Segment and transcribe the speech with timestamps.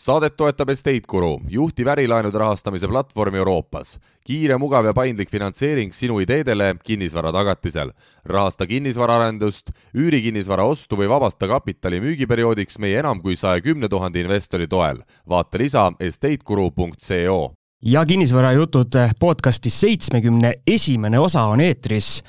[0.00, 3.98] saadet toetab Estate Guru, juhtiv ärilaenude rahastamise platvorm Euroopas.
[4.24, 7.92] kiire, mugav ja paindlik finantseering sinu ideedele kinnisvara tagatisel.
[8.24, 14.20] rahasta kinnisvaraarendust, üüri kinnisvara ostu või vabasta kapitali müügiperioodiks meie enam kui saja kümne tuhande
[14.20, 15.02] investori toel.
[15.28, 17.52] vaata lisa estateguru.co.
[17.82, 22.22] ja kinnisvarajutud podcastis seitsmekümne esimene osa on eetris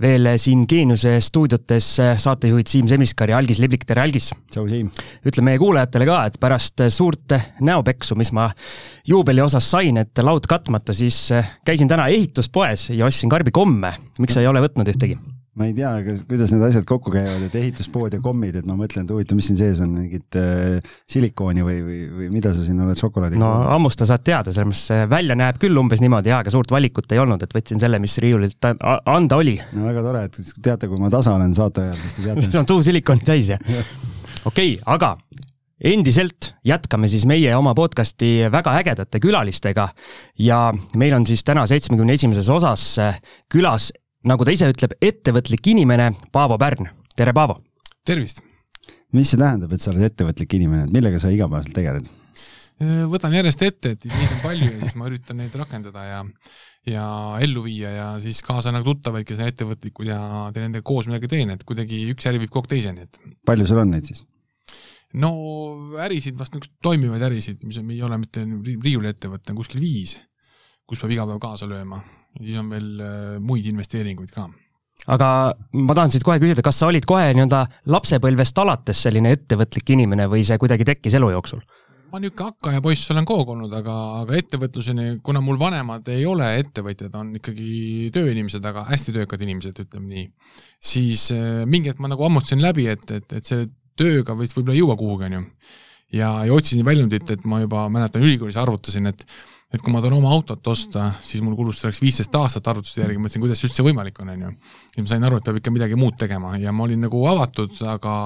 [0.00, 1.88] veel siin Geeniuse stuudiotes
[2.24, 4.30] saatejuhid Siim Semiskar ja Algis Liblik, tere Algis!
[4.52, 4.88] tšau Siim!
[5.28, 8.48] ütle meie kuulajatele ka, et pärast suurt näopeksu, mis ma
[9.08, 11.28] juubeli osas sain, et laud katmata, siis
[11.66, 13.94] käisin täna ehituspoes ja ostsin karbikomme.
[14.18, 15.20] miks sa ei ole võtnud ühtegi?
[15.52, 15.90] Ma ei tea,
[16.24, 19.50] kuidas need asjad kokku käivad, et ehituspood ja kommid, et ma mõtlen, et huvitav, mis
[19.50, 23.40] siin sees on, mingit äh, silikooni või, või, või mida sa siin oled šokolaadi?
[23.40, 27.20] no hammusta saad teada, selles mõttes välja näeb küll umbes niimoodi aga suurt valikut ei
[27.20, 29.58] olnud, et võtsin selle, mis riiulilt anda oli.
[29.76, 32.60] no väga tore, et teate, kui ma tasa olen saate ajal, siis te teate siis
[32.62, 35.18] on suu silikooni täis ja okei okay,, aga
[35.84, 39.90] endiselt jätkame siis meie oma podcasti väga ägedate külalistega
[40.40, 42.94] ja meil on siis täna seitsmekümne esimeses osas
[43.52, 43.90] külas
[44.28, 46.90] nagu ta ise ütleb, ettevõtlik inimene, Paavo Pärn.
[47.16, 47.58] tere, Paavo!
[48.06, 48.42] tervist!
[49.12, 52.10] mis see tähendab, et sa oled ettevõtlik inimene, et millega sa igapäevaselt tegeled?
[53.10, 56.22] võtan järjest ette, et ideid on palju ja siis ma üritan neid rakendada ja
[56.88, 57.04] ja
[57.44, 60.18] ellu viia ja siis kaasa nagu tuttavaid, kes on ettevõtlikud ja
[60.54, 63.20] teen nendega koos midagi teen, et kuidagi üks äri viib kogu aeg teiseni, et.
[63.46, 64.24] palju sul on neid siis?
[65.18, 65.34] no
[66.02, 70.16] ärisid, vast niisuguseid toimivaid ärisid, mis ei ole mitte riiuliettevõte, on kuskil viis,
[70.86, 72.00] kus peab iga päev kaasa lööma
[72.38, 74.48] ja siis on veel äh, muid investeeringuid ka
[75.10, 75.28] aga
[75.74, 80.28] ma tahan siit kohe küsida, kas sa olid kohe nii-öelda lapsepõlvest alates selline ettevõtlik inimene
[80.30, 81.62] või see kuidagi tekkis elu jooksul?
[82.12, 87.14] ma niisugune hakkajapoiss olen kogu olnud, aga, aga ettevõtluseni, kuna mul vanemad ei ole ettevõtjad,
[87.16, 90.26] on ikkagi tööinimesed, aga hästi töökad inimesed, ütleme nii,
[90.92, 94.76] siis äh, mingi hetk ma nagu hammustasin läbi, et, et, et selle tööga võis võib-olla
[94.76, 95.42] ei jõua kuhugi, on ju.
[96.18, 99.24] ja, ja otsisin väljundit, et ma juba mäletan ülikoolis arvutasin, et
[99.72, 103.20] et kui ma tahan oma autot osta, siis mul kulus selleks viisteist aastat arvutuste järgi,
[103.22, 104.52] mõtlesin, kuidas üldse võimalik on, on ju.
[104.96, 107.74] ja ma sain aru, et peab ikka midagi muud tegema ja ma olin nagu avatud,
[107.88, 108.16] aga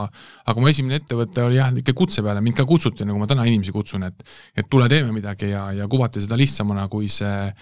[0.51, 3.47] aga mu esimene ettevõte oli jah, ikka kutse peale, mind ka kutsuti, nagu ma täna
[3.47, 7.53] inimesi kutsun, et et tule teeme midagi ja, ja kuvati seda lihtsamana, kui see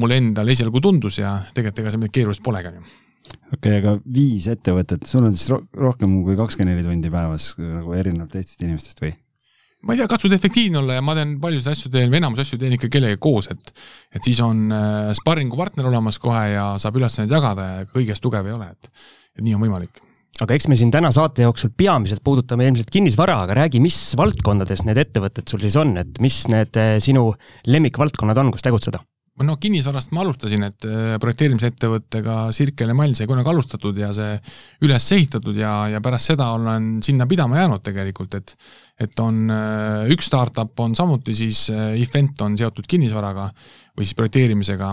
[0.00, 3.04] mulle endale esialgu tundus ja tegelikult ega see midagi keerulist polegi, on ju
[3.52, 7.94] okei okay,, aga viis ettevõtet, sul on siis rohkem kui kakskümmend neli tundi päevas nagu
[7.98, 9.12] erinevalt teistest inimestest või?
[9.86, 12.58] Ma ei tea, katsuda efektiivne olla ja ma teen paljusid asju teen või enamus asju
[12.60, 13.70] teen ikka kellegagi koos, et
[14.16, 18.56] et siis on äh, sparringupartner olemas kohe ja saab ülesandeid jagada ja kõiges tugev ei
[18.56, 18.90] ole, et
[19.36, 20.02] et nii on võimalik
[20.44, 24.84] aga eks me siin täna saate jooksul peamiselt puudutame ilmselt kinnisvara, aga räägi, mis valdkondades
[24.88, 27.30] need ettevõtted sul siis on, et mis need äh, sinu
[27.68, 29.00] lemmikvaldkonnad on, kus tegutseda?
[29.44, 34.36] No kinnisvarast ma alustasin, et äh, projekteerimisettevõttega Sirkel ja Mall sai kunagi alustatud ja see
[34.86, 38.56] üles ehitatud ja, ja pärast seda olen sinna pidama jäänud tegelikult, et
[38.96, 43.50] et on äh, üks startup on samuti siis, äh, Event on seotud kinnisvaraga
[43.96, 44.88] või siis projekteerimisega.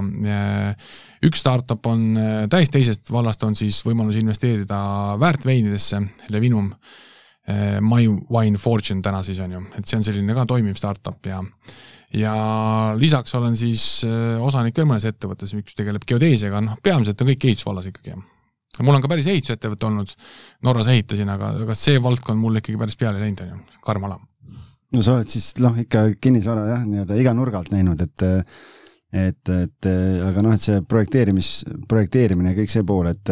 [1.27, 2.17] üks startup on
[2.51, 4.77] täiesti teisest vallast, on siis võimalus investeerida
[5.19, 5.99] väärtveinidesse,
[6.31, 6.69] Levinum,
[7.83, 11.41] My Wine Fortune täna siis on ju, et see on selline ka toimiv startup ja
[12.17, 12.33] ja
[12.99, 17.47] lisaks olen siis äh, osanik veel mõnes ettevõttes, mis tegeleb geodeesiaga, noh, peamiselt on kõik
[17.49, 18.17] ehitusvallas ikkagi.
[18.81, 20.13] mul on ka päris ehitusettevõte olnud,
[20.65, 24.07] Norras ehitasin, aga, aga see valdkond mulle ikkagi päris peale ei läinud, on ju, karm
[24.09, 24.19] ala.
[24.93, 28.27] no sa oled siis noh, ikka kinnisvara jah, nii-öelda iga nurga alt näinud, et
[29.13, 29.87] et, et
[30.25, 31.49] aga noh, et see projekteerimis,
[31.89, 33.29] projekteerimine ja kõik see pool, et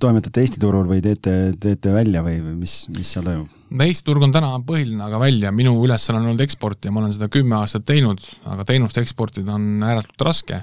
[0.00, 3.50] toimetate Eesti turul või teete, teete välja või, mis, mis seal toimub?
[3.74, 7.02] no Eesti turg on täna põhiline, aga välja, minu ülesanne on olnud eksport ja ma
[7.02, 10.62] olen seda kümme aastat teinud, aga teenust eksportida on ääretult raske,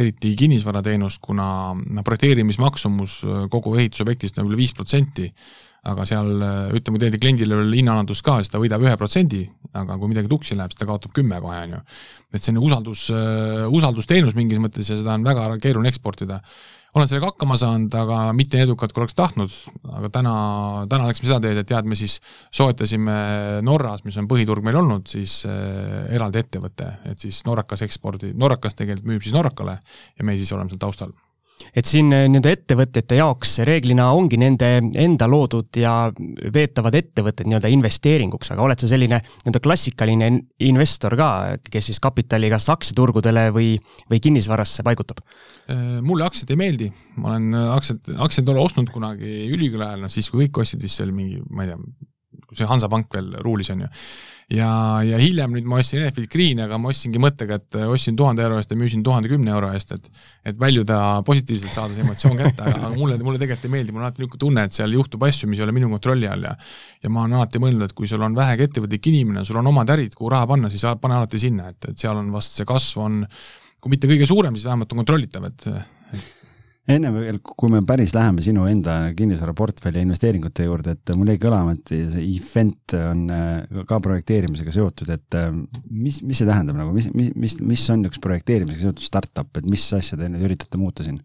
[0.00, 1.48] eriti kinnisvarateenust, kuna
[2.06, 3.20] projekteerimismaksumus
[3.52, 5.26] kogu ehitusobjektist on üle viis protsenti,
[5.90, 6.30] aga seal
[6.76, 10.58] ütleme, teete kliendile veel hinnaalandust ka, siis ta võidab ühe protsendi, aga kui midagi tuksi
[10.58, 11.80] läheb, siis ta kaotab kümme kohe, on ju.
[12.36, 13.06] et see on usaldus,
[13.80, 16.42] usaldusteenus mingis mõttes ja seda on väga keeruline eksportida
[16.94, 19.56] olen sellega hakkama saanud, aga mitte nii edukalt, kui oleks tahtnud,
[19.94, 20.34] aga täna,
[20.90, 22.18] täna läksime seda teed, et et me siis
[22.56, 23.16] soetasime
[23.66, 28.78] Norras, mis on põhiturg meil olnud, siis äh, eraldi ettevõte, et siis norrakas ekspordi, norrakas
[28.78, 29.80] tegelikult müüb siis norrakale
[30.18, 31.14] ja meie siis oleme seal taustal
[31.74, 35.94] et siin eh, nii-öelda ettevõtete jaoks reeglina ongi nende enda loodud ja
[36.54, 40.30] veetavad ettevõtted nii-öelda investeeringuks, aga oled sa selline nii-öelda klassikaline
[40.66, 41.30] investor ka,
[41.70, 43.72] kes siis kapitali kas aktsiaturgudele või,
[44.10, 45.24] või kinnisvarasse paigutab?
[45.70, 50.12] Äh, mulle aktsiad ei meeldi, ma olen aktsiad, aktsiaid olen ostnud kunagi ülikooli ajal, noh
[50.12, 52.09] siis kui kõik ostsid, vist see oli mingi, ma ei tea,
[52.50, 53.88] kui see Hansapank veel ruulis, on ju.
[54.56, 54.70] ja,
[55.06, 58.58] ja hiljem nüüd ma ostsin Enefit Greeni, aga ma ostsingi mõttega, et ostsin tuhande euro
[58.58, 60.10] eest ja müüsin tuhande kümne euro eest, et
[60.50, 64.02] et väljuda positiivselt, saada see emotsioon kätte, aga, aga mulle, mulle tegelikult ei meeldi, mul
[64.02, 66.56] on alati niisugune tunne, et seal juhtub asju, mis ei ole minu kontrolli all ja
[67.04, 69.94] ja ma olen alati mõelnud, et kui sul on vähegi ettevõtlik inimene, sul on omad
[69.94, 73.06] ärid, kuhu raha panna, siis pane alati sinna, et, et seal on vast see kasv
[73.06, 73.22] on
[73.80, 75.68] kui mitte kõige suurem, siis vähemalt on kontrollitav, et
[76.96, 81.74] enne veel, kui me päris läheme sinu enda kinnisvaraportfelli investeeringute juurde, et mul jäi kõlama,
[81.76, 85.50] et see event on äh, ka projekteerimisega seotud, et äh,
[85.90, 89.68] mis, mis see tähendab nagu, mis, mis, mis, mis on üks projekteerimisega seotud startup, et
[89.70, 91.20] mis asja te nüüd üritate muuta siin?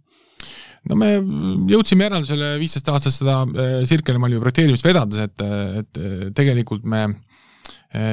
[0.86, 1.16] no me
[1.72, 5.46] jõudsime järeldusele viisteist aastat seda äh, Sirkeli Malju projekteerimist vedades, et,
[5.82, 6.04] et
[6.38, 7.08] tegelikult me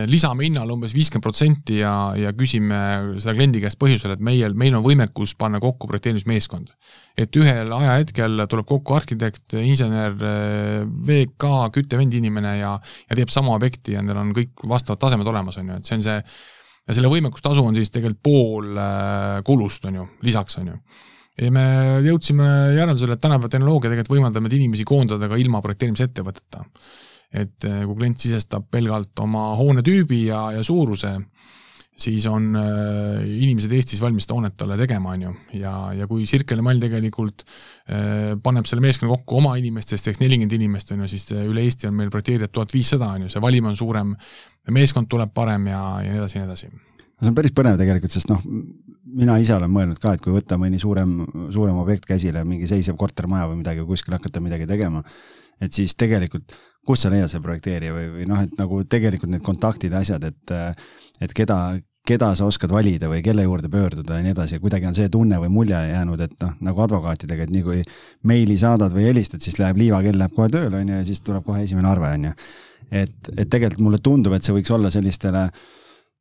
[0.06, 2.78] lisame hinnale umbes viiskümmend protsenti ja, ja küsime
[3.16, 6.70] seda kliendi käest põhjusel, et meie, meil on võimekus panna kokku projekteerimismeeskond.
[7.18, 12.72] et ühel ajahetkel tuleb kokku arhitekt, insener, eh, VK, küttevendi inimene ja,
[13.08, 15.98] ja teeb sama objekti ja neil on kõik vastavad tasemed olemas, on ju, et see
[15.98, 16.18] on see,
[16.88, 20.82] ja selle võimekustasu on siis tegelikult pool eh, kulust, on ju, lisaks, on ju.
[21.42, 21.64] Ja me
[22.04, 22.46] jõudsime
[22.76, 26.66] järeldusele, et tänapäeva tehnoloogia tegelikult võimaldab neid inimesi koondada ka ilma projekteerimisettevõtteta
[27.32, 31.14] et eh, kui klient sisestab pelgalt oma hoonetüübi ja, ja suuruse,
[32.02, 36.26] siis on äh, inimesed Eestis valmis seda hoonet talle tegema, on ju, ja, ja kui
[36.28, 41.10] Sirkeli mall tegelikult äh, paneb selle meeskonna kokku oma inimestest ehk nelikümmend inimest, on ju,
[41.12, 44.16] siis üle Eesti on meil projekteerijad tuhat viissada, on ju, see valim on suurem,
[44.72, 46.72] meeskond tuleb parem ja, ja nii edasi ja nii edasi.
[47.22, 48.40] See on päris põnev tegelikult, sest noh,
[49.14, 51.20] mina ise olen mõelnud ka, et kui võtta mõni suurem,
[51.54, 55.04] suurem objekt käsile, mingi seisev kortermaja või midagi, kuskil hakata midagi tegema,
[55.62, 56.56] et siis tegelikult
[56.86, 60.54] kus sa leiad selle projekteerija või, või noh, et nagu tegelikult need kontaktid, asjad, et,
[61.22, 61.58] et keda,
[62.06, 65.10] keda sa oskad valida või kelle juurde pöörduda ja nii edasi ja kuidagi on see
[65.12, 67.84] tunne või mulje jäänud, et noh, nagu advokaatidega, et nii kui
[68.28, 71.46] meili saadad või helistad, siis läheb liivakell läheb kohe tööle, on ju, ja siis tuleb
[71.46, 72.34] kohe esimene arve, on ju.
[72.90, 75.70] et, et tegelikult mulle tundub, et see võiks olla sellistele äh,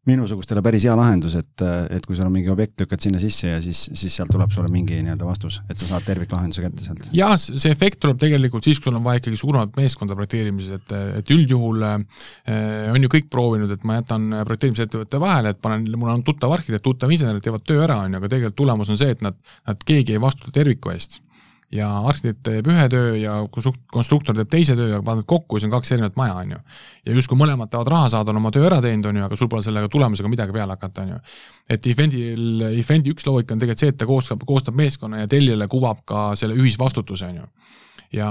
[0.10, 1.64] minusugustele päris hea lahendus, et,
[1.94, 4.72] et kui sul on mingi objekt, lükkad sinna sisse ja siis, siis sealt tuleb sulle
[4.74, 7.06] mingi nii-öelda vastus, et sa saad terviklahenduse kätte sealt.
[7.14, 10.96] jah, see efekt tuleb tegelikult siis, kui sul on vaja ikkagi suuremat meeskonda projekteerimises, et,
[11.22, 12.00] et üldjuhul äh,
[12.96, 16.82] on ju kõik proovinud, et ma jätan projekteerimisettevõtte vahele, et panen, mul on tuttav arhitekt,
[16.88, 19.38] tuttav insener, teevad töö ära, on ju, aga tegelikult tulemus on see, et nad,
[19.70, 21.22] nad, keegi ei vastuta terviku eest
[21.72, 25.76] ja arhitekt teeb ühe töö ja konstruktor teeb teise töö ja paned kokku siis on
[25.76, 26.60] kaks erinevat maja, on ju.
[27.08, 29.50] ja justkui mõlemad tahavad raha saada, on oma töö ära teinud, on ju, aga sul
[29.52, 31.22] pole sellega tulemusega midagi peale hakata, on ju.
[31.72, 35.70] et Event'il, Event'i üks loogika on tegelikult see, et ta koostab, koostab meeskonna ja tellijale
[35.72, 37.50] kuvab ka selle ühisvastutuse, on ju
[38.12, 38.30] ja,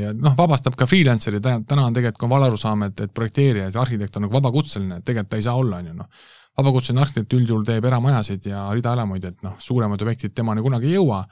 [0.00, 4.16] ja noh, vabastab ka freelancer'i, täna on tegelikult ka valearusaam, et, et projekteerija, see arhitekt
[4.18, 6.30] on nagu vabakutseline, tegelikult ta ei saa olla, on ju noh.
[6.60, 10.98] vabakutseline arhitekt üldjuhul teeb eramajasid ja rida elamuid, et noh, suuremad objektid temani kunagi ei
[10.98, 11.24] jõua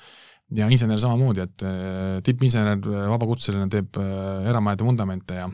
[0.57, 5.51] ja insener samamoodi, et äh, tippinsener, äh, vabakutseline teeb äh, eramajade vundamente ja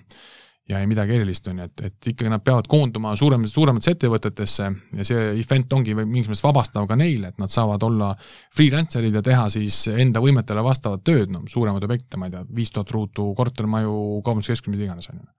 [0.69, 4.67] ja ei midagi erilist, on ju, et, et ikkagi nad peavad koonduma suurematesse, suurematesse ettevõtetesse
[4.99, 8.11] ja see event ongi mingis mõttes vabastav ka neile, et nad saavad olla
[8.57, 12.73] freelancer'id ja teha siis enda võimetele vastavat tööd, noh, suuremaid objekte, ma ei tea, viis
[12.75, 13.95] tuhat ruutu kortermaju,
[14.27, 15.31] kaubanduskeskus, mida iganes, on ju.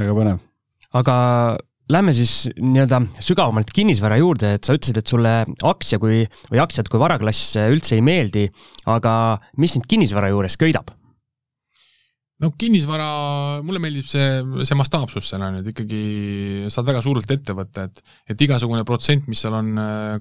[0.00, 0.42] väga põnev.
[0.98, 1.16] aga
[1.92, 5.32] Lähme siis nii-öelda sügavamalt kinnisvara juurde, et sa ütlesid, et sulle
[5.68, 8.46] aktsia kui, või aktsiad kui varaklass üldse ei meeldi,
[8.88, 9.14] aga
[9.60, 10.94] mis sind kinnisvara juures köidab?
[12.42, 13.08] no kinnisvara,
[13.62, 14.24] mulle meeldib see,
[14.66, 16.00] see mastaapsus seal on, et ikkagi
[16.72, 18.02] saad väga suurelt ette võtta, et
[18.34, 19.70] et igasugune protsent, mis seal on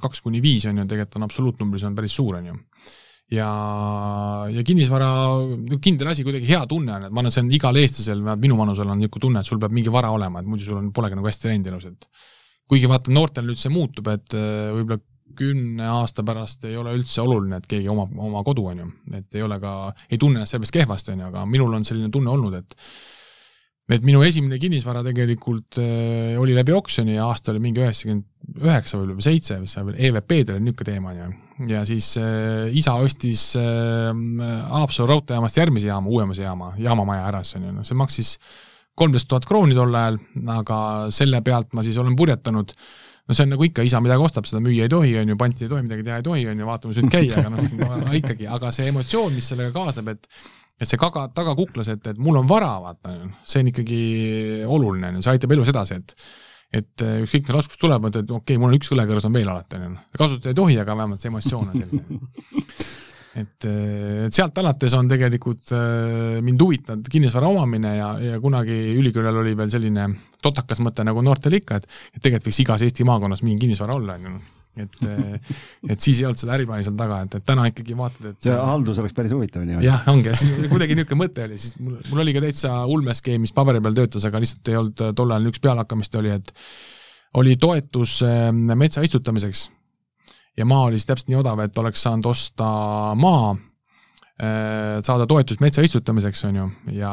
[0.04, 2.60] kaks kuni viis, on ju, tegelikult on absoluutnumbris on päris suur, on ju
[3.32, 3.52] ja,
[4.52, 5.12] ja kinnisvara,
[5.84, 8.58] kindel asi, kuidagi hea tunne on, et ma arvan, et see on igal eestlasel, minu
[8.60, 11.18] vanusel on niisugune tunne, et sul peab mingi vara olema, et muidu sul on, polegi
[11.20, 12.10] nagu hästi läinud elus, et
[12.72, 15.00] kuigi vaata, noortel nüüd see muutub, et äh, võib-olla
[15.38, 19.40] kümne aasta pärast ei ole üldse oluline, et keegi omab oma kodu, on ju, et
[19.40, 19.76] ei ole ka,
[20.10, 22.76] ei tunne ennast sellest kehvasti, on ju, aga minul on selline tunne olnud, et
[23.92, 28.28] et minu esimene kinnisvara tegelikult äh, oli läbi oksjoni ja aasta oli mingi üheksakümmend
[28.62, 31.30] üheksa või seitse, mis seal veel EVP-del on niisugune teema, on ju.
[31.72, 34.10] ja siis äh, isa ostis äh,
[34.72, 38.34] Haapsalu raudteejaamast järgmise jaama, uuemas jaama, jaamamaja ära, siis on ju, noh see maksis
[38.98, 40.20] kolmteist tuhat krooni tol ajal,
[40.58, 40.82] aga
[41.16, 42.76] selle pealt ma siis olen purjetanud
[43.28, 45.66] no see on nagu ikka, isa midagi ostab, seda müüa ei tohi, on ju, panti
[45.66, 48.72] ei tohi, midagi teha ei tohi, on ju, vaatamas võib käia, aga noh, ikkagi, aga
[48.76, 50.28] see emotsioon, mis sellega kaasneb, et
[50.82, 53.14] et see kaga, tagakuklas, et, et mul on vara, vaata,
[53.46, 54.00] see on ikkagi
[54.66, 56.16] oluline, see aitab elus edasi, et
[56.72, 59.34] et äh, ükskõik, mis raskus tuleb, mõtled, et okei okay,, mul on üks õlekõrs on
[59.36, 59.96] veel alati, on ju.
[60.16, 62.20] kasutada ei tohi, aga vähemalt see emotsioon on selline.
[63.42, 68.78] et, äh, et sealt alates on tegelikult äh, mind huvitanud kinnisvara omamine ja, ja kunagi
[69.02, 70.08] ülikoolil oli veel selline
[70.44, 74.16] totakas mõte nagu noortel ikka, et et tegelikult võiks igas Eesti maakonnas mingi kinnisvara olla,
[74.16, 74.61] on ju.
[74.80, 75.00] Et,
[75.90, 78.56] et siis ei olnud seda äriplaani seal taga, et, et täna ikkagi vaatad, et see
[78.56, 79.90] haldus oleks päris huvitav niimoodi.
[79.90, 80.32] jah, ongi,
[80.72, 84.28] kuidagi niisugune mõte oli, siis mul, mul oli ka täitsa ulmeskeem, mis paberi peal töötas,
[84.30, 86.56] aga lihtsalt ei olnud tol ajal üks pealehakkamist oli, et
[87.42, 88.20] oli toetus
[88.52, 89.68] metsa istutamiseks
[90.58, 92.70] ja maa oli siis täpselt nii odav, et oleks saanud osta
[93.20, 93.54] maa,
[95.06, 96.68] saada toetust metsa istutamiseks, on ju,
[96.98, 97.12] ja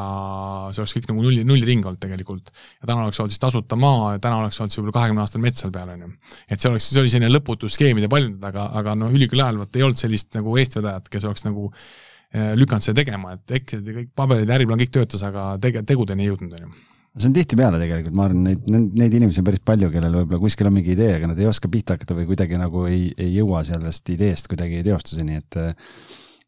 [0.73, 2.53] see oleks kõik nagu nulli, nullring olnud tegelikult.
[2.81, 5.45] ja täna oleks olnud siis tasuta maa ja täna oleks olnud see võib-olla kahekümne aastane
[5.45, 6.11] mets seal peal, on ju.
[6.49, 9.77] et see oleks, see oli selline lõputu skeemide paljundada, aga, aga no ülikooli ajal vot
[9.77, 13.99] ei olnud sellist nagu eestvedajat, kes oleks nagu äh, lükanud seda tegema, et Excelid ja
[13.99, 16.77] kõik paberid ja äriplaan kõik töötas, aga tege-, tegudeni ei jõudnud, on ju
[17.19, 20.69] see on tihtipeale tegelikult, ma arvan, neid, neid inimesi on päris palju, kellel võib-olla kuskil
[20.71, 23.65] on mingi idee, aga nad ei oska pihta hakata või kuidagi nagu ei, ei jõua
[23.67, 25.59] sellest ideest kuidagi teostuseni, et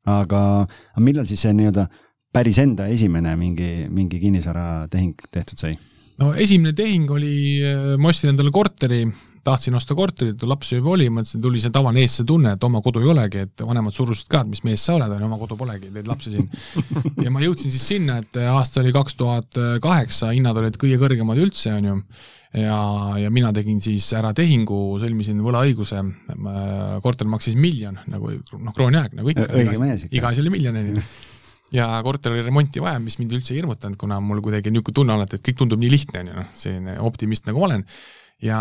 [0.08, 1.86] aga, aga millal siis see nii-öelda
[2.32, 5.74] päris enda esimene mingi, mingi kinnisvaratehing tehtud sai?
[6.20, 7.34] no esimene tehing oli,
[7.98, 9.04] ma ostsin endale korteri
[9.44, 13.02] tahtsin osta korterit, laps juba oli, mõtlesin, tuli see tavaline eestlase tunne, et oma kodu
[13.02, 15.56] ei olegi, et vanemad surusid ka, et mis mees sa oled, on ju, oma kodu
[15.60, 16.50] polegi, teed lapsi siin.
[17.24, 21.40] ja ma jõudsin siis sinna, et aasta oli kaks tuhat kaheksa, hinnad olid kõige kõrgemad
[21.40, 21.96] üldse, on ju,
[22.60, 22.78] ja,
[23.24, 26.04] ja mina tegin siis ära tehingu, sõlmisin võlaõiguse,
[27.04, 29.50] korter maksis miljon, nagu noh, krooniaeg nagu ikka.
[29.54, 30.16] õige mees ikka.
[30.20, 31.10] iga asi oli miljon, on ju
[31.74, 35.14] ja korter oli remonti vaja, mis mind üldse ei hirmutanud, kuna mul kuidagi niisugune tunne
[35.14, 37.84] alati, et kõik tundub nii lihtne, on ju, noh, selline optimist nagu ma olen
[38.40, 38.58] ja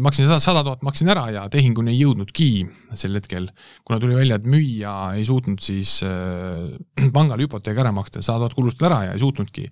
[0.00, 2.48] maksin sada, sada tuhat maksin ära ja tehinguni ei jõudnudki
[2.96, 3.50] sel hetkel,
[3.84, 8.56] kuna tuli välja, et müüja ei suutnud siis äh, pangale hüpoteegi ära maksta, sada tuhat
[8.56, 9.66] kulus ära ja ei suutnudki.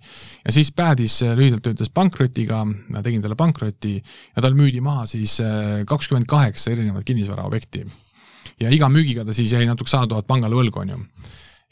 [0.45, 5.07] ja siis päädis äh, lühidalt öeldes pankrotiga, ma tegin talle pankroti ja tal müüdi maha
[5.09, 7.85] siis äh, kakskümmend kaheksa erinevat kinnisvaraobjekti.
[8.61, 10.99] ja iga müügiga ta siis jäi natuke sada tuhat pangale võlgu, on ju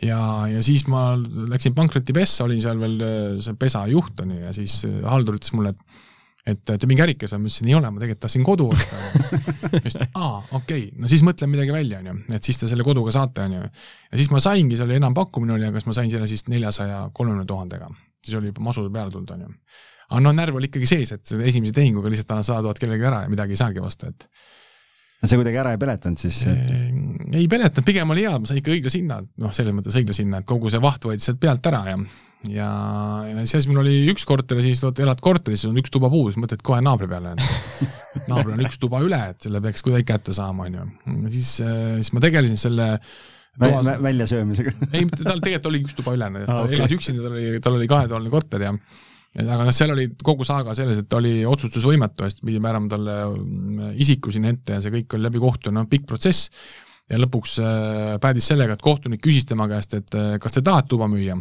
[0.09, 4.41] ja, ja siis ma läksin pankrotipessa, olin seal veel äh, see pesa juht, on ju,
[4.47, 6.09] ja siis haldur ütles mulle, et
[6.43, 8.99] et te mingi ärikas või, ma ütlesin, ei ole, ma tegelikult tahtsin kodu osta.
[9.85, 12.83] just, aa, okei okay., no siis mõtlen midagi välja, on ju, et siis te selle
[12.87, 13.61] koduga saate, on ju.
[14.11, 17.05] ja siis ma saingi, seal oli enampakkumine oli, aga kas ma sain selle siis neljasaja
[17.15, 17.87] kolmekümne tuhandega.
[18.23, 19.53] siis oli juba masu peale tulnud, on ju.
[20.09, 23.23] aga noh, närv oli ikkagi sees, et esimese tehinguga lihtsalt annad sada tuhat kellelegi ära
[23.23, 24.27] ja midagi ei saagi vastu, et
[25.23, 26.67] see kuidagi ära ei peletanud siis et...?
[27.39, 30.43] ei peletanud, pigem oli hea, ma sain ikka õiglase hinna, noh, selles mõttes õiglase hinna,
[30.43, 31.97] et kogu see vaht võeti sealt pealt ära ja
[32.51, 32.69] ja,
[33.29, 36.39] ja siis mul oli üks korter ja siis vot elad korteris, on üks tuba puudus,
[36.39, 40.35] mõtled kohe naabri peale, et naabril on üks tuba üle, et selle peaks kuidagi kätte
[40.35, 40.89] saama, on ju.
[41.37, 43.85] siis, siis ma tegelesin selle toas...
[43.85, 46.79] Vä väljasöömisega ei, tal tegelikult oli üks tuba ülene, ta ah, okay.
[46.81, 48.77] elas üksinda, tal oli, tal oli kahetoaline korter ja
[49.41, 53.17] aga noh, seal oli kogu saaga selles, et ta oli otsustusvõimetu, sest pidi määrama talle
[53.31, 56.51] mm, isiku sinna ette ja see kõik oli läbi kohtu, noh, pikk protsess.
[57.09, 60.93] ja lõpuks äh, päädis sellega, et kohtunik küsis tema käest, et äh, kas te tahate
[60.93, 61.39] tuba müüa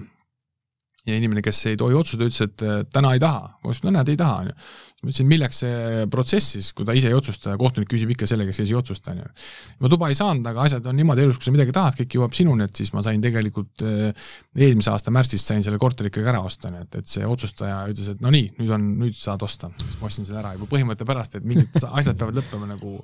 [1.09, 3.49] ja inimene, kes ei tohi otsustada, ütles, et täna ei taha.
[3.59, 4.55] ma ütlesin, no näed, ei taha, on ju.
[5.03, 8.29] ma ütlesin, milleks see protsess siis, kui ta ise ei otsusta ja kohtunik küsib ikka
[8.31, 9.33] selle, kes ei otsusta, on ju.
[9.83, 12.39] ma tuba ei saanud, aga asjad on niimoodi elus, kui sa midagi tahad, kõik jõuab
[12.39, 16.45] sinuni, et siis ma sain tegelikult eh, eelmise aasta märtsist sain selle korteri ikkagi ära
[16.47, 19.73] osta, nii et, et see otsustaja ütles, et no nii, nüüd on, nüüd saad osta.
[19.83, 23.01] siis ma ostsin selle ära juba põhimõtte pärast, et mingid asjad peavad lõppema nagu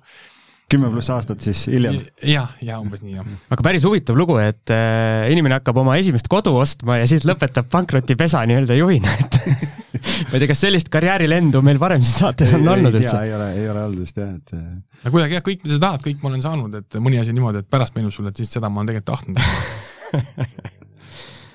[0.68, 1.96] kümme pluss aastat siis hiljem.
[2.28, 3.28] jah, ja umbes nii, jah.
[3.54, 7.70] aga päris huvitav lugu, et äh, inimene hakkab oma esimest kodu ostma ja siis lõpetab
[7.72, 9.38] pankrotipesa nii-öelda juhina, et
[10.28, 13.16] ma ei tea, kas sellist karjäärilendu meil varem siin saates on olnud üldse?
[13.24, 14.56] ei ole, ei ole olnud vist jah, et.
[14.56, 15.04] Äh.
[15.06, 17.64] no kuidagi jah, kõik, mida sa tahad, kõik ma olen saanud, et mõni asi niimoodi,
[17.64, 20.76] et pärast meenub sulle, et siis seda ma olen tegelikult tahtnud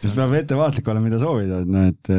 [0.03, 2.11] siis peab ettevaatlik olema, mida soovida, et noh, et,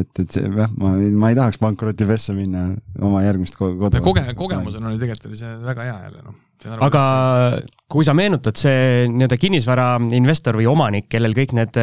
[0.00, 2.68] et, et jah, ma, ma ei tahaks pankrotipessa minna
[3.02, 3.92] oma järgmist kodu.
[4.04, 6.42] koge-, kogemusena oli tegelikult oli see väga hea jälle noh.
[6.64, 7.02] Aga
[7.86, 11.76] kui sa meenutad, see nii-öelda kinnisvarainvestor või omanik, kellel kõik need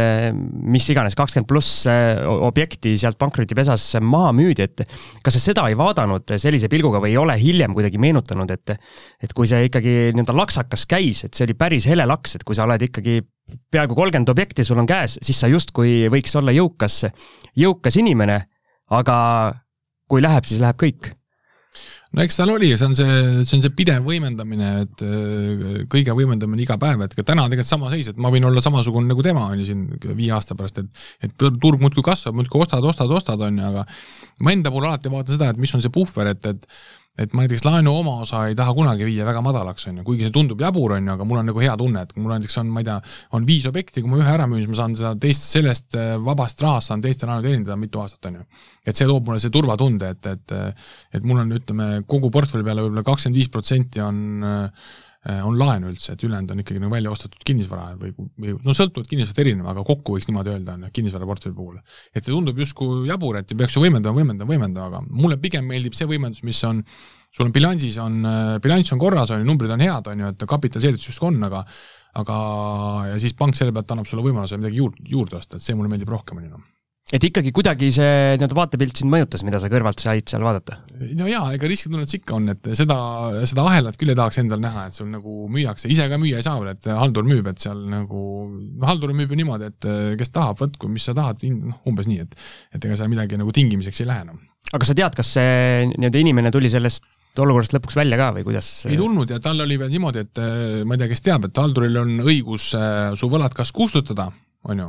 [0.74, 4.84] mis iganes kakskümmend pluss objekti sealt pankrotipesas maha müüdi, et
[5.24, 8.76] kas sa seda ei vaadanud sellise pilguga või ei ole hiljem kuidagi meenutanud, et
[9.24, 12.58] et kui see ikkagi nii-öelda laksakas käis, et see oli päris hele laks, et kui
[12.58, 13.22] sa oled ikkagi
[13.72, 17.04] peaaegu kolmkümmend objekti sul on käes, siis sa justkui võiks olla jõukas,
[17.60, 18.42] jõukas inimene,
[18.92, 19.18] aga
[20.10, 21.14] kui läheb, siis läheb kõik
[22.14, 26.16] no eks tal oli, see on see, see on see pidev võimendamine, et äh, kõige
[26.18, 29.26] võimendamine iga päev, et ka täna tegelikult sama seis, et ma võin olla samasugune nagu
[29.26, 33.12] tema on ju siin viie aasta pärast, et et turg muudkui kasvab, muudkui ostad, ostad,
[33.12, 33.86] ostad, on ju, aga
[34.46, 36.70] ma enda puhul alati vaatan seda, et mis on see puhver, et, et
[37.20, 40.34] et ma näiteks laenu omaosa ei taha kunagi viia väga madalaks, on ju, kuigi see
[40.34, 42.82] tundub jabur, on ju, aga mul on nagu hea tunne, et mul näiteks on, ma
[42.82, 42.98] ei tea,
[43.38, 46.16] on viis objekti, kui ma ühe ära müün, siis ma saan seda teist, sellest äh,
[46.26, 48.48] vabast rahast saan teiste laenu teenindada mitu aastat, on ju.
[48.82, 50.58] et see toob mulle see turvatunde, et, et
[51.14, 54.94] et mul on, ütleme, kogu portfelli peale võib-olla kakskümmend viis protsenti on äh,
[55.24, 59.08] on laen üldse, et ülejäänud on ikkagi nagu välja ostetud kinnisvara või, või no sõltuvalt
[59.08, 61.80] kinnisvarast erinev, aga kokku võiks niimoodi öelda, on ju, kinnisvaraportfelli puhul.
[62.12, 66.10] et tundub justkui jabur, et peaks ju võimendama, võimendama, võimendama, aga mulle pigem meeldib see
[66.10, 66.84] võimendus, mis on
[67.34, 68.20] sul on bilansis on,
[68.62, 71.64] bilanss on korras, on ju, numbrid on head, on ju, et kapitaliseeritus justkui on, aga
[72.20, 72.38] aga,
[73.10, 75.90] ja siis pank selle pealt annab sulle võimaluse midagi juurde, juurde osta, et see mulle
[75.90, 76.64] meeldib rohkem, on ju
[77.12, 80.80] et ikkagi kuidagi see nii-öelda vaatepilt sind mõjutas, mida sa kõrvalt said seal vaadata?
[81.20, 82.98] no jaa, ega riskitunnet ikka on, et seda,
[83.50, 86.46] seda ahelat küll ei tahaks endal näha, et sul nagu müüakse, ise ka müüa ei
[86.46, 88.22] saa veel, et haldur müüb, et seal nagu,
[88.86, 92.40] haldur müüb ju niimoodi, et kes tahab, võtku, mis sa tahad, noh, umbes nii, et
[92.78, 94.40] et ega seal midagi nagu tingimiseks ei lähe enam.
[94.74, 97.04] aga sa tead, kas see nii-öelda inimene tuli sellest
[97.44, 98.72] olukorrast lõpuks välja ka või kuidas?
[98.88, 100.42] ei tulnud ja tal oli veel niimoodi, et
[100.88, 102.72] ma ei tea, kes teab, et halduril on õigus
[103.20, 104.30] su võlad kas kustutada,
[104.70, 104.88] on ju,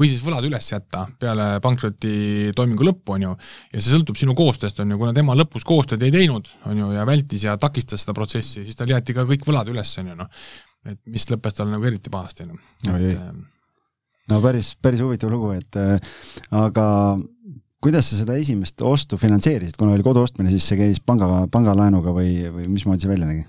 [0.00, 3.34] või siis võlad üles jätta peale pankrotitoimingu lõppu, on ju,
[3.74, 6.90] ja see sõltub sinu koostööst, on ju, kuna tema lõpus koostööd ei teinud, on ju,
[6.96, 10.18] ja vältis ja takistas seda protsessi, siis tal jäeti ka kõik võlad üles, on ju,
[10.22, 10.44] noh.
[10.88, 12.60] et mis lõppes tal nagu eriti pahasti, noh.
[14.30, 16.16] no päris, päris huvitav lugu, et äh,
[16.56, 16.86] aga
[17.80, 22.12] kuidas sa seda esimest ostu finantseerisid, kuna oli kodu ostmine, siis see käis panga, pangalaenuga
[22.12, 23.46] või, või mismoodi see välja nägi?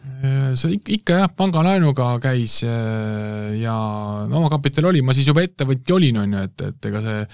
[0.55, 3.75] see ikka jah, pangalaenuga käis ja
[4.31, 7.25] no, omakapital oli, ma siis juba ettevõtja olin, on ju, et, et ega see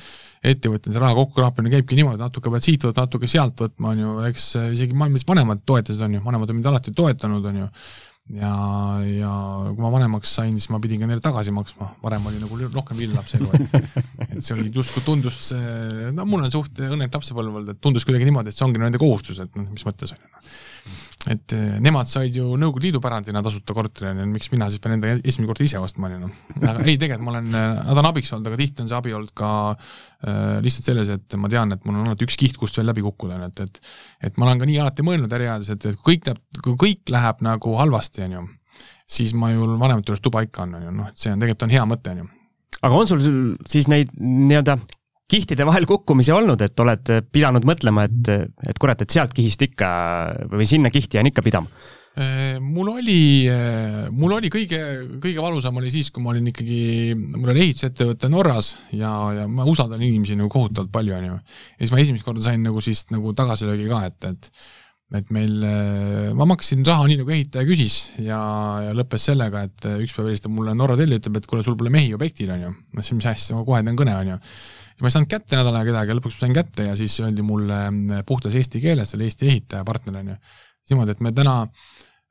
[0.54, 4.50] ettevõtjate raha kokkukraapimine käibki niimoodi, natuke pead siit võtma, natuke sealt võtma, on ju, eks
[4.74, 7.72] isegi maailmas vanemad toetasid, on ju, vanemad on mind alati toetanud, on ju
[8.36, 8.54] ja,
[9.08, 9.32] ja
[9.72, 13.00] kui ma vanemaks sain, siis ma pidin ka neile tagasi maksma, varem oli nagu rohkem
[13.04, 13.78] lillapselu, et
[14.32, 15.52] et see oli justkui tundus,
[16.14, 19.02] no mul on suht õnnelik lapsepõlv olnud, et tundus kuidagi niimoodi, et see ongi nende
[19.02, 20.58] kohustus, et noh, mis mõttes on ju noh
[21.32, 24.96] et eh, nemad said ju Nõukogude Liidu pärandina tasuta korteri, onju, miks mina siis pean
[24.96, 26.36] enda esimene kord ise ostma, onju noh.
[26.62, 29.16] aga ei, tegelikult ma olen, eh, nad on abiks olnud, aga tihti on see abi
[29.18, 32.80] olnud ka äh, lihtsalt selles, et ma tean, et mul on alati üks kiht, kust
[32.80, 35.90] veel läbi kukkuda, onju, et, et et ma olen ka nii alati mõelnud äriajades, et,
[35.92, 38.48] et kõik läheb, kui kõik läheb nagu halvasti, onju,
[39.18, 41.78] siis ma ju vanemate juures tuba ikka on, onju, noh, et see on tegelikult on
[41.78, 42.32] hea mõte, onju
[42.78, 43.24] aga on sul
[43.70, 44.78] siis neid nii-öelda
[45.28, 48.34] kihtide vahel kukkumisi olnud, et oled pidanud mõtlema, et,
[48.68, 49.90] et kurat, et sealt kihist ikka
[50.52, 51.72] või sinna kihti jään ikka pidama?
[52.18, 54.80] Äh, mul oli, äh, mul oli kõige,
[55.22, 59.68] kõige valusam oli siis, kui ma olin ikkagi, mul oli ehitusettevõte Norras ja, ja ma
[59.70, 61.36] usaldan inimesi nagu kohutavalt palju, onju.
[61.38, 64.52] ja siis ma esimest korda sain nagu siis nagu tagasilöögi ka, et, et
[65.22, 68.40] et meil, äh, ma maksin raha nii, nagu ehitaja küsis ja,
[68.88, 71.78] ja lõppes sellega, et üks päev helistab mulle Norra Tell ja ütleb, et kuule, sul
[71.78, 72.74] pole mehi objektil, onju.
[72.74, 74.42] ma ütlesin, mis asja, ma kohe teen kõne, onju ja
[75.02, 77.80] ma ei saanud kätte nädal aega kedagi lõpuks ma sain kätte ja siis öeldi mulle
[77.90, 80.38] mm, puhtas eesti keeles, selle Eesti ehitaja partner on ju,
[80.90, 81.58] niimoodi, et me täna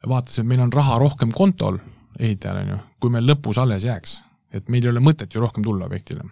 [0.06, 1.78] vaatasime, et meil on raha rohkem kontol
[2.18, 4.22] ehitajal on ju, kui meil lõpus alles jääks.
[4.56, 6.24] et meil ei ole mõtet ju rohkem tulla objektile.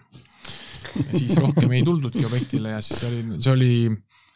[0.94, 3.72] ja siis rohkem ei tuldudki objektile ja siis see oli, see oli,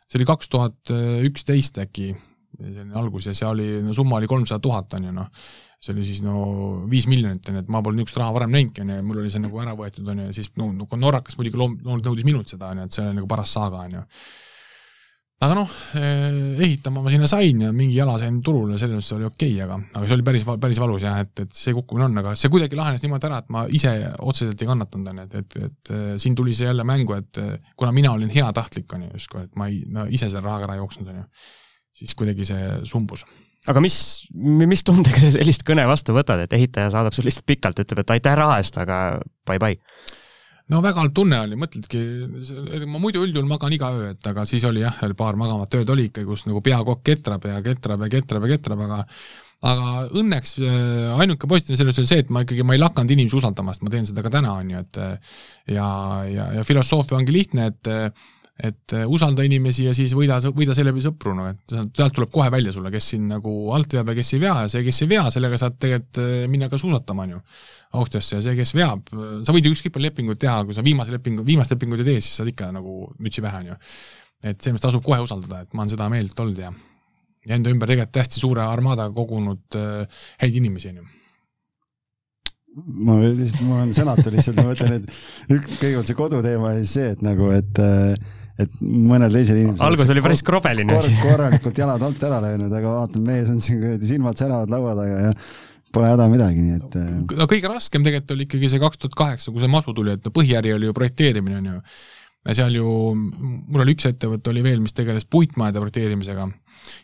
[0.06, 0.92] see oli kaks tuhat
[1.24, 2.12] üksteist äkki,
[2.58, 5.30] selline algus ja see oli, no summa oli kolmsada tuhat on ju noh
[5.78, 6.34] see oli siis no
[6.90, 9.22] viis miljonit, on ju, et ma polnud niisugust raha varem näinudki, on ju, ja mul
[9.22, 12.26] oli see nagu ära võetud, on ju, ja siis no, no norrakas muidugi loom-, nõudis
[12.26, 14.02] minult seda, on ju, et see oli nagu paras saaga, on ju.
[15.46, 19.28] aga noh, eh, ehitama ma sinna sain ja mingi jala sain turule, selles mõttes oli
[19.28, 22.20] okei okay,, aga, aga see oli päris, päris valus jah, et, et see kukkumine on,
[22.24, 25.40] aga see kuidagi lahenes niimoodi ära, et ma ise otseselt ei kannatanud, on ju, et,
[25.44, 29.06] et, et eh, siin tuli see jälle mängu, et eh, kuna mina olin heatahtlik, on
[29.06, 31.28] ju, justkui, et ma ei, no ise selle rahaga ära jooksnud, on ju,
[32.02, 33.22] siis kuidagi see sumbus
[33.68, 33.98] aga mis,
[34.34, 38.14] mis tundega sa sellist kõne vastu võtad, et ehitaja saadab sul lihtsalt pikalt, ütleb, et
[38.16, 39.78] aitäh raha eest, aga bye-bye?
[40.72, 42.00] no väga halb tunne oli, mõtledki,
[42.84, 46.08] ma muidu üldjuhul magan iga öö, et aga siis oli jah, paar magavat ööd oli
[46.10, 49.04] ikka, kus nagu peakokk ketrab ja ketrab ja ketrab ja ketrab, aga
[49.68, 53.40] aga õnneks äh, ainuke positiivne selles oli see, et ma ikkagi, ma ei lakanud inimesi
[53.40, 55.00] usaldamast, ma teen seda ka täna, on ju, et
[55.74, 55.88] ja,
[56.30, 57.90] ja, ja filosoofia ongi lihtne, et
[58.58, 62.48] et äh, usalda inimesi ja siis võida, võida seeläbi sõpru, noh et sealt tuleb kohe
[62.50, 65.10] välja sulle, kes sind nagu alt veab ja kes ei vea ja see, kes ei
[65.12, 67.42] vea, sellega saad tegelikult äh, minna ka suusatama, on ju,
[67.98, 69.12] Austriasse ja see, kes veab,
[69.46, 72.24] sa võid ju ükskõik palju lepinguid teha, kui sa viimase lepingu, viimast lepingut ei tee,
[72.24, 73.78] siis saad ikka nagu mütsi pähe, on ju.
[74.42, 76.74] et selles mõttes tasub kohe usaldada, et ma olen seda meelt olnud ja
[77.48, 81.08] ja enda ümber tegelikult hästi suure armaadaga kogunud äh, häid inimesi, on ju
[83.08, 86.94] ma lihtsalt, mul on sõnatu lihtsalt, ma mõtlen, et üks, kõigepealt see koduteema ja siis
[86.98, 91.08] see, et nagu, et äh, et mõnel teisel inimesel algus oli päris krobeline kor.
[91.22, 95.24] korralikult jalad alt ära löönud, aga vaatan, mees on siin kuradi silmad säravad laua taga
[95.28, 95.34] ja
[95.94, 96.96] pole häda midagi, nii et.
[97.00, 100.16] Äh, no kõige raskem tegelikult oli ikkagi see kaks tuhat kaheksa, kui see masu tuli,
[100.18, 101.78] et no põhiäri oli ju projekteerimine, on ju.
[102.48, 106.48] ja seal ju, mul oli üks ettevõte oli veel, mis tegeles puitmajade projekteerimisega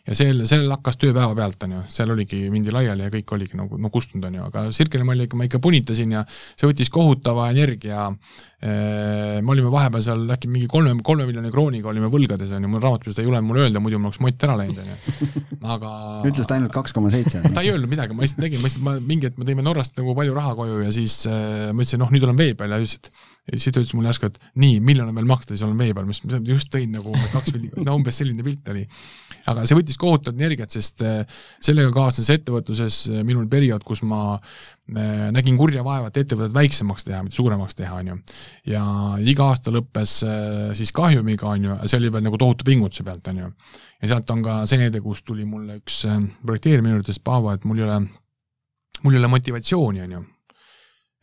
[0.07, 3.59] ja sel, sellel hakkas töö päevapealt, on ju, seal oligi, mindi laiali ja kõik oligi
[3.59, 6.91] nagu no kustunud, on ju, aga Sirkeli malli ikka ma ikka punitasin ja see võttis
[6.93, 8.09] kohutava energia.
[8.65, 12.81] me olime vahepeal seal äkki mingi kolme, kolme miljoni krooniga olime võlgades, on ju, mul
[12.81, 15.43] raamatupidajast ei julgenud mulle öelda, muidu mul oleks mott ära läinud, on ju.
[15.75, 15.91] aga
[16.31, 17.43] ütles ta ainult kaks koma seitse.
[17.55, 19.97] ta ei öelnud midagi, ma lihtsalt tegin, ma lihtsalt, ma mingi hetk me tõime Norrast
[19.99, 22.81] nagu palju raha koju ja siis äh, ma ütlesin, noh, nüüd olen vee peal ja
[22.81, 22.97] ütles,
[23.45, 25.93] et siis ta ütles mulle järsku, et nii, miljon on veel maksta, siis olen vee
[25.93, 28.85] peal, mis ma just tõin nagu kaks no umbes selline pilt oli.
[29.51, 31.23] aga see võttis kohutavat energiat, sest äh,
[31.63, 37.07] sellega kaasnes ettevõtluses äh, minul periood, kus ma äh, nägin kurja vaeva, et ettevõtet väiksemaks
[37.07, 38.19] teha, mitte suuremaks teha, on ju.
[38.73, 38.83] ja
[39.25, 40.17] iga aasta lõppes
[40.77, 43.49] siis kahjumiga, on ju, see oli veel nagu tohutu pingutuse pealt, on ju.
[44.01, 46.03] ja sealt on ka see näide, kus tuli mulle üks
[46.45, 47.99] projekteerimine ütles Paavo, et mul ei ole,
[49.03, 50.25] mul ei ole motivatsiooni, on ju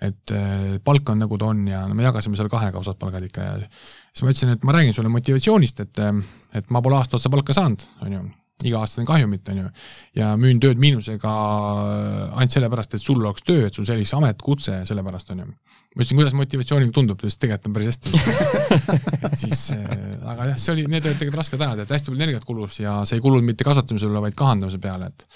[0.02, 3.24] et äh, palk on nagu ta on ja no me jagasime seal kahega osad palgad
[3.28, 6.22] ikka ja siis ma ütlesin, et ma räägin sulle motivatsioonist, et, äh,
[6.58, 8.22] et ma pole aasta otsa palka saanud, on ju,
[8.66, 9.68] iga-aastane kahjumit, on ju,
[10.18, 14.42] ja müün tööd miinusega äh, ainult sellepärast, et sul oleks töö, et sul sellise amet,
[14.42, 15.48] kutse, sellepärast on ju.
[15.52, 18.12] ma ütlesin, kuidas motivatsiooniga tundub, ta ütles, tegelikult on päris hästi.
[19.28, 22.46] Et siis, aga jah, see oli, need olid tegelikult rasked ajad, et hästi palju energiat
[22.48, 25.26] kulus ja see ei kulunud mitte kasvatamisele, vaid kahandamise peale, et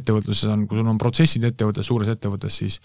[0.00, 2.80] ettevõtluses on, kui sul on protsessid ettevõttes, suures ettevõttes, siis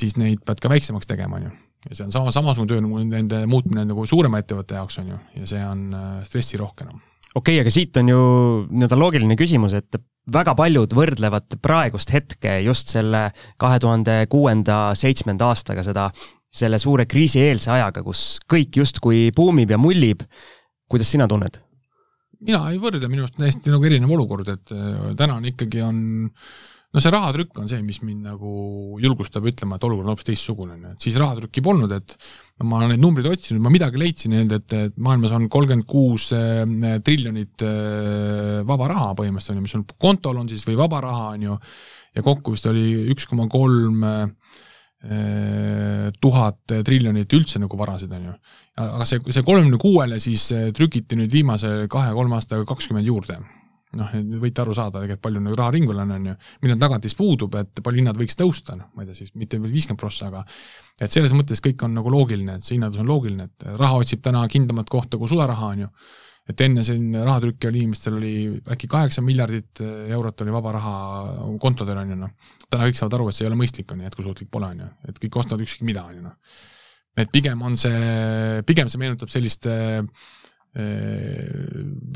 [0.00, 1.54] siis neid pead ka väiksemaks tegema, on ju.
[1.90, 5.18] ja see on sama, samasugune töö nagu nende muutmine nagu suurema ettevõtte jaoks, on ju,
[5.40, 7.02] ja see on äh, stressirohke, noh
[7.34, 8.20] okei okay,, aga siit on ju
[8.70, 9.98] nii-öelda loogiline küsimus, et
[10.32, 13.26] väga paljud võrdlevad praegust hetke just selle
[13.60, 16.08] kahe tuhande kuuenda, seitsmenda aastaga seda,
[16.54, 20.22] selle suure kriisieelse ajaga, kus kõik justkui buumib ja mullib.
[20.88, 21.60] kuidas sina tunned?
[22.44, 25.98] mina ei võrdle, minu arust täiesti nagu erinev olukord, et äh, täna on ikkagi on
[26.28, 28.50] äh, no see rahatrükk on see, mis mind nagu
[29.02, 32.14] julgustab ütlema, et olukord on hoopis teistsugune, on ju, et siis rahatrükki polnud, et
[32.62, 36.62] ma olen neid numbreid otsinud, ma midagi leidsin nii-öelda, et, maailmas on kolmkümmend kuus eh,
[37.04, 41.32] triljonit eh, vaba raha põhimõtteliselt, on ju, mis on kontol on siis või vaba raha,
[41.34, 41.58] on ju,
[42.14, 44.30] ja kokku vist oli üks koma kolm eh,
[46.22, 48.38] tuhat triljonit üldse nagu varasid, on ju.
[48.86, 50.46] aga see, see kolmekümne kuuele siis
[50.78, 53.42] trükiti nüüd viimase kahe-kolme aastaga kakskümmend juurde
[53.98, 54.10] noh,
[54.42, 57.82] võite aru saada tegelikult, palju nagu raha ringul on, on ju, millal tagatis puudub, et
[57.84, 60.44] palju hinnad võiks tõusta, noh, ma ei tea siis mitte viiskümmend prossa, aga
[61.02, 64.22] et selles mõttes kõik on nagu loogiline, et see hinnatõus on loogiline, et raha otsib
[64.24, 65.90] täna kindlamat kohta kui sularaha, on ju,
[66.52, 68.34] et enne siin rahatrükki oli inimestel oli
[68.74, 69.80] äkki kaheksa miljardit
[70.12, 70.94] eurot oli vaba raha
[71.60, 72.54] kontodel, on ju, noh.
[72.68, 74.92] täna kõik saavad aru, et see ei ole mõistlik, on ju, jätkusuutlik pole, on ju,
[75.08, 76.62] et kõik ostavad ükskõik mida, on ju, noh.
[77.24, 80.02] et pigem on see, pigem see meenutab sellist äh,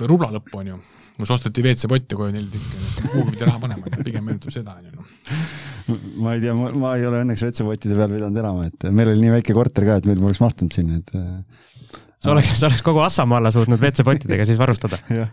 [0.09, 0.79] rubla lõppu, on ju
[1.19, 4.93] mul osteti WC-potte koju neli tükki, kuhugi pidi raha panema, pigem meenutab seda, on ju
[4.95, 6.03] noh.
[6.23, 9.33] ma ei tea, ma ei ole õnneks WC-pottide peal pidanud elama, et meil oli nii
[9.39, 11.11] väike korter ka, et meil poleks mahtunud sinna, et.
[11.19, 15.01] Äh, sa oleks, sa oleks kogu Assamaa alla suutnud WC-pottidega siis varustada.
[15.19, 15.33] jah,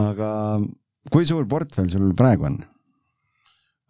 [0.00, 0.32] aga
[1.12, 2.60] kui suur portfell sul praegu on?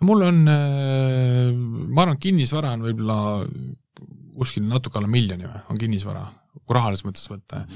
[0.07, 1.51] mul on, äh,
[1.91, 3.19] ma arvan, kinnisvara on võib-olla
[4.41, 6.23] kuskil natuke alla miljoni või, on kinnisvara,
[6.63, 7.67] kui rahalises mõttes võtta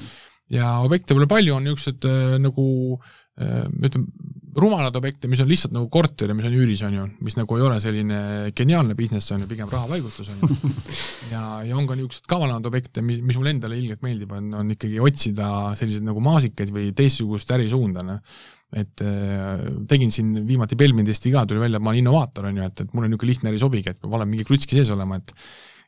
[0.53, 4.07] ja objekte pole palju, on niisugused äh, nagu äh, ütleme,
[4.55, 7.57] rumalad objekte, mis on lihtsalt nagu korter ja mis on üüris, on ju, mis nagu
[7.57, 8.19] ei ole selline
[8.55, 10.71] geniaalne business, on ju, pigem rahapaigutus, on ju.
[11.33, 14.69] ja, ja on ka niisuguseid kavalamad objekte, mis, mis mulle endale ilgelt meeldib, on, on
[14.71, 18.37] ikkagi otsida selliseid nagu maasikaid või teistsugust ärisuunda, noh.
[18.75, 22.69] et äh, tegin siin viimati Belmindist ka, tuli välja, et ma olen innovaator, on ju,
[22.69, 25.35] et, et mulle niisugune lihtne äri sobigi, et peab olema mingi krutski sees olema, et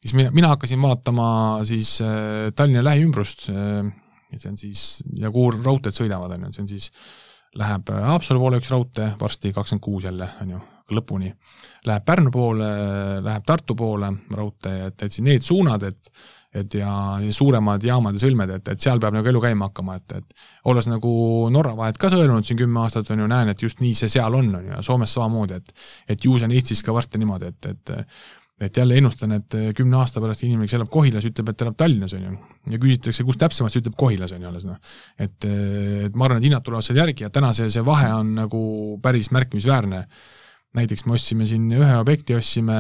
[0.02, 1.30] siis mina, mina hakkasin vaatama
[1.70, 3.88] siis äh, Tallinna lähiümbrust äh,,
[4.28, 4.84] ja see on siis,
[5.16, 6.92] ja kuhu raudteed sõidavad, on ju, see on siis,
[7.56, 10.64] läheb Haapsalu poole üks raudtee, varsti kakskümmend kuus jälle, on ju,
[10.98, 11.34] lõpuni.
[11.88, 12.72] Läheb Pärnu poole,
[13.24, 16.12] läheb Tartu poole raudtee, et, et siis need suunad, et
[16.58, 16.90] et ja,
[17.22, 20.70] ja suuremad jaamad ja sõlmed, et, et seal peab nagu elu käima hakkama, et, et
[20.72, 21.12] olles nagu
[21.54, 24.34] Norra vahet ka sõelunud siin kümme aastat, on ju, näen, et just nii see seal
[24.34, 27.52] on, on ju, ja Soomes samamoodi, et et ju see on Eestis ka varsti niimoodi,
[27.52, 27.94] et, et
[28.62, 31.76] et jälle ennustan, et eh, kümne aasta pärast inimene, kes elab Kohilas, ütleb, et elab
[31.78, 32.32] Tallinnas, on ju.
[32.74, 34.80] ja küsitakse, kus täpsemalt, siis ütleb Kohilas, on ju alles noh.
[35.14, 38.10] et, eh, et ma arvan, et hinnad tulevad seal järgi ja täna see, see vahe
[38.16, 38.62] on nagu
[39.04, 40.08] päris märkimisväärne.
[40.78, 42.80] näiteks me ostsime siin ühe objekti, ostsime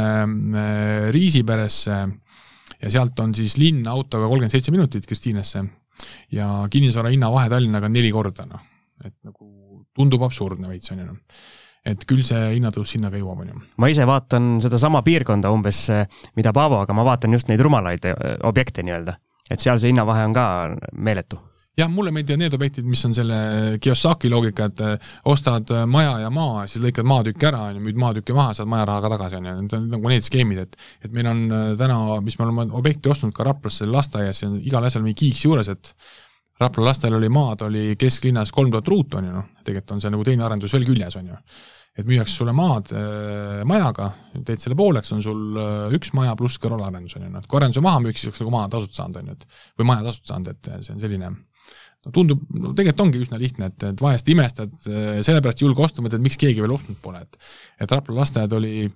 [0.64, 2.00] eh, Riisiperesse
[2.82, 5.64] ja sealt on siis linna autoga kolmkümmend seitse minutit Kristiinesse
[6.32, 8.66] ja kinnisvara hinnavahe Tallinnaga on neli korda, noh.
[9.06, 11.22] et nagu tundub absurdne veits, on ju noh
[11.88, 13.66] et küll see hinnatõus sinna ka jõuab, on ju.
[13.82, 15.88] ma ise vaatan sedasama piirkonda umbes,
[16.38, 18.16] mida Paavo, aga ma vaatan just neid rumalaid eh,
[18.48, 19.18] objekte nii-öelda.
[19.50, 20.48] et seal see hinnavahe on ka
[20.94, 21.40] meeletu
[21.78, 23.38] jah, mulle meeldivad need objektid, mis on selle
[23.82, 27.84] Kiyosaki loogika, et eh, ostad eh, maja ja maa, siis lõikad maatüki ära, on ju,
[27.88, 30.80] müüd maatüki maha, saad majaraha ka tagasi, on ju, need on nagu need skeemid, et
[31.06, 31.44] et meil on
[31.80, 35.94] täna, mis me oleme objekti ostnud ka Raplasse lasteaias, igal asjal mingi kiiks juures, et
[36.58, 40.14] Rapla lastel oli maad, oli kesklinnas kolm tuhat ruutu, on ju, noh, tegelikult on see
[40.14, 41.42] nagu teine arendus veel küljes, on ju.
[41.98, 44.12] et müüakse sulle maad äh, majaga,
[44.46, 47.82] teed selle pooleks, on sul äh, üks maja pluss kõrvalarendus, on ju, noh, kui arenduse
[47.86, 50.52] maha müüks, siis oleks nagu maa tasuta saanud, on ju, et või maja tasuta saanud,
[50.54, 54.74] et see on selline no tundub, no tegelikult ongi üsna lihtne, et, et vahest imestad,
[54.86, 57.42] sellepärast ei julge osta, mõtled, miks keegi veel ostnud pole, et
[57.86, 58.88] et Rapla lasteaed oli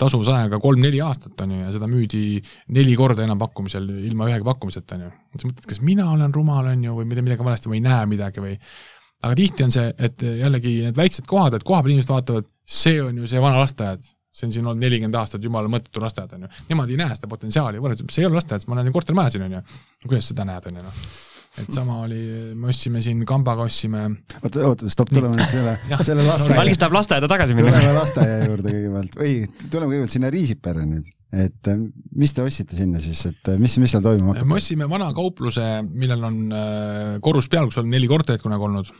[0.00, 2.40] tasuvusajaga kolm-neli aastat, on ju, ja seda müüdi
[2.76, 5.10] neli korda enampakkumisel ilma ühegi pakkumiseta, on ju.
[5.36, 8.08] siis mõtled, kas mina olen rumal, on ju, või teen midagi valesti või ei näe
[8.10, 8.56] midagi või
[9.20, 13.20] aga tihti on see, et jällegi need väiksed kohad, et kohapeal inimesed vaatavad, see on
[13.20, 16.52] ju see vana lasteaed, see on siin olnud nelikümmend aastat jumala mõttetu lasteaid, on ju.
[16.70, 19.66] Nemad ei näe seda potentsiaali, see ei ole lasteaed, ma näen kortermaja siin, on ju.
[20.06, 21.02] kuidas seda näed, on ju, noh
[21.58, 22.20] et sama oli,
[22.54, 24.04] me ostsime siin kambaga ostsime.
[24.38, 25.74] oota, oota, stopp, tuleme nüüd selle,
[26.08, 26.60] selle lasteaia.
[26.62, 27.72] Algis tahab lasteaeda tagasi minna.
[27.74, 29.34] tuleme lasteaia juurde kõigepealt või
[29.64, 31.10] tuleme kõigepealt sinna Riisiperre nüüd,
[31.46, 31.82] et äh,
[32.22, 34.50] mis te ostsite sinna siis, et äh, mis, mis seal toimuma hakkab?
[34.52, 38.94] me ostsime vana kaupluse, millel on äh, korrus peal, kus on neli korterit kunagi olnud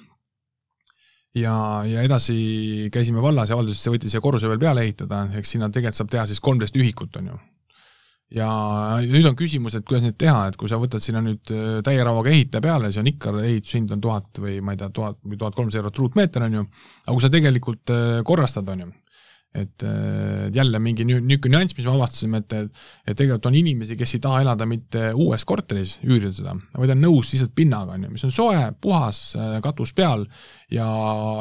[1.38, 1.54] ja,
[1.86, 6.02] ja edasi käisime vallas ja valdas võttis siia korruse veel peale ehitada, eks sinna tegelikult
[6.02, 7.40] saab teha siis kolmteist ühikut, on ju
[8.34, 8.48] ja
[9.02, 12.02] nüüd on küsimus, et kuidas neid teha, et kui sa võtad sinna nüüd äh, täie
[12.06, 15.40] rauaga ehitaja peale, siis on ikka, ehitushind on tuhat või ma ei tea, tuhat või
[15.40, 16.66] tuhat kolmsada eurot ruutmeeter, on ju,
[17.06, 18.92] aga kui sa tegelikult äh, korrastad, on ju,
[19.58, 22.56] et äh, jälle mingi niisugune nüanss, mis me avastasime, et,
[23.02, 27.02] et tegelikult on inimesi, kes ei taha elada mitte uues korteris, üürida seda, vaid on
[27.02, 29.24] nõus lihtsalt pinnaga, on ju, mis on soe, puhas,
[29.66, 30.28] katus peal
[30.70, 30.86] ja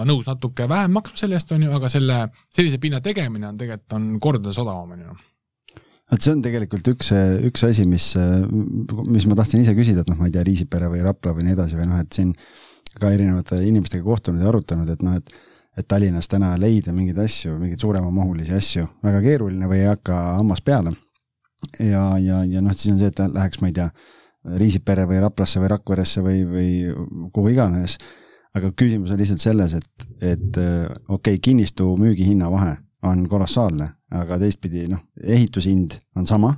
[0.10, 4.00] nõus natuke vähem maksma selle eest, on ju, aga selle, sellise pinna tegemine on tegelikult,
[4.02, 5.20] on kordades odavam, on ju
[6.14, 7.12] et see on tegelikult üks,
[7.50, 8.12] üks asi, mis,
[9.10, 11.58] mis ma tahtsin ise küsida, et noh, ma ei tea, Riisipere või Rapla või nii
[11.58, 12.34] edasi või noh, et siin
[13.00, 15.38] ka erinevate inimestega kohtunud ja arutanud, et noh, et
[15.80, 20.64] et Tallinnas täna leida mingeid asju, mingeid suuremamahulisi asju, väga keeruline või ei hakka hammas
[20.66, 20.96] peale.
[21.80, 23.90] ja, ja, ja noh, siis on see, et läheks, ma ei tea,
[24.60, 27.98] Riisipere või Raplasse või Rakveresse või, või kuhu iganes.
[28.56, 34.40] aga küsimus on lihtsalt selles, et, et okei okay,, kinnistu müügihinna vahe on kolossaalne, aga
[34.42, 36.54] teistpidi noh, ehitushind on sama.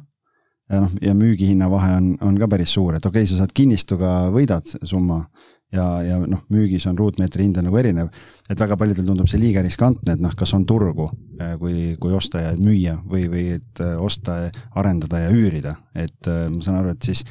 [0.71, 3.51] Ja noh, ja müügihinna vahe on, on ka päris suur, et okei okay,, sa saad
[3.55, 5.25] kinnistuga võidad summa.
[5.71, 8.09] Ja, ja noh, müügis on ruutmeetri hind on nagu erinev.
[8.49, 11.05] et väga paljudel tundub see liiga riskantne, et noh, kas on turgu,
[11.39, 14.35] eh, kui, kui osta ja müüa või, või et eh, osta,
[14.75, 17.23] arendada ja üürida, et eh, ma saan aru, et siis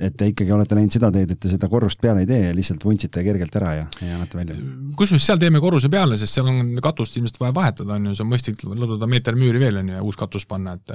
[0.00, 2.54] et te ikkagi olete läinud seda teed, et te seda korrust peale ei tee ja
[2.56, 4.56] lihtsalt vuntsite kergelt ära ja, ja annate välja?
[4.96, 8.24] kusjuures seal teeme korruse peale, sest seal on katust ilmselt vaja vahetada, on ju, see
[8.24, 10.94] on mõistlik lõdvuda meeter müüri veel, on ju, ja uus katus panna, et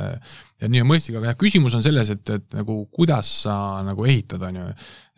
[0.61, 4.07] ja nii on mõistlik, aga jah, küsimus on selles, et, et nagu kuidas sa nagu
[4.07, 4.67] ehitad, on ju,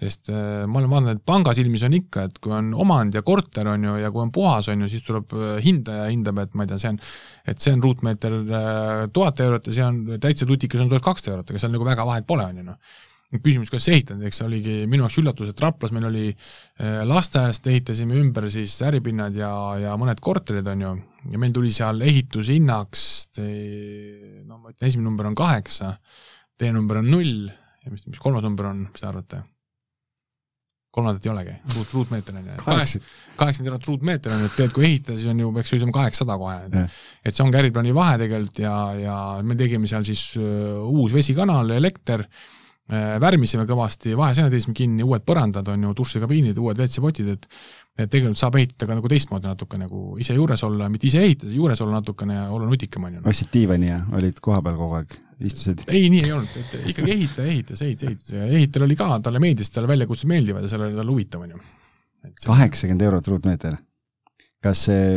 [0.04, 3.24] sest äh, ma olen vaadanud, et panga silmis on ikka, et kui on omand ja
[3.26, 6.58] korter, on ju, ja kui on puhas, on ju, siis tuleb äh, hindaja hindab, et
[6.58, 7.02] ma ei tea, see on,
[7.54, 11.38] et see on ruutmeeter äh, tuhat eurot ja see on täitsa tutikas on tuhat kakssada
[11.38, 14.40] eurot, ega seal nagu väga vahet pole, on ju noh küsimus, kuidas sa ehitad, eks
[14.40, 19.36] see oligi minu jaoks üllatus, et Raplas meil oli äh, lasteaiast ehitasime ümber siis äripinnad
[19.36, 19.52] ja,
[19.84, 20.94] ja mõned korterid, on ju,
[21.34, 23.04] ja meil tuli seal ehitushinnaks,
[24.48, 25.98] no ma ütlen, esimene number on kaheksa,
[26.58, 27.52] teine number on null.
[27.84, 29.44] Ja mis, mis kolmas number on, mis te arvate?
[30.98, 34.86] kolmandat ei olegi, ruut, ruutmeeter on ju, kaheksakümmend eurot ruutmeeter on ju, et tegelikult kui
[34.88, 36.96] ehitada, siis on ju, peaks ütlema kaheksasada kohe, et
[37.28, 41.70] et see ongi äriplaani vahe tegelikult ja, ja me tegime seal siis uh, uus vesikanal,
[41.76, 42.26] elekter.
[42.26, 42.57] uh,,
[42.88, 47.50] värmisime kõvasti, vaheseinad tõstsime kinni, uued põrandad on ju, dušikabiinid, uued WC-potid, et
[47.98, 51.50] et tegelikult saab ehitada ka nagu teistmoodi natuke nagu ise juures olla, mitte ise ehitada,
[51.50, 53.24] juures olla natukene ja olla nutikam, on ju.
[53.32, 55.16] ostsid diivani ja olid kohapeal kogu aeg,
[55.50, 55.82] istusid?
[55.90, 59.42] ei, nii ei olnud, et ikkagi ehitaja ehitas, ehitas, ehitas ja ehitajal oli ka, talle
[59.42, 61.64] meeldis, talle väljakutsed meeldivad ja seal oli tal huvitav, on ju.
[62.46, 63.82] kaheksakümmend eurot ruutmeeter
[64.66, 65.10] kas see,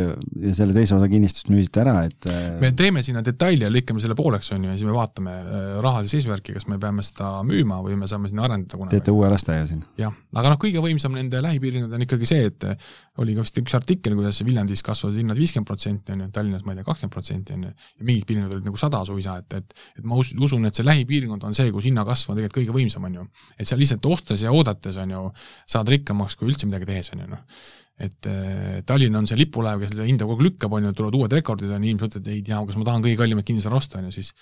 [0.53, 4.13] selle teise osa kinnistust müüsite ära, et äh, me teeme sinna detaili ja lõikame selle
[4.17, 7.79] pooleks, on ju, ja siis me vaatame äh, rahalise seisuvärki, kas me peame seda müüma
[7.81, 8.99] või me saame sinna arendada kunagi.
[8.99, 9.81] teete uue lasteaia siin?
[9.97, 12.91] jah, aga noh, kõige võimsam nende lähipiirkond on ikkagi see, et äh,
[13.23, 16.75] oli ka vist üks artikkel, kuidas Viljandis kasvavad hinnad viiskümmend protsenti, on ju, Tallinnas ma
[16.75, 19.77] ei tea, kakskümmend protsenti, on ju, ja mingid piirkonnad olid nagu sada suisa, et, et
[19.97, 23.21] et ma usun, et see lähipiirkond on see, kus hinnakasv on tegelikult kõige võimsam, on
[23.23, 23.29] ju.
[23.57, 25.27] et seal lihtsalt ostes ja oodates, on ju,
[25.69, 28.27] saad rikkamaks kui üldse midagi tehes, on ju, noh et
[28.87, 31.71] Tallinn on see lipulaev, kes seda hinda kogu aeg lükkab, on ju, tulevad uued rekordid,
[31.71, 34.17] on ju, inimesed mõtlevad, ei tea, kas ma tahan kõige kallimat kinnisvara osta, on ju,
[34.19, 34.33] siis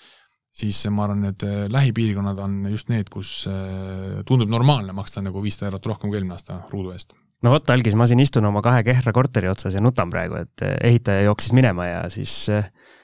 [0.60, 5.42] siis ma arvan, et äh, lähipiirkonnad on just need, kus äh, tundub normaalne maksta nagu
[5.44, 7.14] viissada eurot rohkem kui eelmine aasta ruudu eest.
[7.44, 10.66] No vot, Algis, ma siin istun oma kahe kehra korteri otsas ja nutan praegu, et
[10.80, 12.34] ehitaja jooksis minema ja siis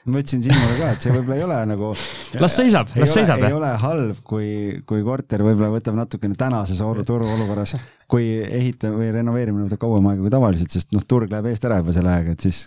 [0.07, 1.89] ma ütlesin Siimule ka, et see võib-olla ei ole nagu
[2.43, 3.43] las seisab, las seisab.
[3.43, 4.47] ei ole halb, kui,
[4.87, 7.75] kui korter võib-olla võtab natukene tänases turuolukorras,
[8.11, 11.81] kui ehita- või renoveerimine võtab kauem aega kui tavaliselt, sest noh, turg läheb eest ära
[11.81, 12.63] juba selle ajaga, et siis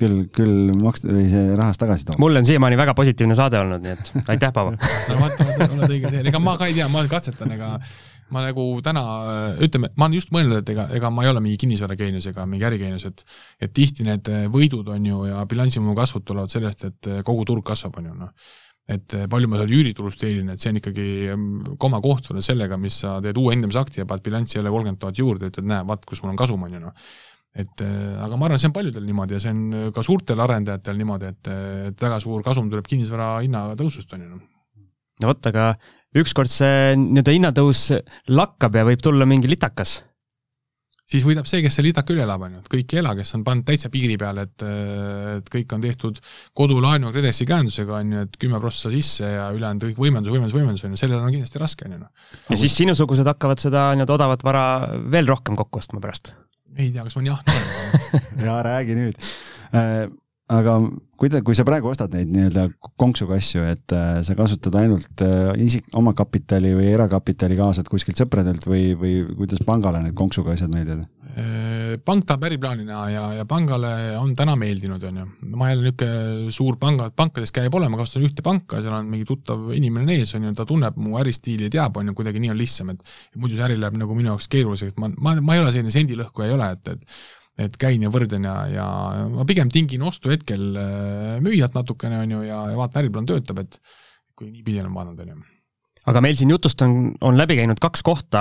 [0.00, 2.18] küll, küll maksta või see rahast tagasi toob.
[2.22, 4.74] mul on siiamaani väga positiivne saade olnud, nii et aitäh, Paavo
[5.10, 7.76] no vaata, oled õigel teel, ega ma ka ei tea, ma katsetan, ega
[8.34, 9.02] ma nagu täna,
[9.62, 12.66] ütleme, ma olen just mõelnud, et ega, ega ma ei ole mingi kinnisvarageenius ega mingi
[12.68, 13.24] ärigeenius, et
[13.62, 18.00] et tihti need võidud on ju ja bilansimuu kasvud tulevad sellest, et kogu turg kasvab,
[18.02, 18.54] on ju, noh
[18.86, 22.76] et palju ma seal üüritulust teenin, et see on ikkagi mm, koma koht võrreldes sellega,
[22.78, 26.06] mis sa teed uue hindamisakti ja paned bilanssi jälle kolmkümmend tuhat juurde, ütled, näe, vaat
[26.06, 26.94] kus mul on kasum, on ju noh
[27.56, 31.30] et aga ma arvan, see on paljudel niimoodi ja see on ka suurtel arendajatel niimoodi,
[31.32, 31.52] et,
[31.90, 34.32] et väga suur kasum tuleb kinnisvara hinna tõusust, on ju.
[34.34, 34.42] Noh.
[35.22, 35.70] no vot, aga
[36.22, 37.88] ükskord see nii-öelda hinnatõus
[38.32, 40.00] lakkab ja võib tulla mingi litakas
[41.06, 43.30] siis võidab see, kes selle litaka üle elab, on ju, et kõik ei ela, kes
[43.38, 44.64] on pannud täitsa piiri peale, et,
[45.36, 46.18] et kõik on tehtud
[46.58, 50.86] kodulaenu KredExi käendusega, on ju, et kümme prossa sisse ja ülejäänud kõik võimendus, võimendus, võimendus,
[50.86, 52.02] on ju, sellel on kindlasti raske, on ju.
[52.02, 52.26] Noh.
[52.50, 54.66] ja siis sinusugused hakkavad seda nii-öelda odavat vara
[55.14, 56.34] veel rohkem kokku ostma pärast?
[56.76, 59.20] ei tea, kas ma nii ahne olen ja räägi nüüd
[59.72, 60.08] äh,
[60.52, 60.76] aga
[61.18, 62.68] kui ta, kui sa praegu ostad neid nii-öelda
[63.00, 68.20] konksuga asju, et äh, sa kasutad ainult äh, isik, oma kapitali või erakapitali kaasad kuskilt
[68.20, 71.08] sõpradelt või, või kuidas pangale need konksuga asjad meeldivad?
[71.36, 75.24] Äh, pank tahab äriplaani näha ja, ja pangale on täna meeldinud, on ju.
[75.56, 79.72] ma jälle niisugune suur panga, pankades käib olema, kasutan ühte panka, seal on mingi tuttav
[79.76, 82.60] inimene ees, on ju, ta tunneb mu äristiili ja teab, on ju, kuidagi nii on
[82.60, 83.02] lihtsam, et
[83.34, 86.48] muidu see äri läheb nagu minu jaoks keeruliseks, ma, ma, ma ei ole selline sendilõhkuja
[86.48, 88.86] ei ole, et, et et käin ja võrdlen ja, ja
[89.32, 93.64] ma pigem tingin ostu hetkel äh, müüjat natukene, on ju, ja, ja vaatan, äriplaan töötab,
[93.64, 93.78] et
[94.36, 95.44] kui niipidi olen vaadanud, on ju
[96.06, 98.40] aga meil siin jutust on, on läbi käinud kaks kohta,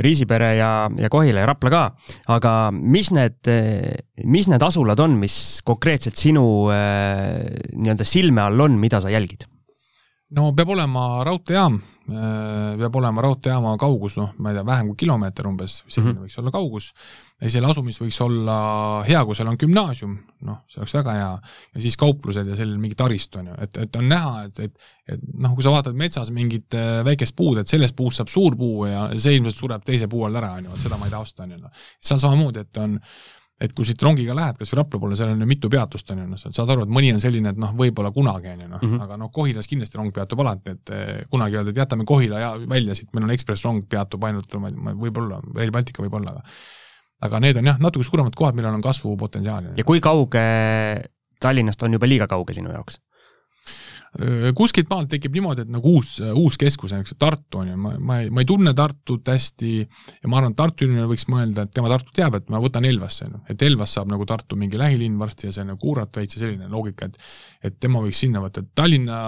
[0.00, 1.82] Riisipere ja, ja Kohila ja Rapla ka.
[2.32, 3.50] aga mis need,
[4.24, 7.44] mis need asulad on, mis konkreetselt sinu äh,
[7.76, 9.44] nii-öelda silme all on, mida sa jälgid?
[10.36, 15.48] no peab olema raudteejaam, peab olema raudteejaama kaugus, noh, ma ei tea, vähem kui kilomeeter
[15.50, 16.28] umbes, selline mm -hmm.
[16.28, 16.92] võiks olla kaugus.
[17.42, 18.54] Ja selle asumis võiks olla
[19.06, 20.16] hea, kui seal on gümnaasium,
[20.48, 21.30] noh, see oleks väga hea,
[21.74, 24.80] ja siis kauplused ja selline mingi taristu, on ju, et, et on näha, et, et
[25.08, 28.56] et noh, kui sa vaatad metsas mingit äh, väikest puud, et sellest puust saab suur
[28.56, 31.14] puu ja see ilmselt sureb teise puu all ära, on ju, et seda ma ei
[31.14, 31.70] taha osta, on ju, noh.
[32.00, 32.98] seal samamoodi, et on
[33.60, 36.20] et kui siit rongiga lähed, kas või Rapla poole, seal on ju mitu peatust, on
[36.22, 38.82] ju, noh, saad aru, et mõni on selline, et noh, võib-olla kunagi, on ju, noh
[38.82, 42.40] -hmm., aga noh, Kohilas kindlasti rong peatub alati, et eh, kunagi öelda, et jätame Kohila
[42.40, 46.42] ja välja siit, meil on ekspressrong peatub ainult, võib-olla, Rail Baltica võib-olla, aga
[47.26, 49.74] aga need on jah, natuke suuremad kohad, millel on kasvupotentsiaali.
[49.76, 50.44] ja kui kauge
[51.40, 53.00] Tallinnast on juba liiga kauge sinu jaoks?
[54.56, 58.18] Kuskilt maalt tekib niimoodi, et nagu uus, uus keskus, näiteks Tartu on ju, ma, ma
[58.22, 61.74] ei, ma ei tunne Tartut hästi ja ma arvan, et Tartu inimene võiks mõelda, et
[61.76, 63.42] tema Tartut teab, et ma võtan Elvasse, ju.
[63.52, 66.70] et Elvas saab nagu Tartu mingi lähilinn varsti ja see nagu Kuurat veits ja selline
[66.72, 67.20] loogika, et
[67.68, 69.18] et tema võiks sinna võtta, et Tallinna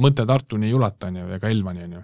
[0.00, 2.02] mõte Tartuni ei ulata, on ju, ega Elvani, on ju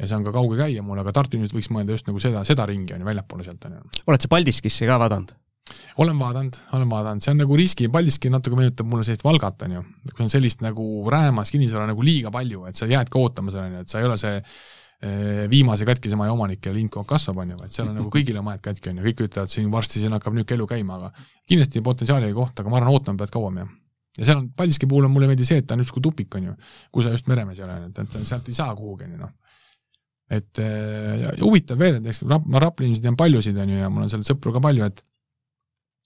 [0.00, 2.42] ja see on ka kauge käia mul, aga Tartu inimesed võiks mõelda just nagu seda,
[2.48, 4.02] seda ringi on ju, väljapoole sealt on ju.
[4.06, 5.34] oled sa Paldiskisse ka vaadanud?
[6.02, 9.76] Olen vaadanud, olen vaadanud, see on nagu riski, Paldiski natuke meenutab mulle sellist Valgat, on
[9.76, 9.82] ju.
[10.10, 13.78] kui on sellist nagu räämas kinnisvara nagu liiga palju, et sa jäädki ootama seda, on
[13.78, 17.12] ju, et sa ei ole see eh, viimase katkise maja omanik ja lind kogu aeg
[17.12, 19.68] kasvab, on ju, vaid seal on nagu kõigile majad katki, on ju, kõik ütlevad siin
[19.72, 23.34] varsti siin hakkab niisugune elu käima, aga kindlasti potentsiaali koht, aga ma arvan, ootama pead
[23.36, 23.76] kauem, jah.
[24.18, 26.50] Ja seal on, Paldiski puhul on mulle meeldib see, et ta on justkui tupik, on
[26.50, 26.56] ju,
[26.90, 29.36] kui sa just meremees ei ole, et, et sealt ei saa kuhugi, on ju noh.
[30.30, 33.88] Et eh, ja huvitav veel, et eks ma Rapla inimesi tean paljusid, on ju, ja
[33.90, 35.00] mul on seal sõpru ka palju, et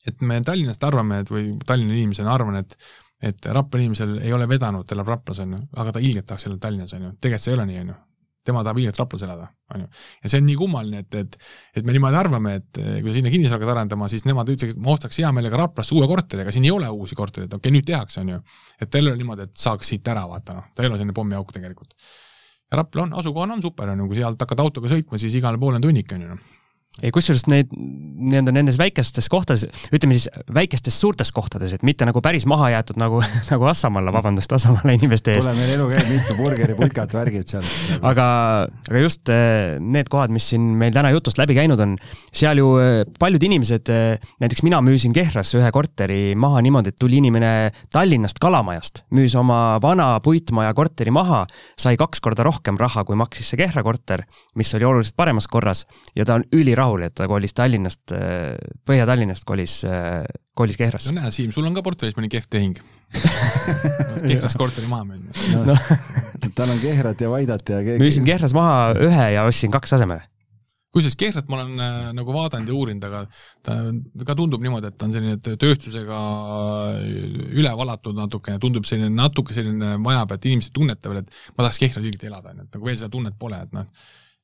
[0.08, 2.76] et me Tallinnast arvame, et või Tallinna inimesena arvan, et
[3.24, 6.44] et Rapla inimesel ei ole vedanud, ta elab Raplas, on ju, aga ta ilgelt tahaks
[6.48, 7.94] elada Tallinnas, on ju, tegelikult see ei ole nii, on ju.
[8.44, 9.86] tema tahab ilgelt Raplas elada, on ju.
[10.24, 11.38] ja see on nii kummaline, et, et
[11.80, 14.84] et me niimoodi arvame, et eh, kui sinna kinnisvara hakkad arendama, siis nemad ütlesid, et
[14.84, 17.76] ma ostaks hea meelega Raplasse uue korteri, aga siin ei ole uusi kortereid, okei okay,,
[17.78, 18.42] nüüd tehakse, on ju.
[18.80, 21.16] et tal ei ole niimoodi, et saaks siit ära, vaata noh, ta ei ole selline
[21.16, 21.96] pommiauk tegelikult
[22.74, 25.80] Rapla on, asukohana on super, on ju, kui sealt hakkad autoga sõitma, siis igale poole
[25.80, 26.53] on tunnik, on ju noh
[27.02, 32.46] kusjuures neid nii-öelda nendes väikestes kohtades, ütleme siis väikestes suurtes kohtades, et mitte nagu päris
[32.46, 33.18] maha jäetud nagu,
[33.52, 35.42] nagu Assamaalla, vabandust, Assamaalla inimeste ees.
[35.44, 37.66] kuule, meil elu käib mitu burgeriputkat, värgid seal.
[37.98, 38.26] aga,
[38.88, 41.96] aga just eh, need kohad, mis siin meil täna jutust läbi käinud on,
[42.30, 47.00] seal ju eh, paljud inimesed, eh, näiteks mina müüsin Kehrasse ühe korteri maha niimoodi, et
[47.00, 51.42] tuli inimene Tallinnast Kalamajast, müüs oma vana puitmaja korteri maha,
[51.74, 55.84] sai kaks korda rohkem raha, kui maksis see Kehra korter, mis oli oluliselt paremas korras
[56.14, 58.14] ja ta on ülirahul rahul, et ta kolis Tallinnast,
[58.86, 59.80] Põhja-Tallinnast kolis,
[60.54, 61.12] kolis Kehrasse.
[61.12, 62.78] no näe, Siim, sul on ka portfellis mõni kehv tehing
[64.28, 65.64] Kehrast korteri maha müünud no,.
[65.72, 66.52] No.
[66.54, 68.02] tal on Kehrat ja Vaidat ja keegi...
[68.02, 70.24] müüsin Kehras maha ühe ja ostsin kaks asemele
[70.94, 73.24] kusjuures Kehrat ma olen äh, nagu vaadanud ja uurinud, aga
[73.66, 73.78] ta
[74.28, 76.18] ka tundub niimoodi, et ta on selline tööstusega
[77.50, 82.06] üle valatud natukene, tundub selline natuke selline vajab, et inimesed tunnetavad, et ma tahaks Kehras
[82.06, 83.90] ilgelt elada, onju, et nagu veel seda tunnet pole, et noh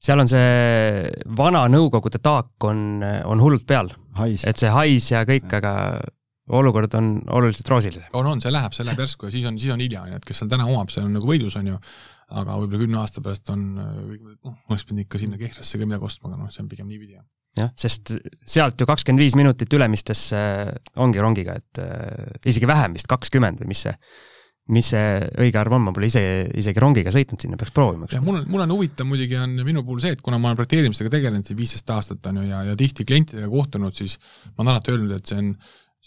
[0.01, 3.93] seal on see vana Nõukogude taak on, on hullult peal.
[4.21, 5.75] et see hais ja kõik, aga
[6.51, 8.09] olukord on oluliselt roosilisem.
[8.13, 10.23] on, on, see läheb, see läheb järsku ja siis on, siis on hilja, on ju,
[10.23, 11.77] et kes seal täna omab, see on nagu võidus, on ju.
[12.31, 16.33] aga võib-olla kümne aasta pärast on, noh, oleks pidanud ikka sinna Kehrasse ka midagi ostma,
[16.33, 17.27] aga noh, see on pigem niipidi, jah
[17.59, 18.13] jah, sest
[18.47, 20.41] sealt ju kakskümmend viis minutit Ülemistesse
[21.03, 23.95] ongi rongiga, et äh, isegi vähem vist, kakskümmend või mis see,
[24.71, 25.05] mis see
[25.43, 26.23] õige arv on, ma pole ise
[26.61, 28.09] isegi rongiga sõitnud sinna, peaks proovima.
[28.13, 30.61] jah, mul on, mul on huvitav muidugi on minu puhul see, et kuna ma olen
[30.61, 34.19] projekteerimisega tegelenud siin viisteist aastat on ju ja, ja tihti klientidega kohtunud, siis
[34.55, 35.55] ma olen alati öelnud, et see on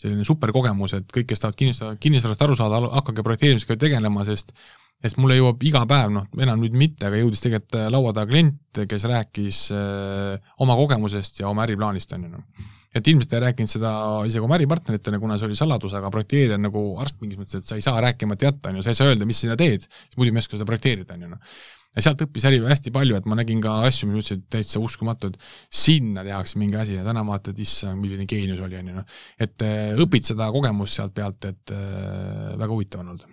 [0.03, 4.55] selline superkogemus, et kõik, kes tahavad kinnisvara, kinnisvarast aru saada, hakake projekteerimisega tegelema, sest
[5.03, 8.79] sest mulle jõuab iga päev, noh, enam nüüd mitte, aga jõudis tegelikult laua taha klient,
[8.87, 12.69] kes rääkis äh, oma kogemusest ja oma äriplaanist, on ju noh.
[12.93, 13.91] Et ilmselt ei rääkinud seda
[14.27, 17.69] isegi oma äripartneritele, kuna see oli saladus, aga projekteerija on nagu arst mingis mõttes, et
[17.69, 19.87] sa ei saa rääkimata jätta, on ju, sa ei saa öelda, mis sa sinna teed,
[20.17, 21.55] muidu me ei oska seda projekteerida, on ju noh
[21.93, 25.29] ja sealt õppis äri hästi palju, et ma nägin ka asju, mis ütlesid täitsa uskumatu,
[25.29, 25.37] et
[25.83, 29.21] sinna tehakse mingi asi ja täna vaatad, issand, milline geenius oli, on ju noh.
[29.37, 33.29] et äh, õpid seda kogemust sealt pealt, et äh, väga huvitav on olnud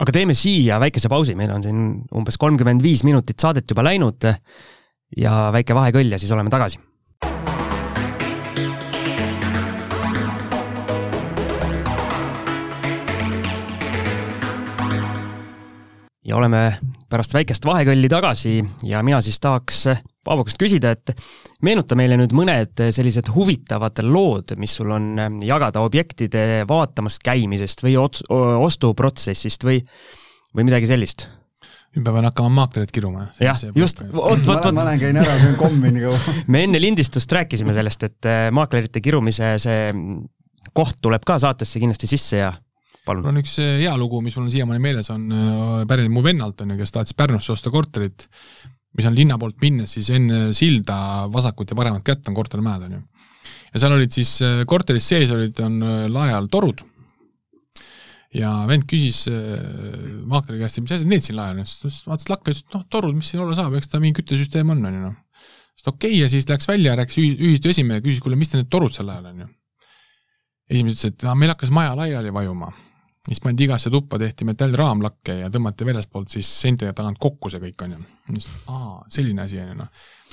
[0.00, 1.80] aga teeme siia väikese pausi, meil on siin
[2.16, 4.30] umbes kolmkümmend viis minutit saadet juba läinud
[5.20, 6.80] ja väike vahekõll ja siis oleme tagasi.
[16.30, 16.62] Ja oleme
[17.10, 19.88] pärast väikest vahekõlli tagasi ja mina siis tahaks
[20.20, 21.14] Paavo käest küsida, et
[21.64, 27.94] meenuta meile nüüd mõned sellised huvitavad lood, mis sul on jagada objektide vaatamas käimisest või
[28.02, 29.80] ots-, ostuprotsessist või,
[30.52, 31.24] või midagi sellist
[31.96, 33.30] nüüd ma pean hakkama maaklerit kiruma.
[33.40, 34.68] jah, just, vot, vot, vot.
[34.76, 36.34] ma lähen käin ära, söön kommi nii kaua.
[36.52, 39.88] me enne lindistust rääkisime sellest, et maaklerite kirumise see
[40.76, 42.52] koht tuleb ka saatesse kindlasti sisse ja
[43.10, 43.30] palun.
[43.30, 46.62] on üks äh, hea lugu, mis mul on siiamaani meeles, on äh, pärineb mu vennalt,
[46.64, 48.28] on ju, kes tahtis Pärnusse osta korterit,
[48.98, 52.98] mis on linna poolt minnes siis enne silda vasakut ja paremat kätt on kortermäed, on
[52.98, 53.02] ju.
[53.74, 55.82] ja seal olid siis, äh, korteris sees olid, on
[56.12, 56.82] lae all torud
[58.34, 59.24] ja vend küsis
[60.30, 62.76] maakleri käest, et mis asjad need siin lae all on, siis vaatas lakke, ütles, et
[62.76, 65.16] noh, torud, mis siin olla saab, eks ta mingi küttesüsteem on, on ju noh.
[65.74, 68.60] siis ta okei okay, ja siis läks välja, rääkis ühistu esimehe, küsis, kuule, mis te
[68.60, 69.50] need torud seal lae all on ju.
[70.70, 72.70] esimene ütles, et meil hakkas maja laiali vajuma
[73.28, 77.84] siis pandi igasse tuppa, tehti metallraamlakke ja tõmmati väljaspoolt siis seinte tagant kokku see kõik,
[77.84, 78.40] on ju.
[78.72, 79.90] aa, selline asi, on ju, noh.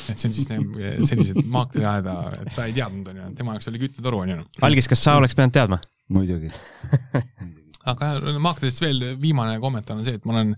[0.08, 3.72] et see on siis need sellised maakleriaeda, et ta ei teadnud, on ju, tema jaoks
[3.72, 4.42] oli küttetoru, on ju.
[4.42, 4.52] Noh.
[4.70, 5.82] algis, kas sa oleks pidanud teadma?
[6.16, 6.52] muidugi
[7.92, 8.14] aga
[8.44, 10.54] maakleritest veel viimane kommentaar on see, et ma olen,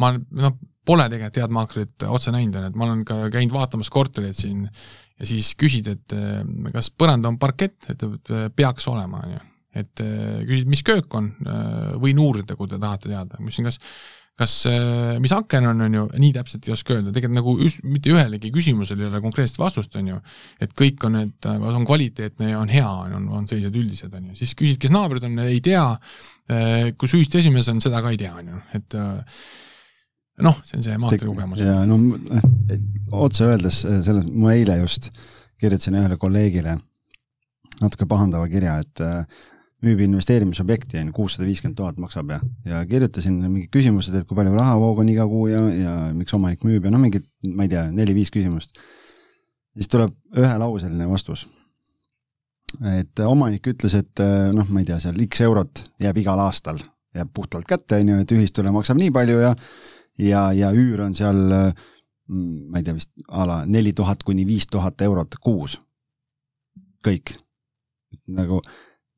[0.00, 0.54] ma noh,
[0.86, 4.38] pole tegelikult head maaklerit otse näinud, on ju, et ma olen ka käinud vaatamas kortereid
[4.38, 6.16] siin ja siis küsid, et
[6.72, 9.44] kas põrand on parkett, ütleb, et peaks olema, on ju
[9.76, 13.68] et äh, küsid, mis köök on, äh, võin uurida, kui te tahate teada, ma ütlesin,
[13.68, 13.80] kas
[14.36, 17.78] kas, äh, mis aken on, on ju, nii täpselt ei oska öelda, tegelikult nagu üs,
[17.88, 20.18] mitte ühelegi küsimusele ei ole konkreetset vastust, on ju.
[20.60, 24.36] et kõik on, et on kvaliteetne ja on hea, on, on sellised üldised, on ju,
[24.42, 25.86] siis küsid, kes naabrid on, ei tea.
[27.00, 28.98] kui süüst esimees on, seda ka ei tea, on ju, et
[30.44, 31.64] noh, see on see maakleri kogemus.
[31.64, 31.96] ja no
[33.24, 35.08] otse öeldes, selles, ma eile just
[35.56, 36.76] kirjutasin ühele kolleegile
[37.80, 39.04] natuke pahandava kirja, et
[39.86, 44.38] müüb investeerimisobjekti, on ju, kuussada viiskümmend tuhat maksab ja, ja kirjutasin mingid küsimused, et kui
[44.38, 47.72] palju rahavoog on iga kuu ja, ja miks omanik müüb ja noh, mingid, ma ei
[47.72, 48.76] tea, neli-viis küsimust.
[49.76, 51.46] siis tuleb ühelauseline vastus.
[52.92, 54.24] et omanik ütles, et
[54.54, 56.80] noh, ma ei tea, seal X eurot jääb igal aastal,
[57.14, 59.54] jääb puhtalt kätte, on ju, et ühistule maksab nii palju ja
[60.18, 61.44] ja, ja üür on seal
[62.28, 65.80] ma ei tea, vist a la neli tuhat kuni viis tuhat eurot kuus.
[67.06, 67.36] kõik.
[68.26, 68.60] nagu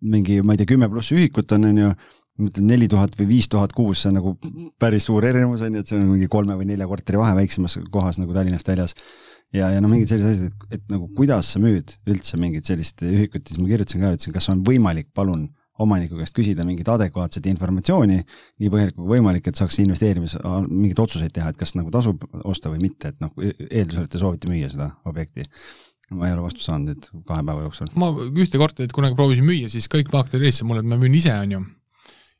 [0.01, 1.90] mingi, ma ei tea, kümme pluss ühikut on, on ju,
[2.38, 4.34] ma ütlen neli tuhat või viis tuhat kuus, see on nagu
[4.80, 7.78] päris suur erinevus on ju, et see on mingi kolme või nelja korteri vahe väiksemas
[7.94, 8.94] kohas nagu Tallinnast väljas.
[9.55, 13.03] ja, ja no mingid sellised asjad, et, et nagu kuidas sa müüd üldse mingit sellist
[13.03, 15.49] ühikut, siis ma kirjutasin ka, ütlesin, kas on võimalik, palun
[15.82, 18.18] omaniku käest küsida mingit adekvaatset informatsiooni,
[18.59, 20.34] nii põhjalikku kui võimalik, et saaks investeerimis
[20.66, 24.18] mingeid otsuseid teha, et kas nagu tasub osta või mitte, et noh, eeldusel, et te
[24.18, 25.46] soovite müüa seda objekti
[26.14, 27.90] ma ei ole vastust saanud nüüd kahe päeva jooksul.
[28.00, 31.34] ma ühte korterit kunagi proovisin müüa, siis kõik maaklerid helistasid mulle, et ma müün ise,
[31.36, 31.61] on ju.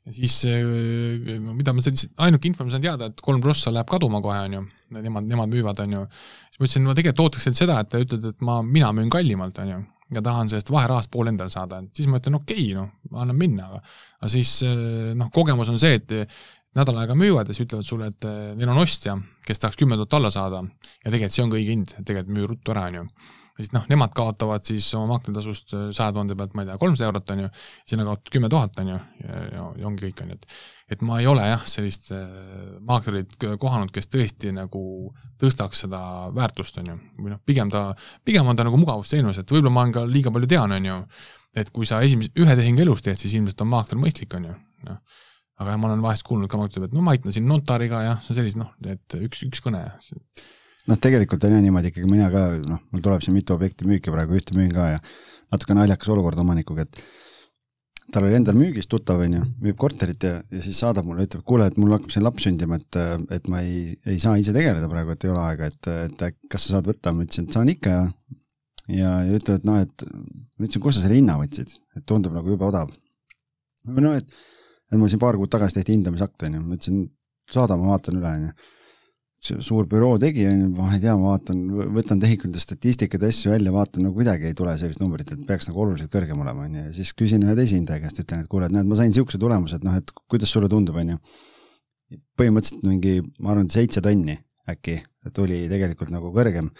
[0.09, 3.73] ja siis äh, no mida ma sain, ainuke info, ma sain teada, et kolm prossa
[3.73, 4.65] läheb kaduma kohe, on ju.
[4.95, 6.03] Nemad, nemad müüvad, on ju.
[6.49, 9.11] siis ma ütlesin, ma tegelikult ootaks teilt seda, et te ütlete, et ma, mina müün
[9.13, 12.71] kallimalt, on ju ja tahan sellest vaherahast pool endale saada, et siis ma ütlen okei
[12.71, 13.83] okay,, noh, annan minna, aga
[14.23, 16.33] aga siis äh, noh, kogemus on see, et
[16.77, 19.13] nädal aega müüvad ja siis ütlevad sulle, et äh, neil on ostja,
[19.45, 22.73] kes tahaks kümme tuhat alla saada ja tegelikult see ongi õige hind, tegelikult müü ruttu
[22.73, 23.05] ära, on ju
[23.59, 27.09] siis noh, nemad kaotavad siis oma maakletasust äh, saja tuhande pealt, ma ei tea, kolmsada
[27.09, 27.49] eurot, on ju,
[27.91, 30.53] sina kaotad kümme tuhat, on ju, ja, ongi kõik, on ju, et
[30.89, 32.23] et ma ei ole jah, sellist äh,
[32.87, 34.81] maaklerit kohanud, kes tõesti nagu
[35.41, 36.01] tõstaks seda
[36.33, 37.89] väärtust, on ju, või noh, pigem ta,
[38.25, 40.99] pigem on ta nagu mugavusteenus, et võib-olla ma olen ka liiga palju tean, on ju,
[41.59, 44.61] et kui sa esimese, ühe tehingu elus teed, siis ilmselt on maakler mõistlik, on ju,
[44.89, 45.01] noh.
[45.59, 48.13] Aga ma olen vahest kuulnud ka, ma ütleb, et no ma aitan siin notariga ja
[48.23, 49.81] see on sellised noh, et üks, üks kõne.
[50.89, 54.13] Noh, tegelikult on jah niimoodi ikkagi, mina ka noh, mul tuleb siin mitu objekti müüki
[54.13, 55.01] praegu, ühte müün ka ja
[55.53, 57.01] natuke naljakas olukord omanikuga, et
[58.13, 61.67] tal oli endal müügis tuttav, onju, müüb korterit ja, ja siis saadab mulle, ütleb, kuule,
[61.69, 62.99] et mul hakkab siin laps sündima, et,
[63.37, 66.65] et ma ei, ei saa ise tegeleda praegu, et ei ole aega, et, et kas
[66.65, 68.07] sa saad võtta, ma ütlesin, et saan ikka ja
[68.89, 72.33] ja, ja ütleb, et noh, et ma ütlesin, kust sa selle hinna võtsid, et tundub
[72.33, 72.89] nagu jube odav.
[73.85, 74.41] või noh, et,
[74.89, 77.05] et mul siin paar kuud tagasi tehti hindamisakt, onju, ma ütlesin,
[77.53, 78.77] saada, ma vaatan üle, onju
[79.39, 81.61] suur büroo tegi, onju, ma ei tea, ma vaatan,
[81.95, 85.79] võtan tehingute statistikat asju välja, vaatan, no kuidagi ei tule sellist numbrit, et peaks nagu
[85.85, 88.75] oluliselt kõrgem olema, onju, ja siis küsin ühe teise hindaja käest, ütlen, et kuule, et
[88.75, 91.19] näed, ma sain siukse tulemuse, et noh, et kuidas sulle tundub, onju.
[92.39, 94.35] põhimõtteliselt mingi, ma arvan, seitse tonni
[94.69, 94.97] äkki
[95.35, 96.71] tuli tegelikult nagu kõrgem.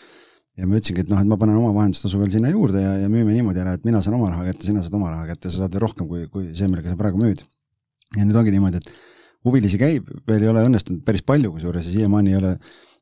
[0.60, 3.12] ja ma ütlesingi, et noh, et ma panen oma vahendustasu veel sinna juurde ja, ja
[3.12, 5.64] müüme niimoodi ära, et mina saan oma raha kätte, sina saad oma raha kätte, sa
[5.64, 7.46] saad veel rohkem kui, kui see, millega sa praegu müüd.
[8.18, 8.92] ja nüüd ongi niimoodi, et
[9.48, 12.54] huvilisi käib, veel ei ole õnnestunud päris palju, kusjuures ja siiamaani ei ole,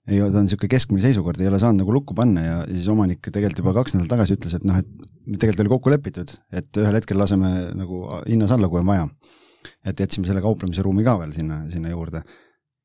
[0.08, 2.88] ei ole, ta on niisugune keskmine seisukord, ei ole saanud nagu lukku panna ja siis
[2.94, 6.82] omanik tegelikult juba kaks nädalat tagasi ütles, et noh, et tegelikult oli kokku lepitud, et
[6.82, 9.08] ühel hetkel laseme nagu hinnas alla, kui on vaja.
[9.84, 12.22] et jätsime selle kauplemise ruumi ka veel sinna, sinna juurde.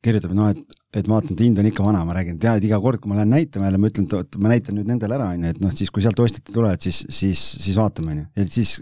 [0.02, 2.80] kirjutab, noh, et, et vaatan, et hind on ikka vana, ma räägin, et et iga
[2.82, 5.28] kord, kui ma lähen näitama jälle, ma ütlen, et oot, ma näitan nüüd nendele ära,
[5.36, 8.24] on ju, et noh, siis kui sealt ostjad tulevad, siis, siis, siis vaatame, on ju.
[8.34, 8.72] ja siis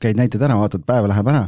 [0.00, 1.42] käid näited ära, vaatad, päev läheb ära,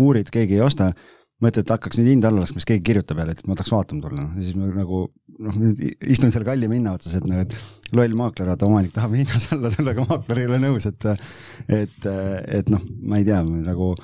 [0.00, 0.94] uurid, keegi ei osta
[1.40, 4.04] mõtled, et hakkaks nüüd hinda alla laskma, siis keegi kirjutab jälle, et ma tahaks vaatama
[4.04, 5.02] tulla, noh, siis ma nagu
[5.40, 5.82] noh, nüüd
[6.12, 9.72] istun seal kallima hinna otsas, et nagu, et loll maakler, vaata omanik tahab hinnas alla
[9.74, 11.12] tulla, aga maakler ei ole nõus, et
[11.80, 12.10] et,
[12.60, 13.94] et noh, ma ei tea, nagu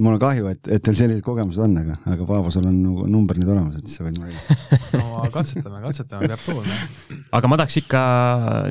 [0.00, 3.04] mul on kahju, et, et teil sellised kogemused on, aga, aga Paavo, sul on nagu
[3.10, 4.32] number nüüd olemas, et sa võid mulle
[5.02, 6.78] no katsetame, katsetame, peab proovima.
[7.36, 8.00] aga ma tahaks ikka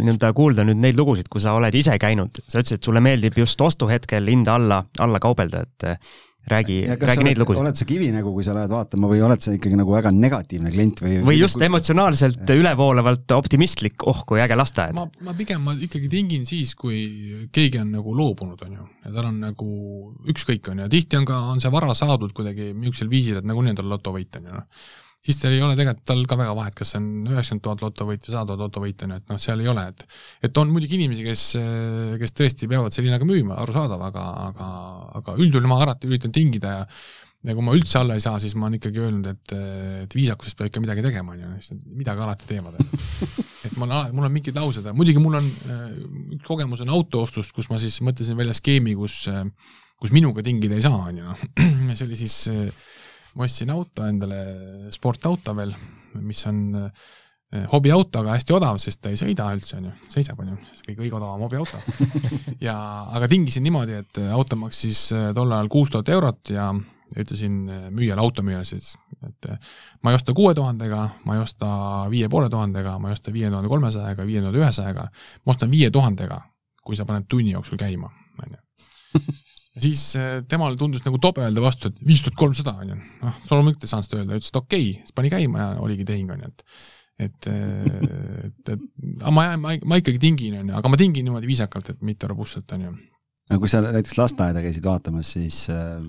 [0.02, 3.38] nii-öelda kuulda nüüd neid lugusid, kui sa oled ise käinud, sa ütlesid, et sulle meeldib
[3.44, 5.88] just ostuhetkel hinda alla, alla kaubelda, et
[6.48, 7.62] räägi, räägi neid lugusid.
[7.62, 11.04] oled sa kivinägu, kui sa lähed vaatama või oled sa ikkagi nagu väga negatiivne klient
[11.04, 11.20] või?
[11.28, 11.68] või just kui...
[11.68, 12.58] emotsionaalselt ja.
[12.58, 14.98] ülevoolavalt optimistlik, oh kui äge lasteaed.
[14.98, 19.14] ma, ma pigem, ma ikkagi tingin siis, kui keegi on nagu loobunud, on ju, ja
[19.14, 19.70] tal on nagu
[20.34, 23.76] ükskõik, on ju, tihti on ka, on see vara saadud kuidagi niisugusel viisil, et nagunii
[23.76, 26.76] on tal lotovõit, on ju, noh siis teil ei ole tegelikult tal ka väga vahet,
[26.78, 29.64] kas see on üheksakümmend tuhat lotovõit või sada tuhat lotovõit, on ju, et noh, seal
[29.64, 30.06] ei ole, et
[30.50, 31.48] et on muidugi inimesi, kes,
[32.22, 34.70] kes tõesti peavad selle hinnaga müüma, arusaadav, aga, aga,
[35.22, 36.88] aga üldjuhul ma alati üritan tingida ja
[37.42, 39.54] ja kui ma üldse alla ei saa, siis ma olen ikkagi öelnud, et,
[40.04, 42.78] et viisakusest peab ikka midagi tegema, on ju, midagi alati teevad.
[42.78, 45.48] et ma olen, mul on mingid laused, muidugi mul on,
[46.38, 49.24] üks kogemus on autoostust, kus ma siis mõtlesin välja skeemi, kus,
[50.02, 51.48] kus minuga tingida ei saa, on ju, noh.
[51.98, 52.38] see oli siis
[53.36, 54.40] ma ostsin auto endale,
[54.94, 55.74] sportauto veel,
[56.20, 60.40] mis on eh, hobiauto, aga hästi odav, sest ta ei sõida üldse, on ju, seisab,
[60.44, 61.80] on ju, see kõige, kõige odavam hobiauto.
[62.68, 62.76] ja,
[63.12, 66.72] aga tingisin niimoodi, et auto maksis eh, tol ajal kuus tuhat eurot ja
[67.18, 68.94] ütlesin eh, müüjale, automüüjale siis,
[69.28, 69.52] et
[70.04, 71.70] ma ei osta kuue tuhandega, ma ei osta
[72.12, 75.08] viie poole tuhandega, ma ei osta viie tuhande kolmesajaga, viie tuhande ühesajaga,
[75.46, 76.42] ma ostan viie tuhandega,
[76.84, 78.12] kui sa paned tunni jooksul käima,
[78.42, 78.62] on ju
[79.80, 83.38] siis äh, temal tundus nagu tobe öelda vastu, et viis tuhat kolmsada on ju, noh,
[83.52, 86.34] loomulikult ei saanud seda öelda, ütles, et okei okay., siis pani käima ja oligi tehing
[86.34, 86.66] on ju, et
[87.22, 91.28] et, äh, et, et aga ma, ma, ma ikkagi tingin, on ju, aga ma tingin
[91.28, 92.94] niimoodi viisakalt, et mitte robustselt, on ju.
[93.54, 96.00] no kui sa näiteks lasteaeda käisid vaatamas, siis äh,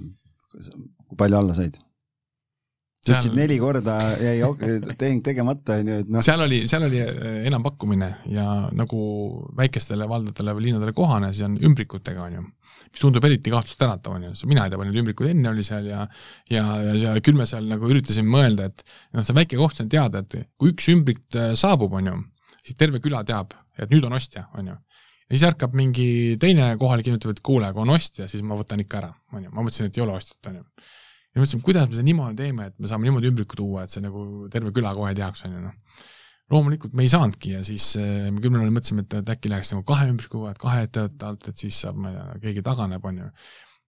[1.07, 1.79] kui palju alla said?
[3.03, 6.23] Sa ütlesid neli korda jäi tehing tegemata, onju, et noh.
[6.23, 8.47] seal oli, seal oli äh, enampakkumine ja
[8.79, 9.01] nagu
[9.59, 12.45] väikestele valdadele või linnadele kohane, siis on ümbrikutega, onju.
[12.93, 15.91] mis tundub eriti kahtlust äratav, onju, mina ei tea, palju neid ümbrikuid enne oli seal
[15.91, 16.05] ja
[16.53, 18.87] ja, ja seal, küll me seal nagu üritasime mõelda, et
[19.17, 22.21] noh, see väike koht, see on teada, et kui üks ümbrik äh, saabub, onju,
[22.63, 27.07] siis terve küla teab, et nüüd on ostja, onju ja siis ärkab mingi teine kohalik
[27.09, 29.51] inimene, ütleb, et kuule, kui on ostja, siis ma võtan ikka ära, onju.
[29.51, 30.69] ma mõtlesin, et ei ole ostjat, onju
[31.33, 34.05] ja mõtlesime, kuidas me seda niimoodi teeme, et me saame niimoodi ümbriku tuua, et see
[34.05, 36.07] nagu terve küla kohe teaks, on ju noh.
[36.53, 39.85] loomulikult me ei saanudki ja siis eh, me küll mõtlesime, et, et äkki läheks nagu
[39.89, 43.23] kahe ümbrikuga, et kahe ettevõtte alt, et siis saab, ma ei tea, keegi taganeb, on
[43.23, 43.29] ju.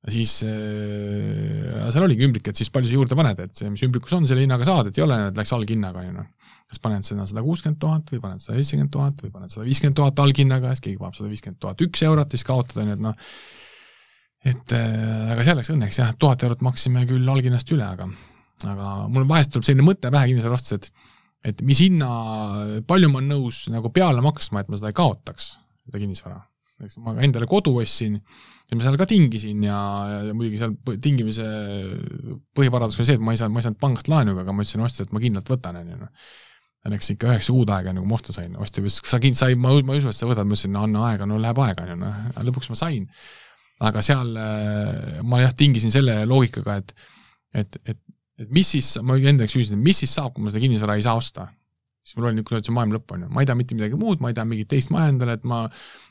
[0.06, 3.84] ja siis äh, seal oligi ümbrik, et siis palju sa juurde paned, et see, mis
[3.84, 6.56] ümbrikus on, selle hinnaga saad, et ei ole, et läks alghinnaga, on ju noh.
[6.72, 10.00] kas paned seda sada kuuskümmend tuhat või paned sada seitsekümmend tuhat või paned sada viiskümmend
[10.00, 13.04] tuhat alghinnaga, siis keegi paneb sada viiskümmend tuhat üks eurot, siis kaotad, on ju, et
[13.04, 13.28] noh
[14.44, 18.08] et äh, aga seal läks õnneks jah, tuhat eurot maksime küll alghinnast üle, aga,
[18.68, 21.12] aga mul vahest tuleb selline mõte pähe kinnisvara ostes, et
[21.44, 22.08] et mis hinna,
[22.88, 25.50] palju ma olen nõus nagu peale maksma, et ma seda ei kaotaks,
[25.84, 26.40] seda kinnisvara.
[26.84, 29.76] eks ma endale kodu ostsin ja ma seal ka tingisin ja,
[30.28, 30.72] ja muidugi seal
[31.04, 31.44] tingimise
[32.56, 34.82] põhiparandus oli see, et ma ei saanud, ma ei saanud pangast laenu, aga ma ütlesin
[34.84, 36.32] ostjale, et ma kindlalt võtan, on ju noh.
[36.92, 39.46] Läks ikka üheksa kuud aega, enne kui ma osta sain, ostja ütles, sa kind-, sa
[39.48, 41.60] ei, ma, ma ei usu, et sa võtad, ma ütlesin, no anna aega, no läheb
[41.64, 42.18] aega, on ju, noh,
[42.50, 43.06] lõpuks ma sain
[43.80, 46.94] aga seal äh, ma jah, tingisin selle loogikaga, et
[47.54, 47.98] et, et
[48.40, 51.04] et mis siis, ma enda jaoks küsisin, mis siis saab, kui ma seda kinnisvara ei
[51.06, 51.48] saa osta.
[52.04, 53.96] Siis mul oli niisugune, et see maailma lõpp, on ju, ma ei taha mitte midagi
[53.96, 55.62] muud, ma ei taha mingit teist maja endale, et ma,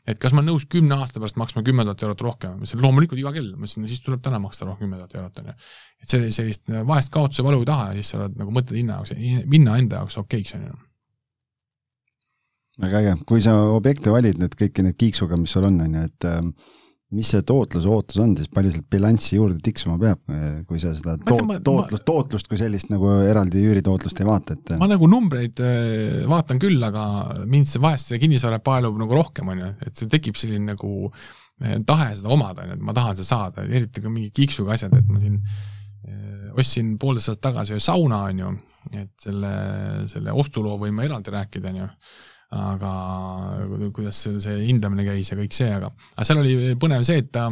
[0.09, 2.81] et kas ma olen nõus kümne aasta pärast maksma kümme tuhat eurot rohkem, ma ütlesin
[2.81, 5.55] loomulikult iga kell, ma ütlesin, siis tuleb täna maksta rohkem kümme tuhat eurot, on ju.
[6.01, 8.97] et see, sellist vahest kaotuse valu ei taha ja siis sa oled nagu mõtled hinna
[8.97, 9.13] jaoks,
[9.53, 10.79] hinna enda jaoks okeiks, on ju.
[12.87, 16.07] väga äge, kui sa objekte valid nüüd kõiki neid kiiksuga, mis sul on, on ju,
[16.09, 16.55] et ähm,
[17.13, 20.21] mis see tootluse ootus on siis, palju sealt bilanssi juurde tiksuma peab,
[20.69, 24.89] kui sa seda toot, tootlust, tootlust kui sellist nagu eraldi üüritootlust ei vaata, et ma
[24.89, 27.05] nagu numbreid äh, vaatan küll, aga
[27.49, 31.13] mind see vahest see kinnisvara paelub nagu rohkem, on ju, et see tekib selline nagu
[31.87, 34.95] tahe seda omada, on ju, et ma tahan seda saada, eriti ka mingi kiiksuga asjad,
[34.97, 35.39] et ma siin
[36.59, 38.51] ostsin poolteist aastat tagasi ühe sauna, on ju,
[38.99, 39.53] et selle,
[40.11, 41.89] selle ostuloo võin ma eraldi rääkida, on ju
[42.53, 42.93] aga
[43.95, 47.49] kuidas see hindamine käis ja kõik see, aga, aga seal oli põnev see, et ta,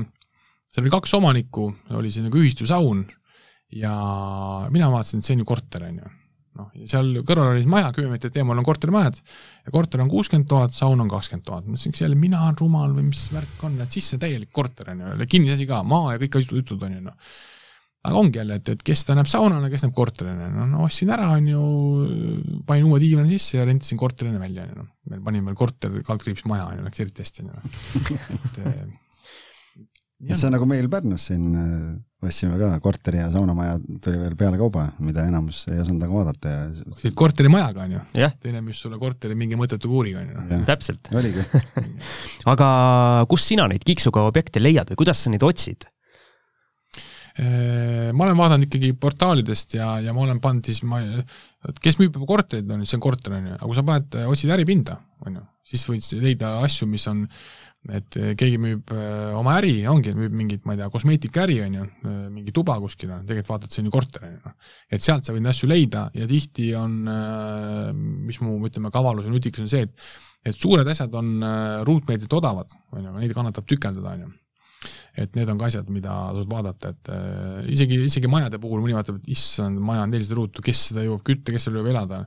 [0.72, 3.06] seal oli kaks omanikku, oli see nagu ühistusaun
[3.76, 3.94] ja
[4.74, 6.12] mina vaatasin, et see on ju korter, on ju.
[6.60, 10.50] noh, ja seal kõrval oli maja, kümme meetrit eemal on kortermajad ja korter on kuuskümmend
[10.52, 11.66] tuhat, saun on kakskümmend tuhat.
[11.66, 14.94] ma mõtlesin, kas jälle mina olen rumal või mis värk on, et sisse täielik korter
[14.94, 17.34] on ju, kinnisasi ka, maa ja kõik jutud on ju noh
[18.02, 21.12] aga ongi jälle, et, et kes ta näeb saunana, kes näeb korterina, no, no ostsin
[21.14, 21.66] ära, on ju,
[22.68, 24.90] panin uue diivani sisse ja rentisin korterina välja, on ju, noh.
[25.12, 28.18] meil panime veel korter, kaldkriips maja, on ju, läks eriti hästi, on ju.
[28.40, 28.82] et eh,
[30.30, 34.36] ja see on nagu meil Pärnus siin äh, ostsime ka korteri ja saunamaja tuli veel
[34.38, 37.14] pealekauba, mida enamus ei osanud nagu vaadata ja.
[37.18, 38.04] korterimajaga on ju,
[38.44, 40.62] teine müüs sulle korteri mingi mõttetu kuuriga on ju no..
[40.70, 41.10] täpselt.
[41.18, 41.46] oligi
[42.54, 42.68] aga
[43.32, 45.90] kust sina neid kiiksuga objekte leiad või kuidas sa neid otsid?
[47.40, 51.00] Äh, ma olen vaadanud ikkagi portaalidest ja, ja ma olen pannud siis, ma,
[51.80, 54.18] kes müüb juba korterid, on ju, see on korter, on ju, aga kui sa paned,
[54.34, 57.22] otsid äripinda, on ju, siis võid leida asju, mis on,
[57.96, 61.88] et keegi müüb äh, oma äri, ongi, müüb mingit, ma ei tea, kosmeetikaäri, on ju,
[62.04, 64.76] äh, mingi tuba kuskil on, tegelikult vaatad, see on ju korter, on ju, noh.
[64.92, 67.00] et sealt sa võid asju leida ja tihti on,
[68.28, 71.36] mis mu, ütleme, kavalus ja nutikus on see, et et suured asjad on
[71.86, 74.32] ruutmeetrit odavad, on ju, neid kannatab tükeldada, on ju
[75.18, 78.98] et need on ka asjad, mida tasub vaadata, et äh, isegi, isegi majade puhul mõni
[78.98, 82.24] vaatab, et issand, maja on nelisada ruutu, kes seda jõuab kütta, kes seal jõuab elada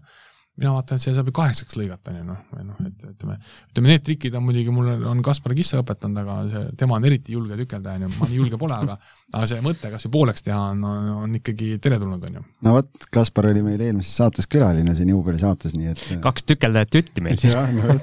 [0.55, 3.37] mina vaatan, et see saab ju kaheksaks lõigata, on ju noh, või noh, et ütleme,
[3.73, 7.35] ütleme need trikid on muidugi, mulle on Kaspar Kissa õpetanud, aga see, tema on eriti
[7.35, 8.97] julge tükeldaja, on ju, ma nii julge pole, aga
[9.35, 12.45] aga see mõte kas või pooleks teha on, on, on ikkagi teretulnud, on ju.
[12.67, 17.25] no vot, Kaspar oli meil eelmises saates külaline siin juubelisaates, nii et kaks tükeldajat jutti
[17.25, 17.41] meil.
[17.45, 17.99] Siis no,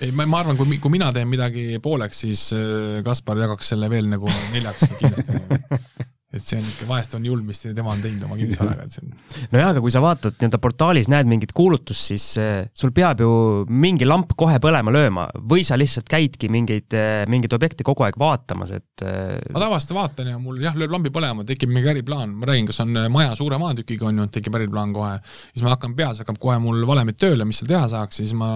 [0.00, 3.90] ei, ma, ma arvan, kui, kui mina teen midagi pooleks, siis äh, Kaspar jagaks selle
[3.90, 8.26] veel nagu neljaks kindlasti et see on ikka, vahest on julm, mis tema on teinud
[8.28, 9.14] oma kinnisvaraga, et see on.
[9.54, 13.30] nojah, aga kui sa vaatad nii-öelda portaalis, näed mingit kuulutust, siis äh, sul peab ju
[13.68, 18.18] mingi lamp kohe põlema lööma või sa lihtsalt käidki mingeid, äh, mingeid objekte kogu aeg
[18.20, 22.48] vaatamas, et ma tavaliselt vaatan ja mul jah, lööb lambi põlema, tekib mingi äriplaan, ma
[22.50, 25.16] räägin, kas on maja suure maatükiga on ju, tekib äriplaan kohe.
[25.52, 28.50] siis ma hakkan peas, hakkab kohe mul valemid tööle, mis seal teha saaks, siis ma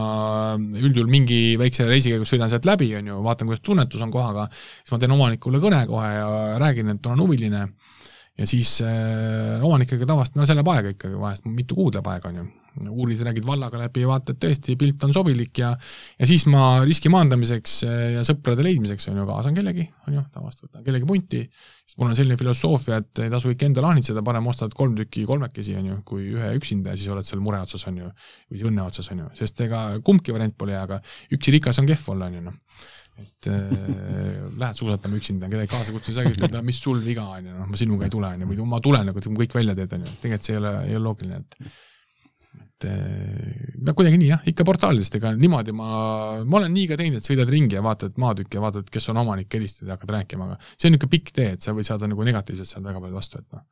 [0.58, 4.48] üldjuhul mingi väikse reisi käigus sõidan sealt läbi, on ju, vaatan, kuidas tunnetus on kohaga,
[4.80, 7.66] siis ma teen omanikule kõne kohe ja räägin, et olen huviline
[8.40, 12.30] ja siis äh, omanikega tavaliselt, no see läheb aega ikkagi vahest, mitu kuud läheb aega,
[12.30, 12.46] on ju.
[12.94, 17.74] uurid, räägid vallaga läbi, vaatad tõesti, pilt on sobilik ja ja siis ma riski maandamiseks
[17.84, 21.42] äh, ja sõprade leidmiseks, on ju, kaasan kellegi, on ju, tavaliselt võtan kellegi punti,
[21.84, 25.26] sest mul on selline filosoofia, et ei tasu ikka endale ahnitseda, parem ostad kolm tükki
[25.28, 28.12] kolmekesi, on ju, kui ühe üksinda ja siis oled seal mure otsas, on ju,
[28.54, 31.02] või õnne otsas, on ju, sest ega kumbki variant pole hea, aga
[31.34, 32.88] üksi rikas on kehv olla, on ju, noh
[33.20, 33.68] et äh,
[34.60, 37.68] lähed suusatama üksinda, kedagi kaasa kutsuda, sa ütled, no mis sul viga on ju, noh,
[37.70, 40.16] ma sinuga ei tule, on ju, või ma tulen, aga kõik välja teed, on ju,
[40.24, 41.72] tegelikult see ei ole, ei ole loogiline, et
[42.80, 45.88] et no kuidagi nii jah, ikka portaalidest, ega niimoodi ma,
[46.40, 49.20] ma olen nii ka teinud, et sõidad ringi ja vaatad maatükki ja vaatad, kes on
[49.20, 52.08] omanik, helistad ja hakkad rääkima, aga see on niisugune pikk tee, et sa võid saada
[52.10, 53.66] nagu negatiivselt seal väga palju vastu, et noh.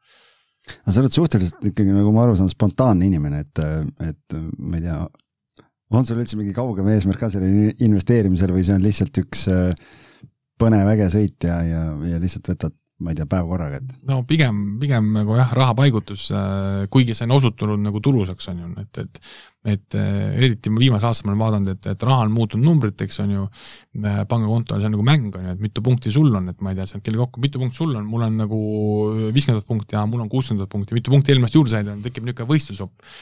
[0.82, 3.64] aga sa oled suhteliselt ikkagi, nagu ma aru saan, spontaanne inimene, et,
[4.10, 5.00] et ma ei tea,
[5.90, 9.72] on sul üldse mingi kaugem eesmärk ka sellel investeerimisel või see on lihtsalt üks äh,
[10.60, 13.92] põnev äge sõit ja, ja, ja lihtsalt võtad, ma ei tea, päev korraga, et?
[14.10, 18.72] no pigem, pigem nagu jah, rahapaigutus, äh, kuigi see on osutunud nagu tulusaks, on ju,
[18.82, 19.22] et, et
[19.68, 23.34] et äh, eriti viimase aasta ma olen vaadanud, et, et raha on muutunud numbriteks, on
[23.34, 23.48] ju,
[24.00, 26.78] pangakontol, see on nagu mäng, on ju, et mitu punkti sul on, et ma ei
[26.78, 28.60] tea, sealt kelle kokku, mitu punkti sul on, mul on nagu
[29.34, 32.24] viiskümmend tuhat punkti ja mul on kuuskümmend tuhat punkti, mitu punkti eelmist juurde said, tekib
[32.28, 33.12] niisugune võistlushopp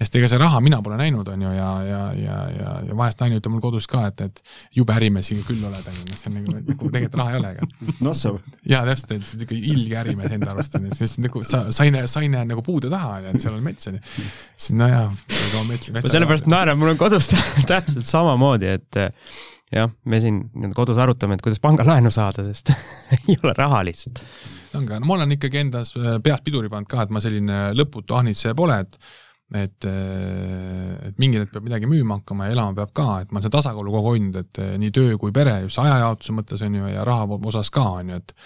[0.00, 3.20] sest ega see raha mina pole näinud, on ju, ja, ja, ja, ja, ja vahest
[3.22, 4.40] naine ütleb mul kodus ka, et, et
[4.78, 7.40] jube ärimees siin küll oled, on ju, noh, see on nagu, nagu tegelikult raha ei
[7.40, 7.92] ole, aga.
[8.06, 8.40] Nossav.
[8.68, 12.40] jaa, täpselt, et niisugune ilge ärimees enda arust on ju, sest nagu sa, saine, saine
[12.40, 14.02] on nagu puude taha, on ju, et seal on mets, on ju.
[14.56, 15.94] siis nojah, ega metsi.
[15.94, 17.30] ma sellepärast naeran, mul on kodus
[17.70, 19.02] täpselt samamoodi, et
[19.72, 20.42] jah, me siin
[20.76, 22.74] kodus arutame, et kuidas pangalaenu saada, sest
[23.20, 24.24] ei ole raha lihtsalt
[24.76, 28.16] ongi, no ma olen ikkagi endas äh, peas piduri pannud ka, et ma selline lõputu
[28.18, 28.98] ahnitseja pole, et
[29.58, 33.38] et, äh, et mingil hetkel peab midagi müüma hakkama ja elama peab ka, et ma
[33.38, 36.64] olen seda tasakaalu kogu aeg hoidnud, et äh, nii töö kui pere, just ajajaotuse mõttes
[36.64, 38.36] on ju ja raha osas ka on ju, et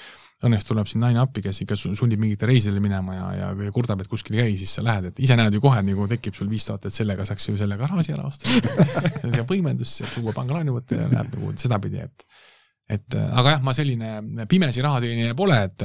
[0.47, 4.03] õnneks tuleb siin naine appi, kes ikka sunnib mingitele reisidele minema ja, ja, ja kurdab,
[4.03, 6.51] et kuskil ei käi, siis sa lähed, et ise näed ju kohe nagu tekib sul
[6.51, 8.51] viis tuhat, et sellega saaks ju selle garaaži ära osta.
[9.37, 12.27] Ja võimendus, uue pangalaenu võtta ja läheb nagu sedapidi, et
[12.87, 15.84] et äh, aga jah, ma selline pimesi rahateenija pole, et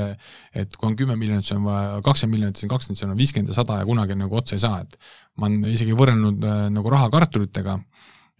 [0.63, 3.17] et kui on kümme miljonit, siis on vaja kakskümmend miljonit, siis on kakskümmend, siis on
[3.17, 4.97] viiskümmend ja sada ja kunagi nagu otsa ei saa, et
[5.41, 7.79] ma olen isegi võrrelnud äh, nagu raha kartulitega,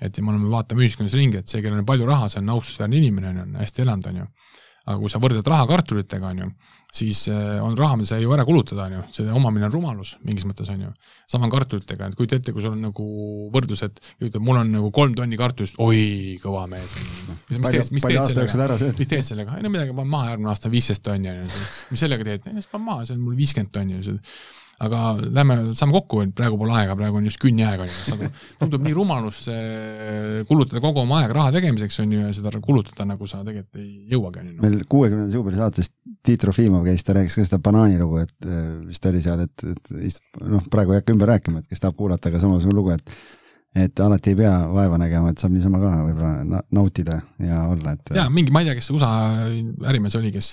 [0.01, 3.01] et me oleme, vaatame ühiskonnas ringi, et see, kellel on palju raha, see on austusväärne
[3.01, 4.29] inimene, on ju, hästi elanud, on ju
[4.87, 6.47] aga kui sa võrdled raha kartulitega, on ju,
[7.01, 9.73] siis äh, on raha, mida sa ei jõua ära kulutada, on ju, selle omamine on
[9.75, 10.91] rumalus mingis mõttes, on ju.
[11.29, 13.05] sama on kartulitega, et kujuta ette, kui sul on nagu
[13.53, 16.95] võrdlus, et ütleb, mul on nagu kolm tonni kartulist, oi, kõva mees.
[17.51, 20.73] mis teed, mis teed sellega, mis teed sellega, ei no midagi, panen maha järgmine aasta
[20.73, 21.61] viisteist tonni, on ju,
[21.93, 24.17] mis sellega teed, siis panen maha, see on mul viiskümmend tonni,
[24.81, 28.29] aga lähme, saame kokku, et praegu pole aega, praegu on just künniaeg, on ju,
[28.61, 29.43] tundub nii rumalus
[30.49, 33.91] kulutada kogu oma aeg raha tegemiseks, on ju, ja seda kulutada, nagu sa tegelikult ei
[34.13, 34.55] jõuagi, on ju.
[34.63, 38.49] meil kuuekümnendas juubeli saates Tiit Trofimov käis, ta rääkis ka seda banaanilugu, et
[38.87, 39.93] vist oli seal, et, et
[40.41, 43.15] noh, praegu ei hakka ümber rääkima, et kes tahab kuulata, aga samasugune lugu, et
[43.71, 48.11] et alati ei pea vaeva nägema, et saab niisama ka võib-olla nautida ja olla, et.
[48.17, 49.11] ja mingi, ma ei tea, kes USA
[49.87, 50.49] ärimees oli, kes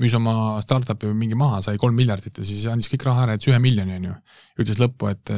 [0.00, 3.52] müüs oma startup'i mingi maha, sai kolm miljardit ja siis andis kõik raha ära, jättis
[3.52, 4.16] ühe miljoni, on ju.
[4.64, 5.34] ütles lõppu, et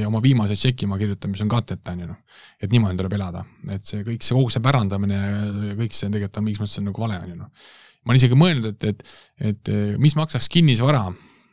[0.00, 2.40] ja oma viimase tšeki ma kirjutan, mis on katteta, on ju noh.
[2.58, 5.24] et niimoodi tuleb elada, et see kõik see, kogu see pärandamine
[5.70, 7.68] ja kõik see tegelikult on mingis mõttes on nagu vale, on ju noh.
[8.02, 11.06] ma olen isegi mõelnud, et, et, et mis maksaks kinnisvara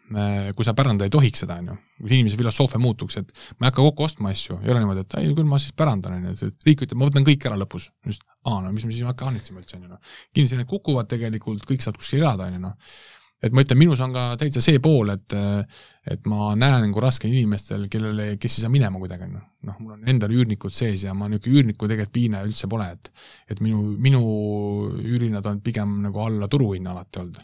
[0.09, 1.75] kui sa pärandada ei tohiks seda, on ju.
[1.99, 3.29] kui inimese filosoofia muutuks, et
[3.59, 6.17] ma ei hakka kokku ostma asju, ei ole niimoodi, et ei, küll ma siis pärandan,
[6.17, 7.91] on ju, et riik ütleb, ma võtan kõik ära lõpus.
[8.07, 10.17] just, aa, no mis me siis hakka annetsema üldse, on ju, noh.
[10.33, 12.97] kindlasti need kukuvad tegelikult, kõik saavad kuskil elada, on ju, noh.
[13.45, 15.37] et ma ütlen, minus on ka täitsa see pool, et,
[16.09, 19.45] et ma näen nagu raske inimestel, kellele, kes ei saa minema kuidagi, noh.
[19.69, 23.11] noh, mul on endal üürnikud sees ja ma niisugune üürniku tegelikult piine üldse pole, et,
[23.53, 24.23] et minu, minu
[25.03, 27.43] üürihinnad on pigem nagu alla turuhinna alati olnud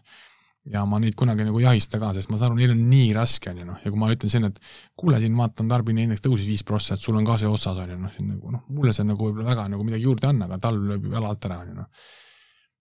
[0.71, 3.09] ja ma neid kunagi nagu ei ahista ka, sest ma saan aru, neil on nii
[3.15, 4.59] raske, on ju noh, ja kui ma ütlen siin, et
[4.97, 7.97] kuule, siin vaatan, tarbijaindeks tõusis viis prossa, et sul on ka see otsas, on ju
[8.01, 10.79] noh, nagu noh, mulle see nagu võib-olla väga nagu midagi juurde ei anna, aga tal
[10.81, 12.09] lööb jala alt ära, on ju noh.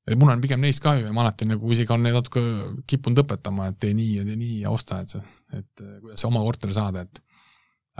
[0.08, 2.42] et mul on pigem neist kahju ja ma alati nagu isegi olen neid natuke
[2.88, 6.44] kippunud õpetama, et tee nii ja tee nii ja osta, et see, et kuidas oma
[6.44, 7.20] korteri saada, et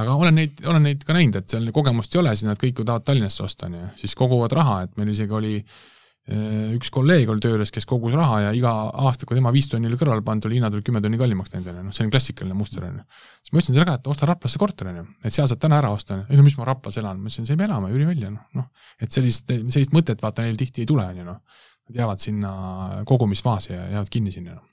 [0.00, 2.80] aga olen neid, olen neid ka näinud, et seal kogemust ei ole, siis nad kõik
[2.80, 5.92] ju tahavad Tallinnasse osta, on ju, siis koguvad raha, et meil isegi oli Äh,
[6.24, 8.70] üks kolleeg oli töö juures, kes kogus raha ja iga
[9.04, 11.68] aasta, kui tema viis tonni oli kõrvale pannud, oli hinnad olid kümme tonni kallimaks läinud,
[11.68, 13.04] on ju, noh, see on klassikaline muster, on ju.
[13.42, 15.82] siis ma ütlesin talle ka, et osta Raplasse korter, on ju, et seal saad täna
[15.82, 18.08] ära osta, ei no mis ma Raplas elan, ma ütlesin, sa ei pea elama, üüri
[18.08, 18.90] välja, noh, noh.
[19.04, 21.64] et sellist, sellist mõtet vaata neil tihti ei tule, on ju noh.
[21.84, 22.50] Nad jäävad sinna
[23.04, 24.54] kogumisfaasi ja jäävad kinni sinna.
[24.56, 24.70] Noh.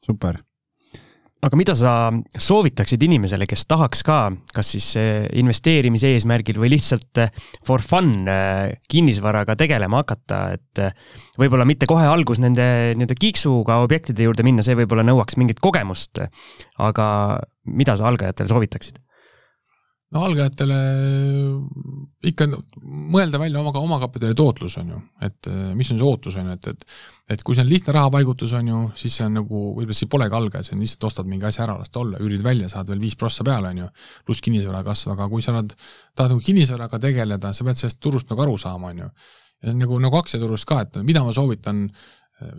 [0.00, 0.40] super
[1.40, 1.92] aga mida sa
[2.36, 4.18] soovitaksid inimesele, kes tahaks ka,
[4.54, 4.88] kas siis
[5.40, 7.32] investeerimise eesmärgil või lihtsalt eh,
[7.66, 10.96] for fun eh, kinnisvaraga tegelema hakata, et eh,
[11.40, 16.20] võib-olla mitte kohe algus nende nii-öelda kiiksuga objektide juurde minna, see võib-olla nõuaks mingit kogemust.
[16.80, 17.06] aga
[17.64, 19.00] mida sa algajatele soovitaksid?
[20.10, 20.76] No algajatele
[22.26, 26.50] ikka mõelda välja oma, omakapitali tootlus, on ju, et äh, mis on see ootus, on
[26.50, 26.86] ju, et, et
[27.30, 30.34] et kui see on lihtne rahapaigutus, on ju, siis see on nagu, võib-olla see polegi
[30.34, 33.02] algaja, see on lihtsalt ostad mingi asja ära, las ta olla, üürid välja, saad veel
[33.02, 33.90] viis prossa peale, on ju,
[34.26, 35.76] pluss kinnisvara kasv, aga kui sa oled,
[36.18, 39.12] tahad nagu kinnisvaraga tegeleda, sa pead sellest turust nagu aru saama, on ju.
[39.78, 41.86] nagu, nagu aktsiaturust ka, et mida ma soovitan,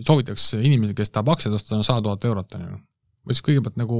[0.07, 2.79] soovitaks inimesele, kes tahab aktsiaid osta, on sada tuhat eurot, on ju
[3.21, 3.97] ma siis kõigepealt nagu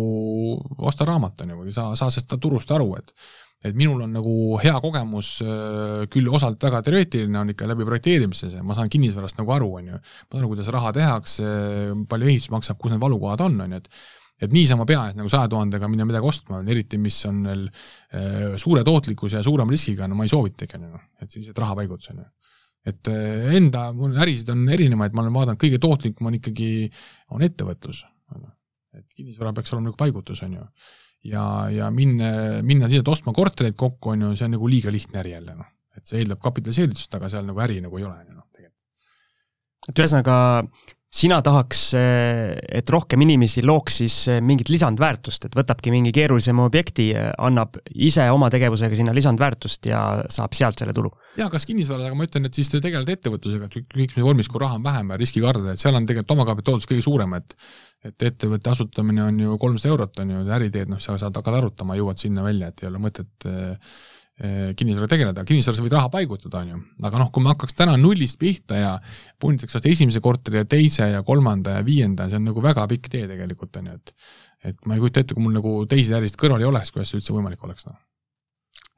[0.89, 3.15] osta raamat, on ju, või saa, saa sellest turust aru, et
[3.61, 8.49] et minul on nagu hea kogemus, äh, küll osalt väga teoreetiline on ikka läbi projekteerimise
[8.49, 9.99] see, ma saan kinnisvarast nagu aru, on ju.
[9.99, 11.51] ma saan aru, kuidas raha tehakse,
[12.09, 13.93] palju ehitus maksab, kus need valukohad on, on ju, et
[14.41, 18.55] et niisama pea eest nagu saja tuhandega minna midagi ostma, eriti mis on veel äh,
[18.61, 22.23] suure tootlikkuse ja suurema riskiga, no ma ei soovitagi, on ju, et sellised rahapaigutus, on
[22.23, 22.29] ju.
[22.89, 26.71] Et äh, enda, mul ärisid on erinevaid, ma olen vaadanud, kõige tootlikum on ikkagi,
[27.37, 28.01] on ettevõtlus,
[28.97, 30.65] et kinnisvara peaks olema nagu paigutus, on ju.
[31.31, 32.31] ja, ja minna,
[32.65, 35.69] minna siia ostma kortereid kokku, on ju, see on nagu liiga lihtne äri jälle, noh.
[35.97, 38.89] et see eeldab kapitaliseeritust, aga seal nagu äri nagu ei ole, on ju, noh, tegelikult.
[39.89, 40.37] et ühesõnaga,
[41.11, 47.75] sina tahaks, et rohkem inimesi looks siis mingit lisandväärtust, et võtabki mingi keerulisema objekti, annab
[47.91, 50.01] ise oma tegevusega sinna lisandväärtust ja
[50.31, 51.11] saab sealt selle tulu?
[51.35, 54.49] jaa, kas kinnisvarad, aga ma ütlen, et siis te tegelete ettevõtlusega, et ükskõik mis vormis,
[54.51, 57.57] kui raha on vähem ja riski kardada, et seal on tegelikult omakapitaalsus kõige suurem, et
[58.01, 61.59] et ettevõtte asutamine on ju kolmsada eurot, on ju, äri teed, noh, sa saad hakata
[61.59, 63.93] arutama, jõuad sinna välja, et ei ole mõtet eh,
[64.41, 68.39] kinnisvaraga tegeleda, kinnisvarasse võid raha paigutada, on ju, aga noh, kui me hakkaks täna nullist
[68.41, 68.93] pihta ja
[69.41, 73.11] punitaks sealt esimese korteri ja teise ja kolmanda ja viienda, see on nagu väga pikk
[73.13, 74.15] tee tegelikult, on ju, et
[74.71, 77.17] et ma ei kujuta ette, kui mul nagu teisi ärisid kõrval ei oleks, kuidas see
[77.17, 77.97] üldse võimalik oleks, noh.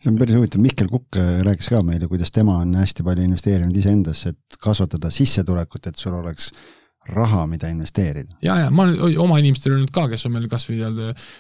[0.04, 3.24] See on päris huvitav, Mihkel Kukk äh, rääkis ka meile, kuidas tema on hästi palju
[3.24, 6.50] investeerinud iseendasse, et kasvatada sissetulekut, et sul oleks
[7.10, 8.36] raha, mida investeerida.
[8.42, 11.00] ja, ja ma olen oma inimestel öelnud ka, kes on meil kasvõi seal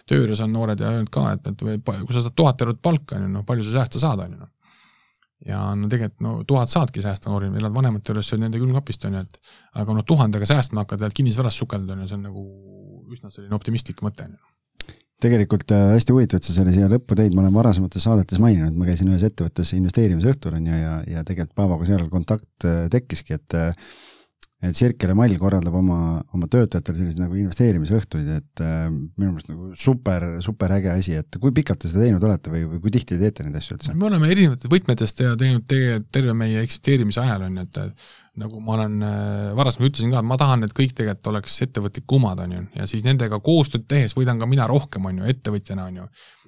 [0.09, 3.17] töö juures on noored ja öelnud ka, et, et kui sa saad tuhat eurot palka,
[3.17, 4.51] on ju, noh, palju sa säästa saad, on ju, noh.
[5.47, 9.19] ja no tegelikult no tuhat saadki säästa noori, elad vanemate juures, sööd nende külmkapist, on
[9.19, 9.53] ju, et
[9.83, 12.47] aga noh, tuhandega säästma hakkad, et kinnisvarast sukelda, on ju, see on nagu
[13.13, 14.51] üsna selline optimistlik mõte, on ju
[15.23, 18.75] tegelikult äh, hästi huvitav, et sa selle siia lõppu tõid, ma olen varasemates saadetes maininud,
[18.75, 23.37] ma käisin ühes ettevõttes investeerimisõhtul on ju ja, ja tegelikult Paavoga seal kontakt äh, tekkiski,
[23.39, 23.93] et äh,
[24.63, 25.99] et ja Mall korraldab oma,
[26.35, 31.39] oma töötajatele selliseid nagu investeerimisõhtuid, et äh, minu meelest nagu super, super äge asi, et
[31.41, 33.95] kui pikalt te seda teinud olete või, või kui tihti te teete neid asju üldse?
[33.97, 37.81] me oleme erinevatest võtmetest ja teinud tegelikult terve meie eksisteerimise ajal on ju, et
[38.39, 42.39] nagu ma olen äh, varasemalt ütlesin ka, et ma tahan, et kõik tegelikult oleks ettevõtlikumad,
[42.45, 45.99] on ju, ja siis nendega koostööd tehes võidan ka mina rohkem, on ju, ettevõtjana, on
[46.01, 46.07] ju.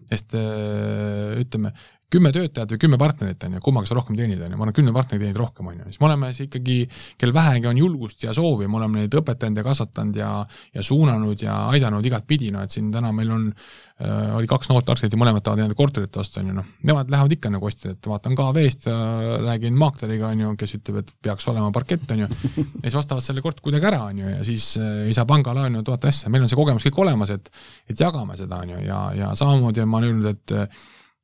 [0.09, 1.73] Sest äh, ütleme,
[2.13, 4.75] kümme töötajat või kümme partnerit, on ju, kummaga sa rohkem teenid, on ju, ma olen
[4.77, 6.75] kümne partneri teenid rohkem, on ju, siis me oleme siis ikkagi,
[7.21, 10.29] kel vähegi on julgust ja soovi, me oleme neid õpetanud ja kasvatanud ja
[10.75, 14.89] ja suunanud ja aidanud igatpidi, no et siin täna meil on äh,, oli kaks noort
[14.93, 18.09] arhitekti, mõlemad tahavad enda korterit osta, on ju, noh, nemad lähevad ikka nagu ostjad, et
[18.11, 18.99] vaatan KV-st ja
[19.41, 23.25] räägin maakleriga, on ju, kes ütleb, et peaks olema parkett, on ju, ja siis ostavad
[23.25, 26.45] selle korteri kuidagi ära, on ju, ja siis äh, ei saa pangalaenu tuhat asja, meil
[26.45, 27.51] on see kogemus kõik olemas, et
[27.89, 30.75] et jagame seda, on ju, ja, ja samamoodi ma olen öelnud, et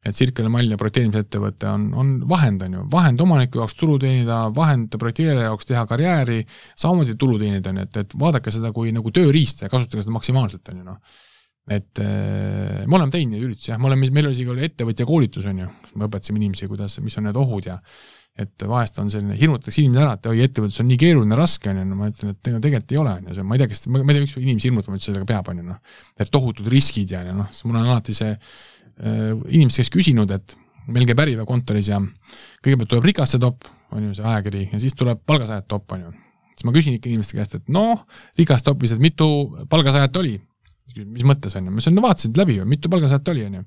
[0.02, 4.44] et Circle Mall ja projekteerimisettevõte on, on vahend, on ju, vahend omaniku jaoks tulu teenida,
[4.56, 6.40] vahend projekteerija jaoks teha karjääri,
[6.74, 10.16] samamoodi tulu teenida, on ju, et, et vaadake seda kui nagu tööriista ja kasutage seda
[10.16, 11.20] maksimaalselt, on ju, noh.
[11.70, 15.06] et äh, me oleme teinud neid üritusi jah, me oleme, meil oli isegi oli ettevõtja
[15.06, 17.78] koolitus, on ju, kus me õpetasime inimesi, kuidas, mis on need ohud ja
[18.44, 21.80] et vahest on selline, hirmutatakse inimesi ära, et oi, ettevõtlus on nii keeruline, raske, on
[21.82, 23.88] ju, no ma ütlen, et tegelikult ei ole, on ju, see, ma ei tea, kes,
[23.92, 25.98] ma ei tea, miks inimesi hirmutama üldse sellega peab, on ju, noh.
[26.20, 28.36] et tohutud riskid ja, ja noh, mul on alati see
[29.02, 30.54] Äh, inimeste käest küsinud, et
[30.92, 31.98] meil käib Äripäev kontoris ja
[32.62, 33.66] kõigepealt tuleb rikaste top,
[33.96, 36.12] on ju see ajakiri, ja siis tuleb palgasaajate top, on ju.
[36.54, 38.04] siis ma küsin ikka inimeste käest, et noh,
[38.38, 39.28] rikast topis, et mitu
[39.72, 40.38] palgasaajat oli?
[40.92, 43.66] mis mõttes, on ju, ma ütlesin, no vaatasid läbi ju, mitu palgasaajat oli, on ju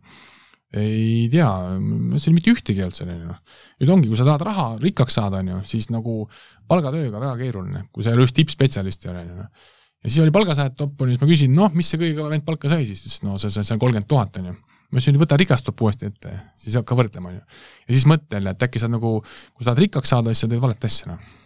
[0.75, 1.47] ei tea,
[1.79, 3.37] ma ütlesin mitte ühtegi ei olnud seal, on ju.
[3.83, 6.25] nüüd ongi, kui sa tahad raha rikkaks saada, on ju, siis nagu
[6.71, 9.47] palgatööga väga keeruline, kui sa ei ole just tippspetsialist on ju.
[9.47, 12.47] ja siis oli palgasaajate top, on ju, siis ma küsin, noh, mis see kõige vend
[12.47, 15.21] palka sai siis, ütles no see, see, see on kolmkümmend tuhat, on ju ma ütlesin,
[15.21, 17.63] võta rikastub uuesti ette, siis hakka võrdlema, on ju.
[17.87, 20.51] ja siis mõtle jälle, et äkki sa nagu, kui sa tahad rikkaks saada, siis sa
[20.51, 21.44] teed valet asja, noh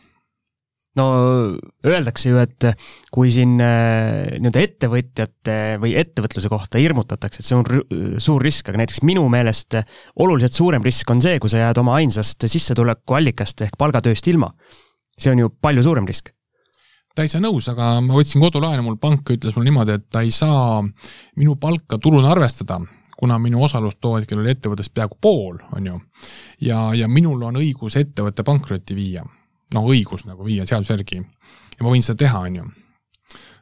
[0.98, 1.08] no
[1.86, 2.68] öeldakse ju, et
[3.14, 8.82] kui siin äh, nii-öelda ettevõtjate või ettevõtluse kohta hirmutatakse, et see on suur risk, aga
[8.82, 9.78] näiteks minu meelest
[10.18, 14.52] oluliselt suurem risk on see, kui sa jääd oma ainsast sissetulekuallikast ehk palgatööst ilma.
[15.18, 16.30] see on ju palju suurem risk
[17.18, 20.84] täitsa nõus, aga ma võtsin kodulaenu, mul pank ütles mulle niimoodi, et ta ei saa
[21.36, 22.78] minu palka tuluna arvestada,
[23.18, 25.98] kuna minu osalus too hetkel oli ettevõttest peaaegu pool, on ju.
[26.68, 29.24] ja, ja minul on õigus ettevõtte pankrotti viia.
[29.76, 31.22] Noh, õigus nagu viia seaduse järgi.
[31.78, 32.68] ja ma võin seda teha, on ju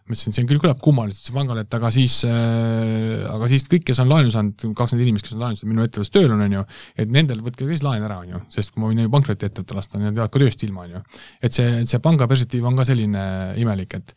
[0.07, 3.83] ma ütlesin, see küll kõlab kummaliselt, ütlesin pangale, et aga siis äh,, aga siis kõik,
[3.89, 6.55] kes on laenu saanud, kakskümmend inimest, kes on laenu saanud minu ettevõttes tööl on, on
[6.61, 6.63] ju,
[7.03, 9.79] et nendel võtke siis laen ära, on ju, sest kui ma võin ju pankroti ettevõtte
[9.79, 11.03] lasta, nad jäävad ka tööst ilma, on ju.
[11.49, 13.25] et see, see panga perspektiiv on ka selline
[13.59, 14.15] imelik, et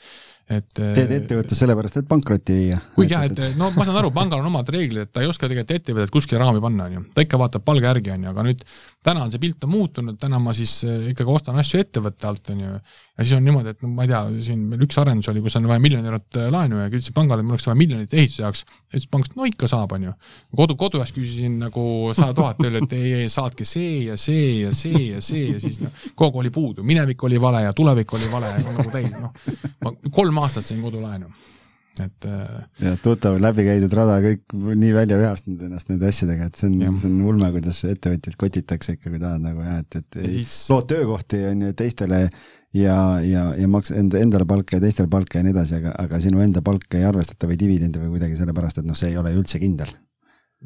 [0.50, 2.80] et teed ettevõtlust sellepärast, et pankrotti viia.
[2.96, 5.46] kuigi jah, et no ma saan aru, pangal on omad reeglid, et ta ei oska
[5.46, 7.04] tegelikult ettevõtet kuskile raami panna, on ju.
[7.14, 8.64] ta ikka vaatab palga järgi, on ju, aga nüüd
[9.06, 12.50] täna on see pilt on muutunud, täna ma siis äh, ikkagi ostan asju ettevõtte alt,
[12.56, 12.72] on ju.
[12.80, 15.60] ja siis on niimoodi, et no ma ei tea, siin meil üks arendus oli, kus
[15.60, 18.42] on vaja miljon eurot äh, laenu ja ütlesin pangale, et mul oleks vaja miljonit ehituse
[18.42, 18.66] jaoks.
[18.90, 20.16] ütles pank, no ikka saab, on ju.
[20.64, 21.86] kodu, kodu jaoks küsisin nagu
[22.18, 25.62] sada tuhat öeldi, et ei, ei saatke see ja see ja see ja see ja
[25.62, 29.32] siis noh, kogu oli puudu, minevik oli vale ja tulevik oli vale nagu täis, noh.
[29.86, 29.94] ma
[30.40, 31.32] kolm aastat sain kodulaenu
[32.00, 32.26] et.
[32.26, 36.70] Äh, ja tuttav läbi käidud rada, kõik nii välja vihastanud ennast nende asjadega, et see
[36.70, 40.56] on, see on ulme, kuidas ettevõtjaid kotitakse ikka, kui tahad nagu jah, et, et siis...
[40.72, 42.22] lood töökohti on ju teistele
[42.78, 46.22] ja, ja, ja maks enda, endale palka ja teistele palka ja nii edasi, aga, aga
[46.24, 49.34] sinu enda palka ei arvestata või dividende või kuidagi sellepärast, et noh, see ei ole
[49.36, 49.92] üldse kindel.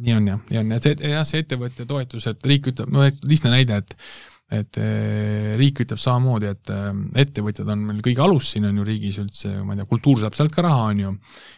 [0.03, 3.09] nii on jah, nii on, et see, jah, see ettevõtja toetus, et riik ütleb, no
[3.25, 3.97] lihtne näide, et
[4.51, 6.89] et eh, riik ütleb samamoodi, et eh,
[7.23, 10.37] ettevõtjad on meil kõige alus siin on ju riigis üldse, ma ei tea, kultuur saab
[10.37, 11.13] sealt ka raha, on ju.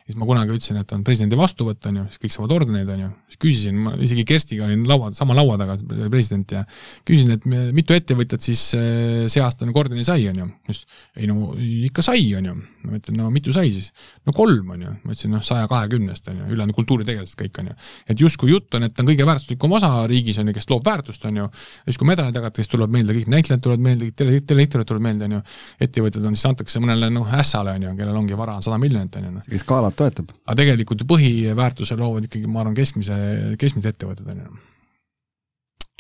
[0.06, 3.04] siis ma kunagi ütlesin, et on presidendi vastuvõtt, on ju, siis kõik saavad ordeneid, on
[3.06, 3.10] ju.
[3.32, 5.78] siis küsisin, ma isegi Kerstiga olin laua, sama laua taga,
[6.14, 6.64] president ja
[7.08, 10.50] küsisin, et mitu ettevõtjat siis eh, see aasta nagu ordeni sai, on ju.
[10.70, 10.86] siis
[11.20, 11.52] ei no
[11.90, 12.56] ikka sai, on ju.
[12.86, 13.92] ma ütlen, no mitu sai siis?
[14.28, 14.96] no kolm, on ju.
[15.02, 17.78] ma ütlesin, noh, saja kahekümnest, on ju, ülejäänud kultuuritegelased kõik, on ju.
[18.14, 21.28] et justkui jutt on, et on kõige väärtuslikum osa riigis, on ju, kes loob väärtust,
[21.28, 21.50] on ju.
[21.50, 25.28] ja siis, kui medalid jagatakse, tulevad meelde, kõik näitlejad tulevad meelde, tele, teleettevõtted tulevad meelde,
[25.28, 25.42] on ju.
[25.86, 29.28] ettevõtted on, siis antakse mõnele noh, ässale, on ju, kellel ongi vara sada miljonit, on
[29.28, 29.44] ju.
[29.50, 30.32] kes skaalat toetab.
[30.46, 33.18] aga tegelikult ju põhiväärtuse loovad ikkagi, ma arvan, keskmise,
[33.62, 34.56] keskmised ettevõtted, on ju.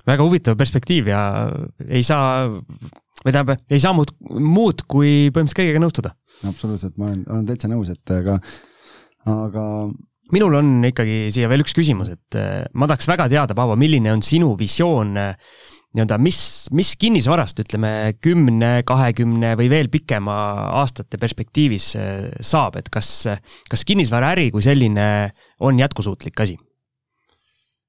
[0.05, 1.21] väga huvitav perspektiiv ja
[1.89, 6.15] ei saa, või tähendab, ei saa muud, muud kui põhimõtteliselt kõigega nõustuda.
[6.47, 8.39] absoluutselt, ma olen, olen täitsa nõus, et aga,
[9.25, 9.65] aga
[10.33, 12.37] minul on ikkagi siia veel üks küsimus, et
[12.73, 15.13] ma tahaks väga teada, Paavo, milline on sinu visioon
[15.95, 16.39] nii-öelda, mis,
[16.75, 17.89] mis kinnisvarast, ütleme
[18.23, 20.35] kümne, kahekümne või veel pikema
[20.81, 23.11] aastate perspektiivis äh, saab, et kas,
[23.71, 25.09] kas kinnisvaraäri kui selline
[25.63, 26.57] on jätkusuutlik asi?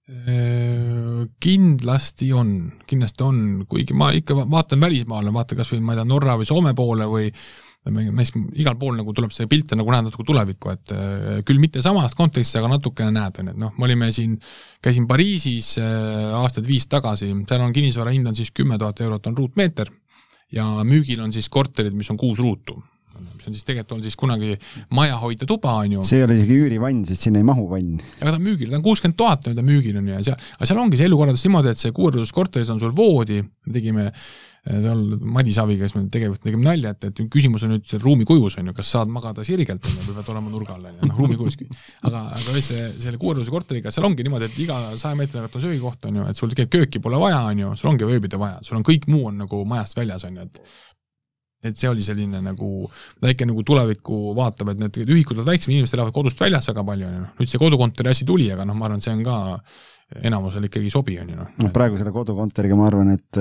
[0.06, 2.50] Äh, kindlasti on,
[2.86, 6.74] kindlasti on, kuigi ma ikka vaatan välismaale, vaatan kasvõi ma ei tea, Norra või Soome
[6.78, 7.32] poole või
[7.90, 11.82] meist igal pool nagu tuleb see pilt nagu näha natuke tulevikku, et äh, küll mitte
[11.84, 14.34] samas kontekstis, aga natukene näed, on ju, et noh, me olime siin,
[14.82, 19.30] käisin Pariisis äh, aastaid viis tagasi, seal on kinnisvara hind on siis kümme tuhat eurot
[19.30, 19.92] on ruutmeeter
[20.54, 22.78] ja müügil on siis korterid, mis on kuus ruutu
[23.16, 24.56] mis on siis tegelikult olnud siis kunagi
[24.94, 26.04] majahoidja tuba, on ju.
[26.06, 27.94] see ei ole isegi üürivann, sest sinna ei mahu vann.
[28.20, 30.42] aga ta on müügil, ta on kuuskümmend tuhat on ta müügil on ju ja seal,
[30.58, 34.10] aga seal ongi see elukorraldus niimoodi, et see kuueruuduskorteris on sul voodi, me tegime
[34.66, 38.58] tal Madis Aviga, kes me tegelikult tegime nalja, et, et küsimus on nüüd ruumi kujus,
[38.60, 41.10] on ju, kas saad magada sirgelt, on ju, või pead olema nurga all, on ju,
[41.10, 41.68] noh, ruumi kujuski.
[42.08, 45.66] aga, aga see, selle kuueruuse korteriga, seal ongi niimoodi, et iga saja meetri tagant on
[45.68, 48.58] söögikoht, on ju, et sul tegelikult kööki pole vaja, on ju, sul ongi ööbida vaja,
[48.66, 50.60] sul on kõik muu on nagu majast väljas, on ju, et
[51.64, 52.70] et see oli selline nagu
[53.22, 57.08] väike nagu tulevikku vaatav, et need ühikud on väiksem, inimesed elavad kodust väljas väga palju,
[57.08, 59.38] on ju, nüüd see kodukontori asi tuli, aga noh, ma arvan, et see on ka
[60.28, 61.48] enamusel ikkagi ei sobi, on ju noh.
[61.64, 63.40] no praegu selle kodukontoriga ma arvan, et,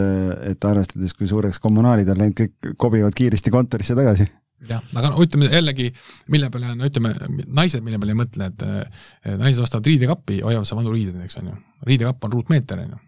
[0.53, 4.27] et arvestades, kui suureks kommunaalid on läinud, kõik kobivad kiiresti kontorisse tagasi
[4.69, 5.91] jah, aga no ütleme jällegi,
[6.33, 7.11] mille peale, no ütleme,
[7.45, 11.51] naised, mille peale ei mõtle, et naised ostavad riidekappi, hoiavad sa vanu riideid, eks on
[11.51, 11.57] ju.
[11.91, 13.03] riidekapp on ruutmeeter, on ju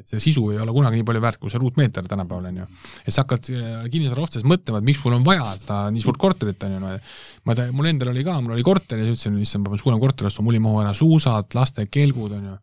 [0.00, 2.66] et see sisu ei ole kunagi nii palju väärt, kui see ruutmeeter tänapäeval, on ju.
[3.02, 6.20] et sa hakkad äh, kinnisvara ostes mõtlema, et miks mul on vaja seda nii suurt
[6.20, 6.92] korterit, on ju, no
[7.48, 9.82] ma tean, mul endal oli ka, mul oli korter ja siis ütlesin, issand, ma pean
[9.82, 12.56] suurema korteri ostma, mul ei mahu ära suusad, laste kelgud, on ju.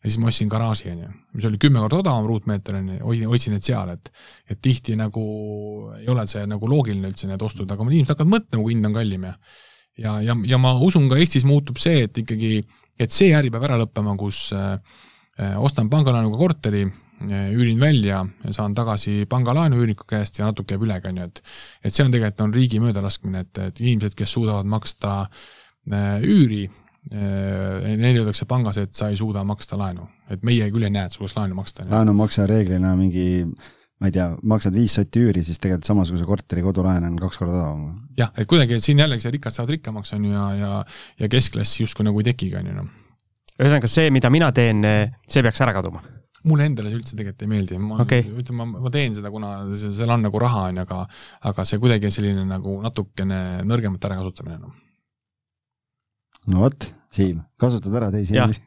[0.00, 3.32] ja siis ma ostsin garaaži, on ju, mis oli kümme korda odavam ruutmeeter, on ju,
[3.32, 4.12] hoidsin need seal, et
[4.50, 5.24] et tihti nagu
[5.98, 8.96] ei ole see nagu loogiline üldse need ostud, aga inimesed hakkavad mõtlema, kui hind on
[8.96, 9.34] kallim ja
[10.00, 12.62] ja, ja, ja ma usun ka Eestis muutub see, et ikkagi,
[13.00, 14.78] et see äri peab ära lõppema, kus Äh,
[15.60, 16.82] ostan pangalaenuga korteri,
[17.24, 21.42] äh, üürin välja, saan tagasi pangalaenu üürniku käest ja natuke jääb ülegi, on ju, et
[21.84, 26.68] et see on tegelikult, on riigi möödalaskmine, et, et inimesed, kes suudavad maksta äh, üüri,
[27.10, 30.04] neile öeldakse pangas, et sa ei suuda maksta laenu.
[30.30, 31.86] et meie küll ei näe, et sul oleks laenu maksta.
[31.88, 33.46] laenumakse reeglina mingi
[34.00, 37.56] ma ei tea, maksad viis sotti üüri, siis tegelikult samasuguse korteri kodulaen on kaks korda
[37.56, 38.02] odavam.
[38.20, 40.72] jah, et kuidagi, et siin jällegi see rikkad saavad rikkamaks, on ju, ja, ja
[41.24, 42.99] ja keskklass justkui nagu ei tekigi, on ju, noh
[43.60, 44.82] ühesõnaga, see, mida mina teen,
[45.28, 46.02] see peaks ära kaduma?
[46.48, 48.24] mulle endale see üldse tegelikult ei meeldi, ma okay.
[48.24, 51.00] ütlen, ma, ma teen seda, kuna seal on nagu raha, on ju, aga
[51.50, 54.72] aga see kuidagi selline nagu natukene nõrgemate ärakasutamine, noh.
[56.48, 58.60] no vot Siim, kasutad ära teisi inimesi.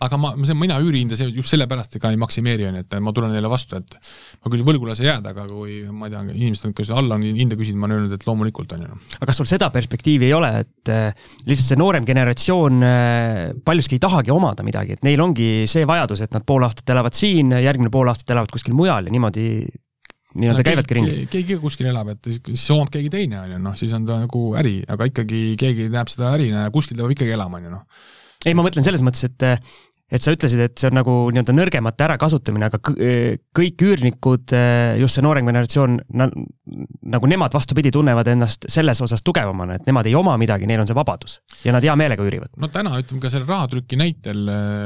[0.00, 3.34] aga ma, see, mina üürihinda just sellepärast ka ei maksimeeri, on ju, et ma tulen
[3.34, 3.98] neile vastu, et
[4.40, 7.26] ma küll võlgu lase jääda, aga kui ma ei tea, inimesed on, kes alla on
[7.26, 8.96] hinda küsinud, ma olen öelnud, et loomulikult on ju.
[9.18, 13.98] aga kas sul seda perspektiivi ei ole, et äh, lihtsalt see noorem generatsioon äh, paljuski
[13.98, 17.52] ei tahagi omada midagi, et neil ongi see vajadus, et nad pool aastat elavad siin,
[17.52, 19.50] järgmine pool aastat elavad kuskil mujal ja niimoodi
[20.38, 21.18] nii-öelda käivadki ringi.
[21.32, 24.42] keegi kuskil elab, et siis omab keegi teine, on ju, noh, siis on ta nagu
[24.60, 27.72] äri, aga ikkagi keegi näeb seda ärina ja kuskil ta peab ikkagi elama, on ju,
[27.74, 28.04] noh.
[28.44, 29.48] ei, ma mõtlen selles mõttes, et
[30.10, 32.80] et sa ütlesid, et see on nagu nii-öelda nõrgemate ärakasutamine, aga
[33.56, 34.54] kõik üürnikud,
[35.00, 35.98] just see noorem generatsioon,
[37.14, 40.90] nagu nemad vastupidi, tunnevad ennast selles osas tugevamana, et nemad ei oma midagi, neil on
[40.90, 41.38] see vabadus.
[41.64, 42.52] Ja nad hea meelega üürivad.
[42.60, 44.44] no täna ütleme ka selle rahatrüki näitel